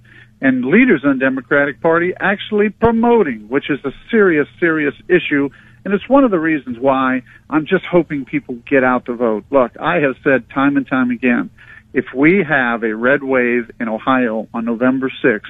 and 0.42 0.66
leaders 0.66 1.02
in 1.06 1.12
the 1.12 1.20
Democratic 1.20 1.80
Party 1.80 2.12
actually 2.20 2.70
promoting, 2.70 3.48
which 3.48 3.70
is 3.70 3.80
a 3.86 3.92
serious, 4.12 4.48
serious 4.60 4.96
issue 5.08 5.50
And 5.86 5.94
it's 5.94 6.10
one 6.10 6.24
of 6.24 6.32
the 6.32 6.40
reasons 6.40 6.80
why 6.80 7.22
I'm 7.48 7.68
just 7.68 7.86
hoping 7.86 8.26
people 8.26 8.56
get 8.68 8.84
out 8.84 9.06
to 9.06 9.14
vote. 9.14 9.46
Look, 9.52 9.74
I 9.80 9.98
have 9.98 10.16
said 10.24 10.50
time 10.50 10.78
and 10.78 10.88
time 10.88 11.12
again, 11.12 11.52
if 11.94 12.06
we 12.14 12.44
have 12.44 12.84
a 12.84 12.96
red 12.96 13.24
wave 13.24 13.70
in 13.80 13.88
Ohio 13.88 14.50
on 14.52 14.66
November 14.66 15.12
6th, 15.24 15.42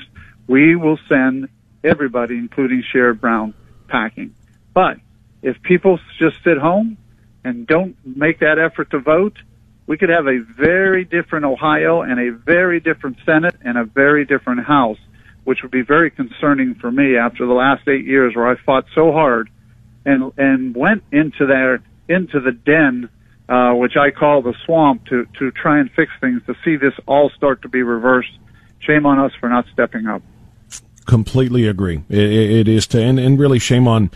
we 0.46 0.76
will 0.76 1.00
send 1.08 1.48
everybody, 1.84 2.38
including 2.38 2.84
Sherrod 2.84 3.22
Brown, 3.22 3.54
packing. 3.88 4.36
But 4.74 4.98
if 5.42 5.62
people 5.62 6.00
just 6.20 6.44
sit 6.44 6.58
home 6.58 6.98
and 7.46 7.66
don't 7.66 7.96
make 8.06 8.40
that 8.40 8.60
effort 8.60 8.92
to 8.92 9.00
vote, 9.00 9.38
we 9.88 9.98
could 9.98 10.10
have 10.10 10.28
a 10.28 10.40
very 10.40 11.06
different 11.06 11.46
Ohio 11.46 12.02
and 12.02 12.20
a 12.20 12.32
very 12.32 12.82
different 12.82 13.18
Senate 13.26 13.56
and 13.64 13.78
a 13.78 13.86
very 13.86 14.26
different 14.26 14.66
House, 14.66 14.98
which 15.46 15.62
would 15.62 15.72
be 15.72 15.84
very 15.84 16.12
concerning 16.12 16.76
for 16.76 16.92
me 16.92 17.16
after 17.16 17.46
the 17.46 17.54
last 17.54 17.88
eight 17.88 18.06
years 18.06 18.36
where 18.36 18.48
I 18.48 18.56
fought 18.56 18.86
so 18.94 19.14
hard 19.14 19.50
and 20.06 20.32
and 20.38 20.76
went 20.76 21.04
into 21.12 21.46
there 21.46 21.82
into 22.08 22.40
the 22.40 22.52
den, 22.52 23.10
uh, 23.50 23.74
which 23.74 23.96
I 23.98 24.12
call 24.12 24.42
the 24.42 24.54
swamp, 24.66 25.06
to 25.08 25.26
to 25.40 25.52
try 25.52 25.80
and 25.80 25.92
fix 25.92 26.12
things. 26.22 26.42
To 26.48 26.56
see 26.64 26.76
this 26.76 26.94
all 27.08 27.30
start 27.32 27.62
to 27.64 27.70
be 27.70 27.84
reversed, 27.84 28.32
shame 28.80 29.06
on 29.06 29.20
us 29.20 29.32
for 29.40 29.50
not 29.50 29.66
stepping 29.74 30.08
up. 30.08 30.22
Completely 31.06 31.68
agree. 31.68 32.04
it, 32.10 32.20
it 32.20 32.68
is 32.68 32.88
to 32.88 33.02
and, 33.02 33.20
and 33.20 33.38
really 33.38 33.60
shame 33.60 33.88
on 33.88 34.10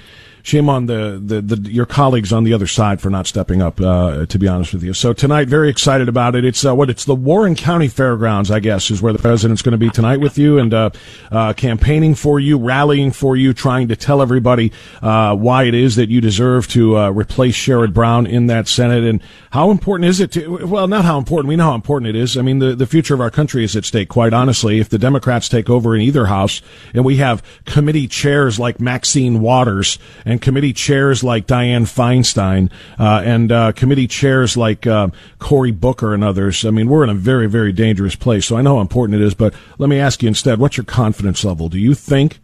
shame 0.44 0.70
on 0.70 0.86
the, 0.86 1.22
the, 1.24 1.42
the, 1.42 1.72
your 1.72 1.86
colleagues 1.86 2.32
on 2.32 2.44
the 2.44 2.54
other 2.54 2.68
side 2.68 3.02
for 3.02 3.10
not 3.10 3.28
stepping 3.28 3.62
up. 3.62 3.80
Uh, 3.80 4.26
to 4.26 4.40
be 4.40 4.48
honest 4.48 4.74
with 4.74 4.84
you, 4.84 4.94
so 4.94 5.14
tonight, 5.14 5.48
very 5.48 5.70
excited 5.70 6.10
about 6.10 6.36
it. 6.36 6.46
It's 6.46 6.66
uh, 6.66 6.76
what 6.76 6.90
it's 6.90 7.06
the 7.06 7.16
Warren 7.16 7.56
County 7.56 7.88
Fairgrounds, 7.88 8.52
I 8.52 8.60
guess, 8.60 8.92
is 8.92 9.02
where 9.02 9.14
the 9.14 9.20
president's 9.20 9.62
going 9.62 9.74
to 9.74 9.78
be 9.78 9.90
tonight 9.90 10.20
with 10.20 10.38
you 10.38 10.60
and 10.60 10.74
uh, 10.74 10.90
uh, 11.32 11.54
campaigning 11.54 12.16
for 12.16 12.40
you, 12.40 12.58
rallying 12.58 13.12
for 13.12 13.36
you, 13.36 13.54
trying 13.54 13.88
to 13.90 13.96
tell 13.96 14.22
everybody 14.22 14.72
uh, 15.02 15.36
why 15.36 15.64
it 15.64 15.74
is 15.74 15.96
that 15.96 16.10
you 16.10 16.22
deserve 16.22 16.68
to 16.70 16.98
uh, 16.98 17.10
replace 17.10 17.56
Sherrod 17.56 17.94
Brown 17.94 18.28
in 18.28 18.48
that 18.48 18.68
Senate 18.68 19.04
and 19.04 19.22
how 19.52 19.72
important 19.72 20.10
is 20.10 20.20
it 20.20 20.32
to? 20.34 20.66
Well, 20.66 20.88
not 20.88 21.06
how 21.06 21.18
important. 21.18 21.50
We 21.50 21.56
know 21.56 21.66
how 21.66 21.76
important 21.76 22.10
it 22.10 22.16
is. 22.16 22.38
I 22.38 22.42
mean, 22.42 22.60
the 22.60 22.76
the 22.76 22.86
future 22.86 23.14
of 23.14 23.22
our 23.22 23.32
country 23.32 23.64
is 23.64 23.76
at 23.76 23.86
stake. 23.86 24.10
Quite 24.10 24.34
honestly, 24.34 24.80
if 24.80 24.90
the 24.90 25.00
Democrats 25.00 25.50
take 25.50 25.70
over 25.70 25.96
in 25.96 26.02
either 26.02 26.28
house 26.28 26.62
and 26.94 27.04
we 27.04 27.18
have 27.18 27.44
committee 27.66 28.08
chairs 28.08 28.60
like 28.60 28.80
Maxine 28.80 29.42
Waters 29.42 29.98
and 30.30 30.40
committee 30.44 30.74
chairs 30.74 31.24
like 31.24 31.48
Dianne 31.48 31.88
Feinstein 31.88 32.72
uh, 33.00 33.24
and 33.26 33.52
uh, 33.52 33.72
committee 33.72 34.06
chairs 34.06 34.56
like 34.56 34.86
uh, 34.86 35.08
Cory 35.40 35.72
Booker 35.72 36.14
and 36.14 36.24
others. 36.24 36.64
I 36.64 36.70
mean, 36.70 36.88
we're 36.88 37.04
in 37.04 37.10
a 37.10 37.16
very, 37.16 37.48
very 37.48 37.72
dangerous 37.72 38.16
place. 38.16 38.46
So 38.46 38.56
I 38.56 38.62
know 38.62 38.76
how 38.76 38.82
important 38.82 39.20
it 39.20 39.26
is, 39.26 39.34
but 39.34 39.56
let 39.80 39.90
me 39.90 40.00
ask 40.00 40.22
you 40.22 40.28
instead, 40.28 40.60
what's 40.60 40.78
your 40.78 40.84
confidence 40.84 41.44
level? 41.44 41.68
Do 41.68 41.80
you 41.80 41.96
think 41.96 42.40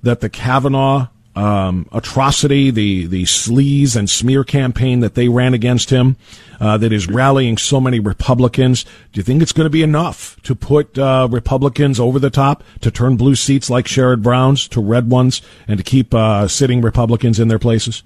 that 0.00 0.20
the 0.20 0.28
Kavanaugh 0.28 1.08
um, 1.36 1.88
atrocity, 1.92 2.70
the 2.70 3.06
the 3.06 3.24
sleaze 3.24 3.96
and 3.96 4.08
smear 4.08 4.44
campaign 4.44 5.00
that 5.00 5.14
they 5.14 5.28
ran 5.28 5.54
against 5.54 5.90
him, 5.90 6.16
uh, 6.60 6.78
that 6.78 6.92
is 6.92 7.08
rallying 7.08 7.56
so 7.56 7.80
many 7.80 8.00
Republicans. 8.00 8.84
Do 8.84 9.18
you 9.18 9.22
think 9.22 9.42
it's 9.42 9.52
going 9.52 9.66
to 9.66 9.70
be 9.70 9.82
enough 9.82 10.40
to 10.42 10.54
put 10.54 10.98
uh, 10.98 11.28
Republicans 11.30 11.98
over 11.98 12.18
the 12.18 12.30
top 12.30 12.62
to 12.80 12.90
turn 12.90 13.16
blue 13.16 13.34
seats 13.34 13.68
like 13.68 13.86
Sherrod 13.86 14.22
Brown's 14.22 14.68
to 14.68 14.82
red 14.82 15.10
ones 15.10 15.42
and 15.66 15.78
to 15.78 15.84
keep 15.84 16.14
uh, 16.14 16.48
sitting 16.48 16.80
Republicans 16.80 17.40
in 17.40 17.48
their 17.48 17.58
places? 17.58 18.02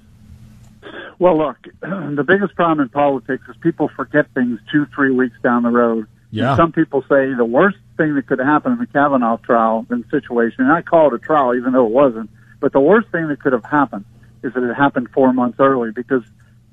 Well, 1.18 1.36
look, 1.36 1.56
the 1.80 2.24
biggest 2.26 2.54
problem 2.54 2.80
in 2.80 2.88
politics 2.88 3.44
is 3.48 3.56
people 3.60 3.88
forget 3.88 4.30
things 4.34 4.60
two, 4.70 4.86
three 4.94 5.10
weeks 5.10 5.36
down 5.42 5.64
the 5.64 5.70
road. 5.70 6.06
Yeah. 6.30 6.50
And 6.50 6.56
some 6.56 6.72
people 6.72 7.02
say 7.02 7.32
the 7.34 7.44
worst 7.44 7.78
thing 7.96 8.14
that 8.14 8.26
could 8.26 8.38
happen 8.38 8.72
in 8.72 8.78
the 8.78 8.86
Kavanaugh 8.86 9.38
trial 9.38 9.86
and 9.90 10.04
situation, 10.10 10.64
and 10.64 10.72
I 10.72 10.82
call 10.82 11.08
it 11.08 11.14
a 11.14 11.18
trial 11.18 11.54
even 11.54 11.72
though 11.72 11.86
it 11.86 11.92
wasn't, 11.92 12.30
but 12.60 12.72
the 12.72 12.80
worst 12.80 13.08
thing 13.10 13.28
that 13.28 13.40
could 13.40 13.52
have 13.52 13.64
happened 13.64 14.04
is 14.42 14.52
that 14.54 14.62
it 14.62 14.74
happened 14.74 15.08
four 15.12 15.32
months 15.32 15.58
early 15.60 15.90
because 15.90 16.22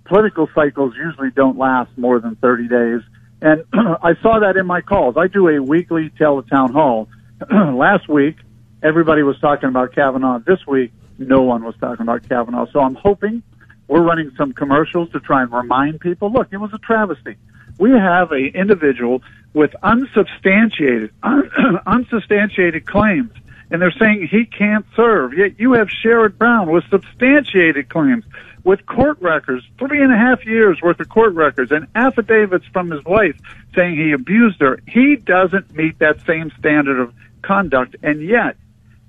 political 0.05 0.47
cycles 0.53 0.93
usually 0.95 1.31
don't 1.31 1.57
last 1.57 1.95
more 1.97 2.19
than 2.19 2.35
30 2.35 2.67
days. 2.67 3.01
And 3.41 3.63
I 3.73 4.15
saw 4.21 4.39
that 4.39 4.55
in 4.57 4.65
my 4.65 4.81
calls. 4.81 5.15
I 5.17 5.27
do 5.27 5.47
a 5.47 5.61
weekly 5.61 6.09
teletown 6.19 6.71
hall. 6.71 7.09
Last 7.51 8.07
week, 8.07 8.37
everybody 8.81 9.23
was 9.23 9.37
talking 9.39 9.69
about 9.69 9.93
Kavanaugh. 9.93 10.39
This 10.39 10.65
week, 10.67 10.91
no 11.17 11.41
one 11.41 11.63
was 11.63 11.75
talking 11.79 12.03
about 12.03 12.27
Kavanaugh. 12.27 12.67
So 12.71 12.79
I'm 12.79 12.95
hoping 12.95 13.43
we're 13.87 14.01
running 14.03 14.31
some 14.37 14.53
commercials 14.53 15.11
to 15.11 15.19
try 15.19 15.43
and 15.43 15.51
remind 15.51 15.99
people, 15.99 16.31
look, 16.31 16.47
it 16.51 16.57
was 16.57 16.73
a 16.73 16.77
travesty. 16.77 17.35
We 17.77 17.91
have 17.91 18.31
a 18.31 18.45
individual 18.53 19.21
with 19.53 19.75
unsubstantiated, 19.83 21.11
un- 21.23 21.49
unsubstantiated 21.85 22.85
claims 22.85 23.31
and 23.69 23.81
they're 23.81 23.91
saying 23.91 24.27
he 24.29 24.45
can't 24.45 24.85
serve. 24.95 25.33
Yet 25.33 25.59
you 25.59 25.73
have 25.73 25.87
Sherrod 25.87 26.37
Brown 26.37 26.71
with 26.71 26.83
substantiated 26.89 27.89
claims, 27.89 28.23
with 28.63 28.85
court 28.85 29.21
records, 29.21 29.63
three 29.77 30.01
and 30.01 30.13
a 30.13 30.17
half 30.17 30.45
years 30.45 30.81
worth 30.81 30.99
of 30.99 31.09
court 31.09 31.33
records, 31.33 31.71
and 31.71 31.87
affidavits 31.95 32.65
from 32.73 32.89
his 32.89 33.03
wife 33.05 33.37
saying 33.75 33.95
he 33.95 34.11
abused 34.11 34.59
her. 34.61 34.79
He 34.87 35.15
doesn't 35.15 35.75
meet 35.75 35.99
that 35.99 36.25
same 36.25 36.51
standard 36.57 36.99
of 36.99 37.13
conduct, 37.41 37.95
and 38.01 38.21
yet, 38.21 38.57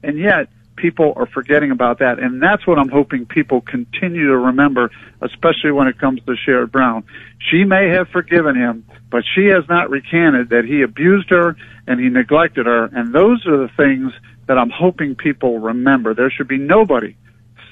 and 0.02 0.18
yet, 0.18 0.48
people 0.76 1.14
are 1.16 1.26
forgetting 1.26 1.70
about 1.70 1.98
that, 1.98 2.18
and 2.18 2.42
that's 2.42 2.66
what 2.66 2.78
I'm 2.78 2.90
hoping 2.90 3.26
people 3.26 3.62
continue 3.62 4.28
to 4.28 4.36
remember, 4.36 4.90
especially 5.22 5.72
when 5.72 5.88
it 5.88 5.98
comes 5.98 6.20
to 6.24 6.36
Sherrod 6.36 6.70
Brown. 6.70 7.04
She 7.50 7.64
may 7.64 7.88
have 7.88 8.08
forgiven 8.08 8.54
him, 8.54 8.84
but 9.10 9.24
she 9.34 9.46
has 9.46 9.64
not 9.68 9.90
recanted 9.90 10.50
that 10.50 10.64
he 10.64 10.82
abused 10.82 11.30
her 11.30 11.56
and 11.86 12.00
he 12.00 12.08
neglected 12.08 12.66
her, 12.66 12.84
and 12.84 13.14
those 13.14 13.46
are 13.46 13.56
the 13.56 13.70
things 13.76 14.12
that 14.46 14.58
I'm 14.58 14.70
hoping 14.70 15.14
people 15.16 15.58
remember. 15.58 16.14
There 16.14 16.30
should 16.30 16.48
be 16.48 16.58
nobody 16.58 17.16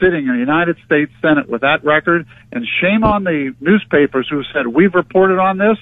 sitting 0.00 0.26
in 0.26 0.32
the 0.34 0.38
United 0.38 0.76
States 0.84 1.12
Senate 1.22 1.48
with 1.48 1.60
that 1.60 1.84
record, 1.84 2.26
and 2.52 2.66
shame 2.80 3.04
on 3.04 3.24
the 3.24 3.54
newspapers 3.60 4.26
who 4.28 4.42
said 4.52 4.66
we've 4.66 4.94
reported 4.94 5.38
on 5.38 5.58
this. 5.58 5.78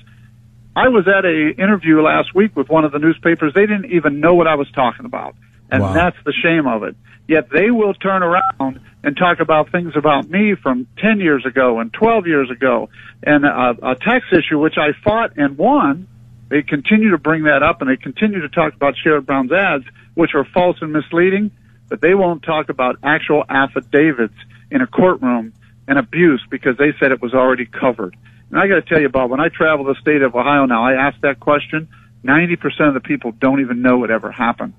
I 0.76 0.88
was 0.88 1.06
at 1.06 1.24
a 1.24 1.50
interview 1.62 2.00
last 2.02 2.34
week 2.34 2.56
with 2.56 2.68
one 2.68 2.84
of 2.84 2.92
the 2.92 2.98
newspapers. 2.98 3.52
They 3.54 3.66
didn't 3.66 3.92
even 3.92 4.20
know 4.20 4.34
what 4.34 4.46
I 4.46 4.54
was 4.54 4.70
talking 4.72 5.06
about, 5.06 5.34
and 5.70 5.82
Wow. 5.82 5.92
that's 5.92 6.16
the 6.24 6.32
shame 6.32 6.66
of 6.66 6.82
it. 6.82 6.94
Yet 7.28 7.48
they 7.50 7.70
will 7.70 7.94
turn 7.94 8.22
around 8.22 8.80
and 9.04 9.16
talk 9.16 9.40
about 9.40 9.70
things 9.70 9.92
about 9.96 10.28
me 10.28 10.54
from 10.54 10.86
10 10.98 11.20
years 11.20 11.44
ago 11.46 11.80
and 11.80 11.92
12 11.92 12.26
years 12.26 12.50
ago, 12.50 12.88
and 13.22 13.44
a, 13.44 13.76
a 13.82 13.94
tax 13.94 14.26
issue 14.32 14.58
which 14.58 14.76
I 14.76 14.92
fought 15.04 15.36
and 15.36 15.56
won. 15.56 16.08
They 16.48 16.62
continue 16.62 17.10
to 17.12 17.18
bring 17.18 17.44
that 17.44 17.62
up, 17.62 17.80
and 17.80 17.88
they 17.88 17.96
continue 17.96 18.42
to 18.42 18.48
talk 18.48 18.74
about 18.74 18.94
Sherrod 19.02 19.24
Brown's 19.24 19.52
ads, 19.52 19.84
which 20.14 20.34
are 20.34 20.44
false 20.44 20.76
and 20.80 20.92
misleading, 20.92 21.50
but 21.88 22.00
they 22.00 22.14
won't 22.14 22.42
talk 22.42 22.68
about 22.68 22.96
actual 23.02 23.44
affidavits 23.48 24.34
in 24.70 24.80
a 24.80 24.86
courtroom 24.86 25.52
and 25.88 25.98
abuse 25.98 26.42
because 26.50 26.76
they 26.76 26.92
said 26.98 27.12
it 27.12 27.20
was 27.20 27.34
already 27.34 27.66
covered. 27.66 28.16
And 28.50 28.60
I 28.60 28.68
got 28.68 28.74
to 28.74 28.82
tell 28.82 29.00
you, 29.00 29.08
Bob, 29.08 29.30
when 29.30 29.40
I 29.40 29.48
travel 29.48 29.84
the 29.84 29.96
state 30.00 30.22
of 30.22 30.34
Ohio 30.34 30.66
now, 30.66 30.84
I 30.84 30.94
ask 30.94 31.20
that 31.22 31.40
question. 31.40 31.88
90% 32.24 32.88
of 32.88 32.94
the 32.94 33.00
people 33.00 33.32
don't 33.32 33.60
even 33.60 33.82
know 33.82 34.04
it 34.04 34.10
ever 34.10 34.30
happened. 34.30 34.74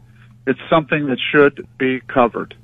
It's 0.47 0.59
something 0.69 1.07
that 1.07 1.17
should 1.31 1.67
be 1.77 1.99
covered. 2.01 2.55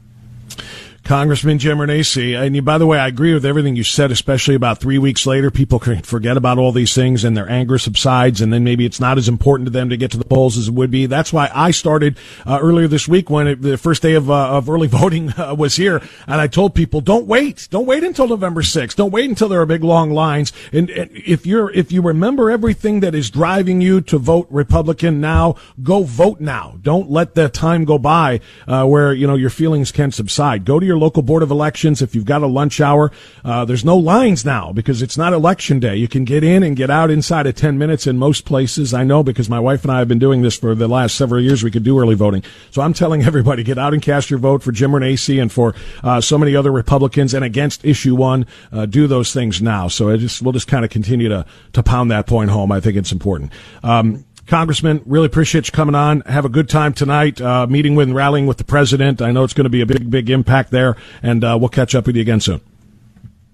Congressman 1.10 1.57
Jim 1.57 1.80
Renacci, 1.80 2.39
and 2.39 2.55
you, 2.55 2.62
by 2.62 2.78
the 2.78 2.86
way, 2.86 2.99
I 2.99 3.07
agree 3.07 3.34
with 3.34 3.43
everything 3.43 3.76
you 3.76 3.84
said, 3.84 4.12
especially 4.12 4.53
about 4.53 4.78
three 4.78 4.99
weeks 4.99 5.26
later, 5.26 5.49
people 5.49 5.80
can 5.80 6.03
forget 6.03 6.38
about 6.38 6.60
all 6.60 6.72
these 6.72 6.93
things 6.93 7.24
and 7.24 7.36
their 7.36 7.49
anger 7.49 7.80
subsides, 7.80 8.41
and 8.41 8.53
then 8.53 8.64
maybe 8.64 8.86
it's 8.86 8.99
not 8.99 9.18
as 9.18 9.28
important 9.28 9.66
to 9.66 9.72
them 9.72 9.89
to 9.89 9.97
get 9.97 10.12
to 10.12 10.20
the 10.20 10.24
polls 10.24 10.55
as 10.55 10.68
it 10.68 10.74
would 10.76 10.91
be. 10.91 11.07
That's 11.07 11.34
why 11.34 11.49
I 11.51 11.72
started 11.72 12.16
uh, 12.45 12.60
earlier 12.62 12.88
this 12.88 13.07
week 13.07 13.28
when 13.28 13.47
it, 13.47 13.60
the 13.60 13.76
first 13.80 14.03
day 14.03 14.14
of, 14.14 14.30
uh, 14.30 14.49
of 14.49 14.70
early 14.70 14.86
voting 14.99 15.32
uh, 15.32 15.55
was 15.55 15.78
here, 15.78 15.99
and 16.28 16.39
I 16.39 16.45
told 16.45 16.76
people, 16.76 17.01
don't 17.01 17.26
wait, 17.26 17.68
don't 17.72 17.88
wait 17.88 18.03
until 18.03 18.28
November 18.28 18.62
6th, 18.62 18.95
don't 18.95 19.10
wait 19.10 19.28
until 19.28 19.49
there 19.49 19.62
are 19.62 19.66
big 19.66 19.84
long 19.84 20.12
lines, 20.12 20.53
and, 20.72 20.91
and 20.91 21.10
if 21.12 21.47
you're 21.47 21.72
if 21.72 21.91
you 21.91 22.03
remember 22.03 22.51
everything 22.51 22.99
that 22.99 23.16
is 23.16 23.32
driving 23.32 23.82
you 23.82 23.99
to 24.01 24.20
vote 24.20 24.45
Republican 24.51 25.20
now, 25.20 25.55
go 25.82 26.03
vote 26.03 26.39
now. 26.39 26.78
Don't 26.84 27.10
let 27.10 27.34
the 27.34 27.49
time 27.49 27.84
go 27.84 27.97
by 27.97 28.41
uh, 28.68 28.86
where 28.86 29.12
you 29.12 29.26
know 29.26 29.34
your 29.34 29.49
feelings 29.49 29.91
can 29.91 30.12
subside. 30.12 30.66
Go 30.66 30.80
to 30.80 30.86
your 30.86 30.99
local 31.00 31.24
board 31.24 31.43
of 31.43 31.52
elections 31.52 32.02
if 32.02 32.14
you've 32.14 32.26
got 32.26 32.43
a 32.43 32.47
lunch 32.47 32.80
hour. 32.82 33.12
Uh, 33.43 33.66
there's 33.66 33.86
no 33.86 33.97
lines 33.97 34.45
now 34.45 34.72
because 34.72 35.02
it's 35.02 35.18
not 35.18 35.34
election 35.34 35.80
day. 35.80 35.95
You 35.95 36.08
can 36.08 36.26
get 36.26 36.43
in 36.43 36.64
and 36.64 36.76
get 36.76 36.89
out 36.89 37.10
inside 37.10 37.47
of 37.47 37.56
10 37.56 37.78
minutes 37.78 38.06
in 38.06 38.18
most 38.18 38.45
places. 38.45 38.93
I 38.93 39.04
know 39.04 39.24
because 39.24 39.50
my 39.50 39.60
wife 39.60 39.84
and 39.84 39.91
I 39.91 40.00
have 40.00 40.08
been 40.08 40.20
doing 40.20 40.41
this 40.41 40.58
for 40.58 40.76
the 40.76 40.88
last 40.88 41.16
several 41.16 41.41
years. 41.41 41.64
We 41.64 41.72
could 41.72 41.84
do 41.84 42.00
early 42.00 42.16
voting. 42.16 42.43
So 42.72 42.82
I'm 42.82 42.93
telling 42.93 43.24
everybody, 43.30 43.64
get 43.64 43.78
out 43.78 43.93
and 43.93 44.02
cast 44.02 44.30
your 44.30 44.39
vote 44.39 44.62
for 44.64 44.72
Jim 44.72 44.91
Renacci 44.91 45.41
and 45.41 45.52
for 45.52 45.76
uh, 46.04 46.22
so 46.22 46.38
many 46.38 46.56
other 46.56 46.72
Republicans 46.72 47.34
and 47.34 47.43
against 47.43 47.86
issue 47.86 48.16
one. 48.16 48.45
Uh, 48.72 48.86
do 48.86 49.08
those 49.08 49.34
things 49.34 49.62
now. 49.62 49.88
So 49.88 50.10
I 50.10 50.18
just, 50.18 50.41
we'll 50.41 50.54
just 50.54 50.68
kind 50.68 50.86
of 50.86 50.91
continue 50.91 51.30
to, 51.30 51.45
to 51.74 51.84
pound 51.84 52.12
that 52.12 52.28
point 52.28 52.52
home. 52.52 52.72
I 52.72 52.80
think 52.80 52.97
it's 52.97 53.12
important. 53.12 53.52
Um, 53.84 54.26
Congressman, 54.50 55.04
really 55.06 55.28
appreciate 55.28 55.68
you 55.68 55.72
coming 55.72 55.95
on. 55.95 56.22
Have 56.22 56.43
a 56.43 56.50
good 56.50 56.68
time 56.68 56.93
tonight, 56.93 57.39
uh, 57.39 57.68
meeting 57.68 57.95
with 57.95 58.08
and 58.08 58.16
rallying 58.16 58.47
with 58.47 58.58
the 58.58 58.64
president. 58.64 59.22
I 59.22 59.32
know 59.32 59.43
it's 59.43 59.54
going 59.54 59.66
to 59.66 59.70
be 59.70 59.82
a 59.82 59.86
big, 59.86 60.10
big 60.10 60.30
impact 60.30 60.72
there, 60.72 60.97
and 61.22 61.43
uh, 61.43 61.56
we'll 61.60 61.70
catch 61.70 61.93
up 61.93 62.08
with 62.08 62.16
you 62.16 62.22
again 62.24 62.39
soon. 62.39 62.60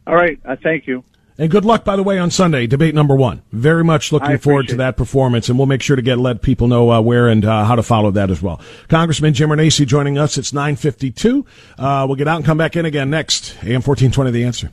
All 0.08 0.16
right. 0.16 0.40
Uh, 0.46 0.56
thank 0.64 0.88
you. 0.88 1.04
And 1.38 1.52
good 1.52 1.66
luck, 1.66 1.84
by 1.84 1.98
the 1.98 2.04
way, 2.04 2.18
on 2.18 2.32
Sunday, 2.32 2.66
debate 2.66 2.96
number 2.96 3.14
one. 3.14 3.42
Very 3.52 3.84
much 3.84 4.14
looking 4.14 4.38
forward 4.38 4.70
to 4.70 4.78
that 4.78 4.96
performance, 4.96 5.50
and 5.50 5.58
we'll 5.58 5.66
make 5.66 5.82
sure 5.82 5.98
to 5.98 6.02
get 6.02 6.18
let 6.18 6.42
people 6.42 6.70
know 6.70 6.90
uh, 6.90 7.02
where 7.02 7.28
and 7.28 7.44
uh, 7.44 7.66
how 7.66 7.76
to 7.76 7.84
follow 7.84 8.10
that 8.12 8.32
as 8.32 8.42
well. 8.42 8.62
Congressman 8.88 9.34
Jim 9.34 9.50
Renacci 9.50 9.86
joining 9.86 10.18
us. 10.18 10.38
It's 10.38 10.54
nine 10.54 10.78
fifty 10.78 11.12
two. 11.12 11.46
Uh, 11.78 12.06
we'll 12.08 12.16
get 12.16 12.30
out 12.30 12.38
and 12.38 12.46
come 12.46 12.58
back 12.58 12.78
in 12.78 12.86
again 12.86 13.10
next. 13.10 13.54
AM 13.64 13.82
fourteen 13.82 14.12
twenty. 14.12 14.32
The 14.32 14.46
answer. 14.46 14.72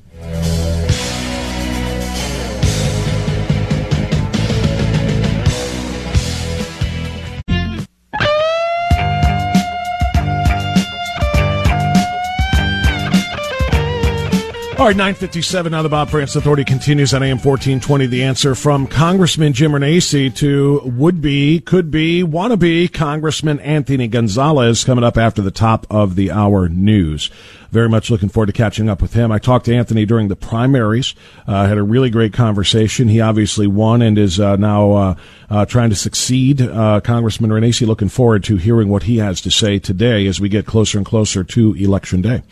All 14.83 14.89
right, 14.89 14.97
957 14.97 15.71
now 15.71 15.83
the 15.83 15.89
Bob 15.89 16.11
Frantz 16.11 16.35
Authority 16.35 16.65
continues 16.65 17.15
on 17.15 17.23
AM 17.23 17.39
1420. 17.39 18.07
The 18.07 18.25
answer 18.25 18.57
from 18.57 18.89
Congressman 18.89 19.53
Jim 19.53 19.71
Renacci 19.71 20.35
to 20.35 20.81
would-be, 20.81 21.61
could-be, 21.61 22.25
wanna-be 22.25 22.89
Congressman 22.89 23.61
Anthony 23.61 24.09
Gonzalez 24.09 24.83
coming 24.83 25.05
up 25.05 25.17
after 25.17 25.41
the 25.41 25.53
top 25.53 25.87
of 25.89 26.17
the 26.17 26.33
hour 26.33 26.69
news. 26.69 27.31
Very 27.71 27.89
much 27.89 28.11
looking 28.11 28.29
forward 28.29 28.47
to 28.47 28.53
catching 28.53 28.89
up 28.89 29.01
with 29.01 29.13
him. 29.13 29.31
I 29.31 29.39
talked 29.39 29.67
to 29.67 29.75
Anthony 29.75 30.05
during 30.05 30.27
the 30.27 30.35
primaries, 30.35 31.15
uh, 31.47 31.69
had 31.69 31.79
a 31.79 31.83
really 31.85 32.11
great 32.11 32.33
conversation. 32.33 33.07
He 33.07 33.21
obviously 33.21 33.69
won 33.69 34.03
and 34.03 34.19
is 34.19 34.41
uh, 34.41 34.57
now 34.57 34.93
uh, 34.95 35.15
uh 35.49 35.65
trying 35.65 35.91
to 35.91 35.97
succeed. 35.97 36.61
Uh, 36.61 37.01
Congressman 37.01 37.51
Renacci 37.51 37.87
looking 37.87 38.09
forward 38.09 38.43
to 38.45 38.57
hearing 38.57 38.89
what 38.89 39.05
he 39.05 39.19
has 39.19 39.41
to 39.43 39.51
say 39.53 39.79
today 39.79 40.27
as 40.27 40.41
we 40.41 40.49
get 40.49 40.67
closer 40.67 40.99
and 40.99 41.07
closer 41.07 41.45
to 41.45 41.73
Election 41.75 42.21
Day. 42.21 42.43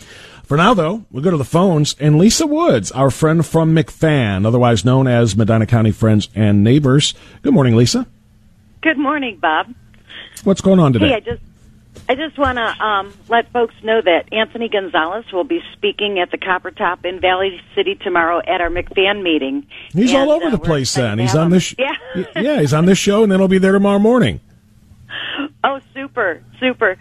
For 0.51 0.57
now, 0.57 0.75
though, 0.75 1.05
we'll 1.13 1.23
go 1.23 1.31
to 1.31 1.37
the 1.37 1.45
phones. 1.45 1.95
And 2.01 2.19
Lisa 2.19 2.45
Woods, 2.45 2.91
our 2.91 3.13
friend 3.13 3.47
from 3.47 3.73
McFan, 3.73 4.45
otherwise 4.45 4.85
known 4.85 5.07
as 5.07 5.37
Medina 5.37 5.65
County 5.65 5.93
Friends 5.93 6.29
and 6.35 6.65
Neighbors. 6.65 7.15
Good 7.43 7.55
morning, 7.55 7.77
Lisa. 7.77 8.05
Good 8.81 8.99
morning, 8.99 9.39
Bob. 9.41 9.73
What's 10.43 10.61
going 10.61 10.81
on 10.81 10.93
today? 10.93 11.11
Hey, 11.11 11.15
I 11.15 11.21
just 11.21 11.43
I 12.09 12.17
just 12.17 12.37
want 12.37 12.59
to 12.59 12.85
um, 12.85 13.15
let 13.29 13.53
folks 13.53 13.77
know 13.85 14.01
that 14.03 14.33
Anthony 14.33 14.69
Gonzalez 14.69 15.25
will 15.33 15.45
be 15.45 15.61
speaking 15.73 16.19
at 16.19 16.33
the 16.33 16.39
Copper 16.39 16.73
Top 16.73 17.05
in 17.05 17.21
Valley 17.21 17.61
City 17.77 17.95
tomorrow 17.95 18.41
at 18.45 18.61
our 18.61 18.71
McFan 18.71 19.23
meeting. 19.23 19.69
He's 19.93 20.11
and, 20.11 20.19
all 20.19 20.33
over 20.33 20.47
uh, 20.47 20.51
the 20.51 20.59
place. 20.59 20.93
Then 20.93 21.21
he's 21.21 21.37
on 21.37 21.51
this. 21.51 21.63
Sh- 21.63 21.75
yeah, 21.79 21.95
yeah, 22.35 22.61
he's 22.61 22.75
on 22.75 22.87
this 22.87 22.99
show, 22.99 23.23
and 23.23 23.31
then 23.31 23.39
he'll 23.39 23.47
be 23.47 23.59
there 23.59 23.71
tomorrow 23.71 24.01
morning. 24.01 24.41
Oh, 25.63 25.79
super, 25.95 26.43
super. 26.59 26.97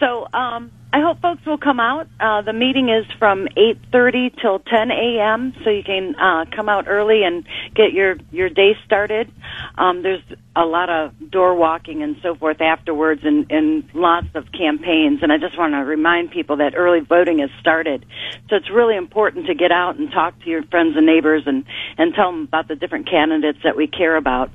So, 0.00 0.26
um, 0.32 0.70
I 0.90 1.00
hope 1.02 1.20
folks 1.20 1.44
will 1.44 1.58
come 1.58 1.80
out. 1.80 2.08
Uh, 2.18 2.40
the 2.40 2.54
meeting 2.54 2.88
is 2.88 3.04
from 3.18 3.46
8:30 3.56 4.40
till 4.40 4.58
10 4.58 4.90
a.m., 4.90 5.52
so 5.62 5.68
you 5.68 5.82
can 5.82 6.14
uh, 6.14 6.46
come 6.50 6.70
out 6.70 6.88
early 6.88 7.24
and 7.24 7.44
get 7.74 7.92
your 7.92 8.16
your 8.30 8.48
day 8.48 8.74
started. 8.86 9.30
Um, 9.76 10.02
there's 10.02 10.22
a 10.56 10.64
lot 10.64 10.88
of 10.88 11.30
door 11.30 11.54
walking 11.54 12.02
and 12.02 12.16
so 12.22 12.34
forth 12.34 12.62
afterwards, 12.62 13.20
and, 13.24 13.50
and 13.52 13.84
lots 13.92 14.28
of 14.34 14.50
campaigns. 14.50 15.22
And 15.22 15.30
I 15.30 15.36
just 15.36 15.58
want 15.58 15.74
to 15.74 15.80
remind 15.80 16.30
people 16.30 16.56
that 16.56 16.72
early 16.74 17.00
voting 17.00 17.40
has 17.40 17.50
started, 17.60 18.06
so 18.48 18.56
it's 18.56 18.70
really 18.70 18.96
important 18.96 19.46
to 19.46 19.54
get 19.54 19.70
out 19.70 19.96
and 19.96 20.10
talk 20.10 20.40
to 20.44 20.48
your 20.48 20.62
friends 20.62 20.96
and 20.96 21.04
neighbors 21.04 21.42
and 21.44 21.66
and 21.98 22.14
tell 22.14 22.32
them 22.32 22.44
about 22.44 22.66
the 22.66 22.76
different 22.76 23.10
candidates 23.10 23.58
that 23.62 23.76
we 23.76 23.88
care 23.88 24.16
about. 24.16 24.50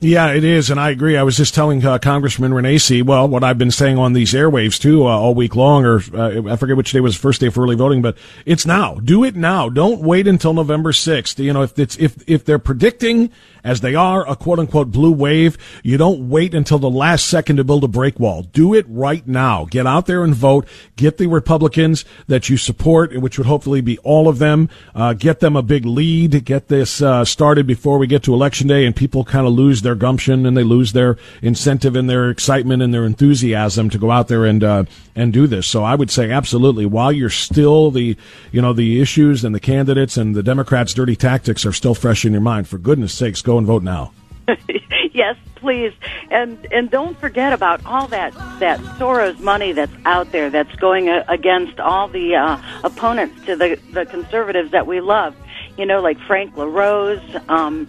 Yeah, 0.00 0.32
it 0.32 0.44
is, 0.44 0.70
and 0.70 0.78
I 0.78 0.90
agree. 0.90 1.16
I 1.16 1.24
was 1.24 1.36
just 1.36 1.56
telling 1.56 1.84
uh, 1.84 1.98
Congressman 1.98 2.52
Renacci, 2.52 3.02
well, 3.02 3.26
what 3.26 3.42
I've 3.42 3.58
been 3.58 3.72
saying 3.72 3.98
on 3.98 4.12
these 4.12 4.32
airwaves 4.32 4.80
too 4.80 5.04
uh, 5.04 5.10
all 5.10 5.34
week 5.34 5.56
long, 5.56 5.84
or 5.84 6.00
uh, 6.14 6.52
I 6.52 6.54
forget 6.54 6.76
which 6.76 6.92
day 6.92 7.00
was 7.00 7.16
the 7.16 7.20
first 7.20 7.40
day 7.40 7.48
for 7.48 7.64
early 7.64 7.74
voting, 7.74 8.00
but 8.00 8.16
it's 8.46 8.64
now. 8.64 8.94
Do 8.94 9.24
it 9.24 9.34
now. 9.34 9.68
Don't 9.68 10.00
wait 10.00 10.28
until 10.28 10.54
November 10.54 10.92
sixth. 10.92 11.40
You 11.40 11.52
know, 11.52 11.62
if 11.62 11.76
it's 11.80 11.96
if 11.96 12.16
if 12.28 12.44
they're 12.44 12.60
predicting 12.60 13.30
as 13.64 13.80
they 13.80 13.96
are 13.96 14.28
a 14.30 14.36
quote 14.36 14.60
unquote 14.60 14.92
blue 14.92 15.10
wave, 15.10 15.58
you 15.82 15.96
don't 15.98 16.28
wait 16.28 16.54
until 16.54 16.78
the 16.78 16.88
last 16.88 17.26
second 17.26 17.56
to 17.56 17.64
build 17.64 17.82
a 17.82 17.88
break 17.88 18.20
wall. 18.20 18.42
Do 18.42 18.74
it 18.74 18.86
right 18.88 19.26
now. 19.26 19.64
Get 19.64 19.84
out 19.84 20.06
there 20.06 20.22
and 20.22 20.32
vote. 20.32 20.68
Get 20.94 21.18
the 21.18 21.26
Republicans 21.26 22.04
that 22.28 22.48
you 22.48 22.56
support, 22.56 23.16
which 23.20 23.36
would 23.36 23.48
hopefully 23.48 23.80
be 23.80 23.98
all 23.98 24.28
of 24.28 24.38
them. 24.38 24.68
Uh, 24.94 25.12
get 25.14 25.40
them 25.40 25.56
a 25.56 25.62
big 25.62 25.84
lead. 25.84 26.44
Get 26.44 26.68
this 26.68 27.02
uh, 27.02 27.24
started 27.24 27.66
before 27.66 27.98
we 27.98 28.06
get 28.06 28.22
to 28.22 28.32
election 28.32 28.68
day, 28.68 28.86
and 28.86 28.94
people 28.94 29.24
kind 29.24 29.44
of 29.44 29.52
lose 29.52 29.82
gumption 29.94 30.46
and 30.46 30.56
they 30.56 30.62
lose 30.62 30.92
their 30.92 31.16
incentive 31.42 31.96
and 31.96 32.08
their 32.08 32.30
excitement 32.30 32.82
and 32.82 32.92
their 32.92 33.04
enthusiasm 33.04 33.90
to 33.90 33.98
go 33.98 34.10
out 34.10 34.28
there 34.28 34.44
and 34.44 34.64
uh, 34.64 34.84
and 35.14 35.32
do 35.32 35.46
this. 35.46 35.66
So 35.66 35.84
I 35.84 35.94
would 35.94 36.10
say 36.10 36.30
absolutely. 36.30 36.86
While 36.86 37.12
you're 37.12 37.30
still 37.30 37.90
the 37.90 38.16
you 38.52 38.62
know 38.62 38.72
the 38.72 39.00
issues 39.00 39.44
and 39.44 39.54
the 39.54 39.60
candidates 39.60 40.16
and 40.16 40.34
the 40.34 40.42
Democrats' 40.42 40.94
dirty 40.94 41.16
tactics 41.16 41.64
are 41.66 41.72
still 41.72 41.94
fresh 41.94 42.24
in 42.24 42.32
your 42.32 42.40
mind, 42.40 42.68
for 42.68 42.78
goodness 42.78 43.12
sakes, 43.12 43.42
go 43.42 43.58
and 43.58 43.66
vote 43.66 43.82
now. 43.82 44.12
yes, 45.12 45.36
please, 45.56 45.92
and 46.30 46.66
and 46.72 46.90
don't 46.90 47.18
forget 47.18 47.52
about 47.52 47.84
all 47.84 48.06
that 48.08 48.32
that 48.60 48.80
Soros 48.98 49.38
money 49.40 49.72
that's 49.72 49.92
out 50.04 50.32
there 50.32 50.50
that's 50.50 50.74
going 50.76 51.08
against 51.08 51.80
all 51.80 52.08
the 52.08 52.34
uh, 52.34 52.60
opponents 52.84 53.44
to 53.46 53.56
the 53.56 53.78
the 53.92 54.06
conservatives 54.06 54.70
that 54.70 54.86
we 54.86 55.00
love. 55.00 55.34
You 55.76 55.86
know, 55.86 56.00
like 56.00 56.18
Frank 56.20 56.56
LaRose. 56.56 57.20
Um, 57.48 57.88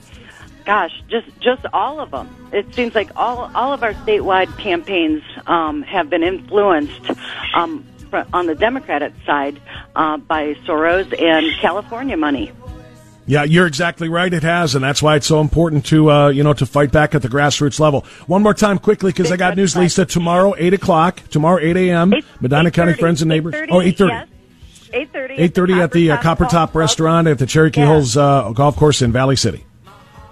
gosh, 0.70 1.02
just 1.08 1.28
just 1.40 1.66
all 1.74 2.00
of 2.00 2.12
them. 2.12 2.30
It 2.54 2.76
seems 2.76 2.94
like 2.94 3.10
all 3.16 3.50
all 3.56 3.74
of 3.74 3.82
our 3.82 3.94
statewide 3.94 4.56
campaigns 4.60 5.24
um, 5.48 5.82
have 5.82 6.12
been 6.12 6.22
influenced 6.22 7.10
um, 7.56 7.84
on 8.32 8.46
the 8.46 8.54
Democratic 8.54 9.14
side 9.26 9.60
uh, 9.96 10.18
by 10.18 10.54
Soros 10.66 11.12
and 11.20 11.52
California 11.60 12.16
money. 12.16 12.52
Yeah, 13.26 13.46
you're 13.46 13.66
exactly 13.66 14.10
right. 14.10 14.32
It 14.32 14.44
has, 14.44 14.76
and 14.76 14.84
that's 14.84 15.02
why 15.02 15.16
it's 15.16 15.26
so 15.26 15.42
important 15.42 15.88
to 15.88 16.12
uh, 16.12 16.30
you 16.30 16.44
know 16.44 16.54
to 16.54 16.68
fight 16.68 16.92
back 16.92 17.16
at 17.16 17.24
the 17.24 17.30
grassroots 17.30 17.80
level. 17.80 18.06
One 18.28 18.44
more 18.44 18.54
time, 18.54 18.78
quickly, 18.78 19.12
because 19.12 19.32
I 19.32 19.38
got 19.38 19.58
news, 19.58 19.76
Lisa. 19.76 20.06
Tomorrow, 20.06 20.54
eight 20.60 20.76
o'clock. 20.76 21.24
Tomorrow, 21.32 21.62
eight 21.64 21.78
a.m. 21.78 22.14
Medina 22.40 22.70
County 22.70 22.94
Friends 22.94 23.24
and 23.24 23.30
Neighbors. 23.30 23.56
8:30, 23.56 23.68
oh, 23.72 23.82
eight 23.82 23.98
thirty. 23.98 24.14
Yes. 24.14 24.28
8.30 24.90 25.38
8.30 25.38 25.84
at 25.84 25.92
the 25.92 26.12
uh, 26.12 26.18
Copper 26.18 26.46
Top 26.46 26.74
Restaurant 26.74 27.28
at 27.28 27.38
the 27.38 27.46
Cherokee 27.46 27.80
Yeah. 27.82 27.92
Hills 27.92 28.18
uh, 28.18 28.52
Golf 28.54 28.76
Course 28.76 29.04
in 29.04 29.12
Valley 29.12 29.36
City. 29.36 29.64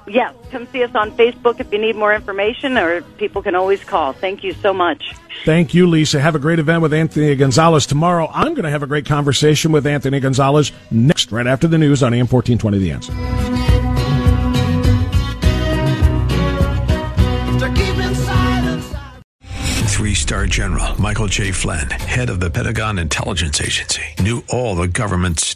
Yes, 0.07 0.33
come 0.51 0.65
see 0.67 0.83
us 0.83 0.95
on 0.95 1.11
Facebook 1.11 1.59
if 1.59 1.71
you 1.71 1.79
need 1.79 1.97
more 1.97 2.13
information, 2.13 2.77
or 2.77 3.01
people 3.01 3.41
can 3.41 3.55
always 3.55 3.83
call. 3.83 4.13
Thank 4.13 4.41
you 4.41 4.53
so 4.53 4.73
much. 4.73 5.13
Thank 5.43 5.73
you, 5.73 5.85
Lisa. 5.85 6.21
Have 6.21 6.33
a 6.33 6.39
great 6.39 6.59
event 6.59 6.81
with 6.81 6.93
Anthony 6.93 7.35
Gonzalez 7.35 7.85
tomorrow. 7.85 8.29
I'm 8.33 8.53
going 8.53 8.63
to 8.63 8.69
have 8.69 8.83
a 8.83 8.87
great 8.87 9.05
conversation 9.05 9.73
with 9.73 9.85
Anthony 9.85 10.21
Gonzalez 10.21 10.71
next, 10.91 11.31
right 11.31 11.45
after 11.45 11.67
the 11.67 11.77
news 11.77 12.03
on 12.03 12.13
AM 12.13 12.27
1420 12.27 12.77
The 12.79 12.91
Answer. 12.91 13.13
Three 19.97 20.13
star 20.13 20.45
general 20.45 21.01
Michael 21.01 21.25
J. 21.25 21.51
Flynn, 21.51 21.89
head 21.89 22.29
of 22.29 22.39
the 22.39 22.51
Pentagon 22.51 22.99
Intelligence 22.99 23.59
Agency, 23.59 24.03
knew 24.21 24.43
all 24.47 24.75
the 24.75 24.87
government's 24.87 25.55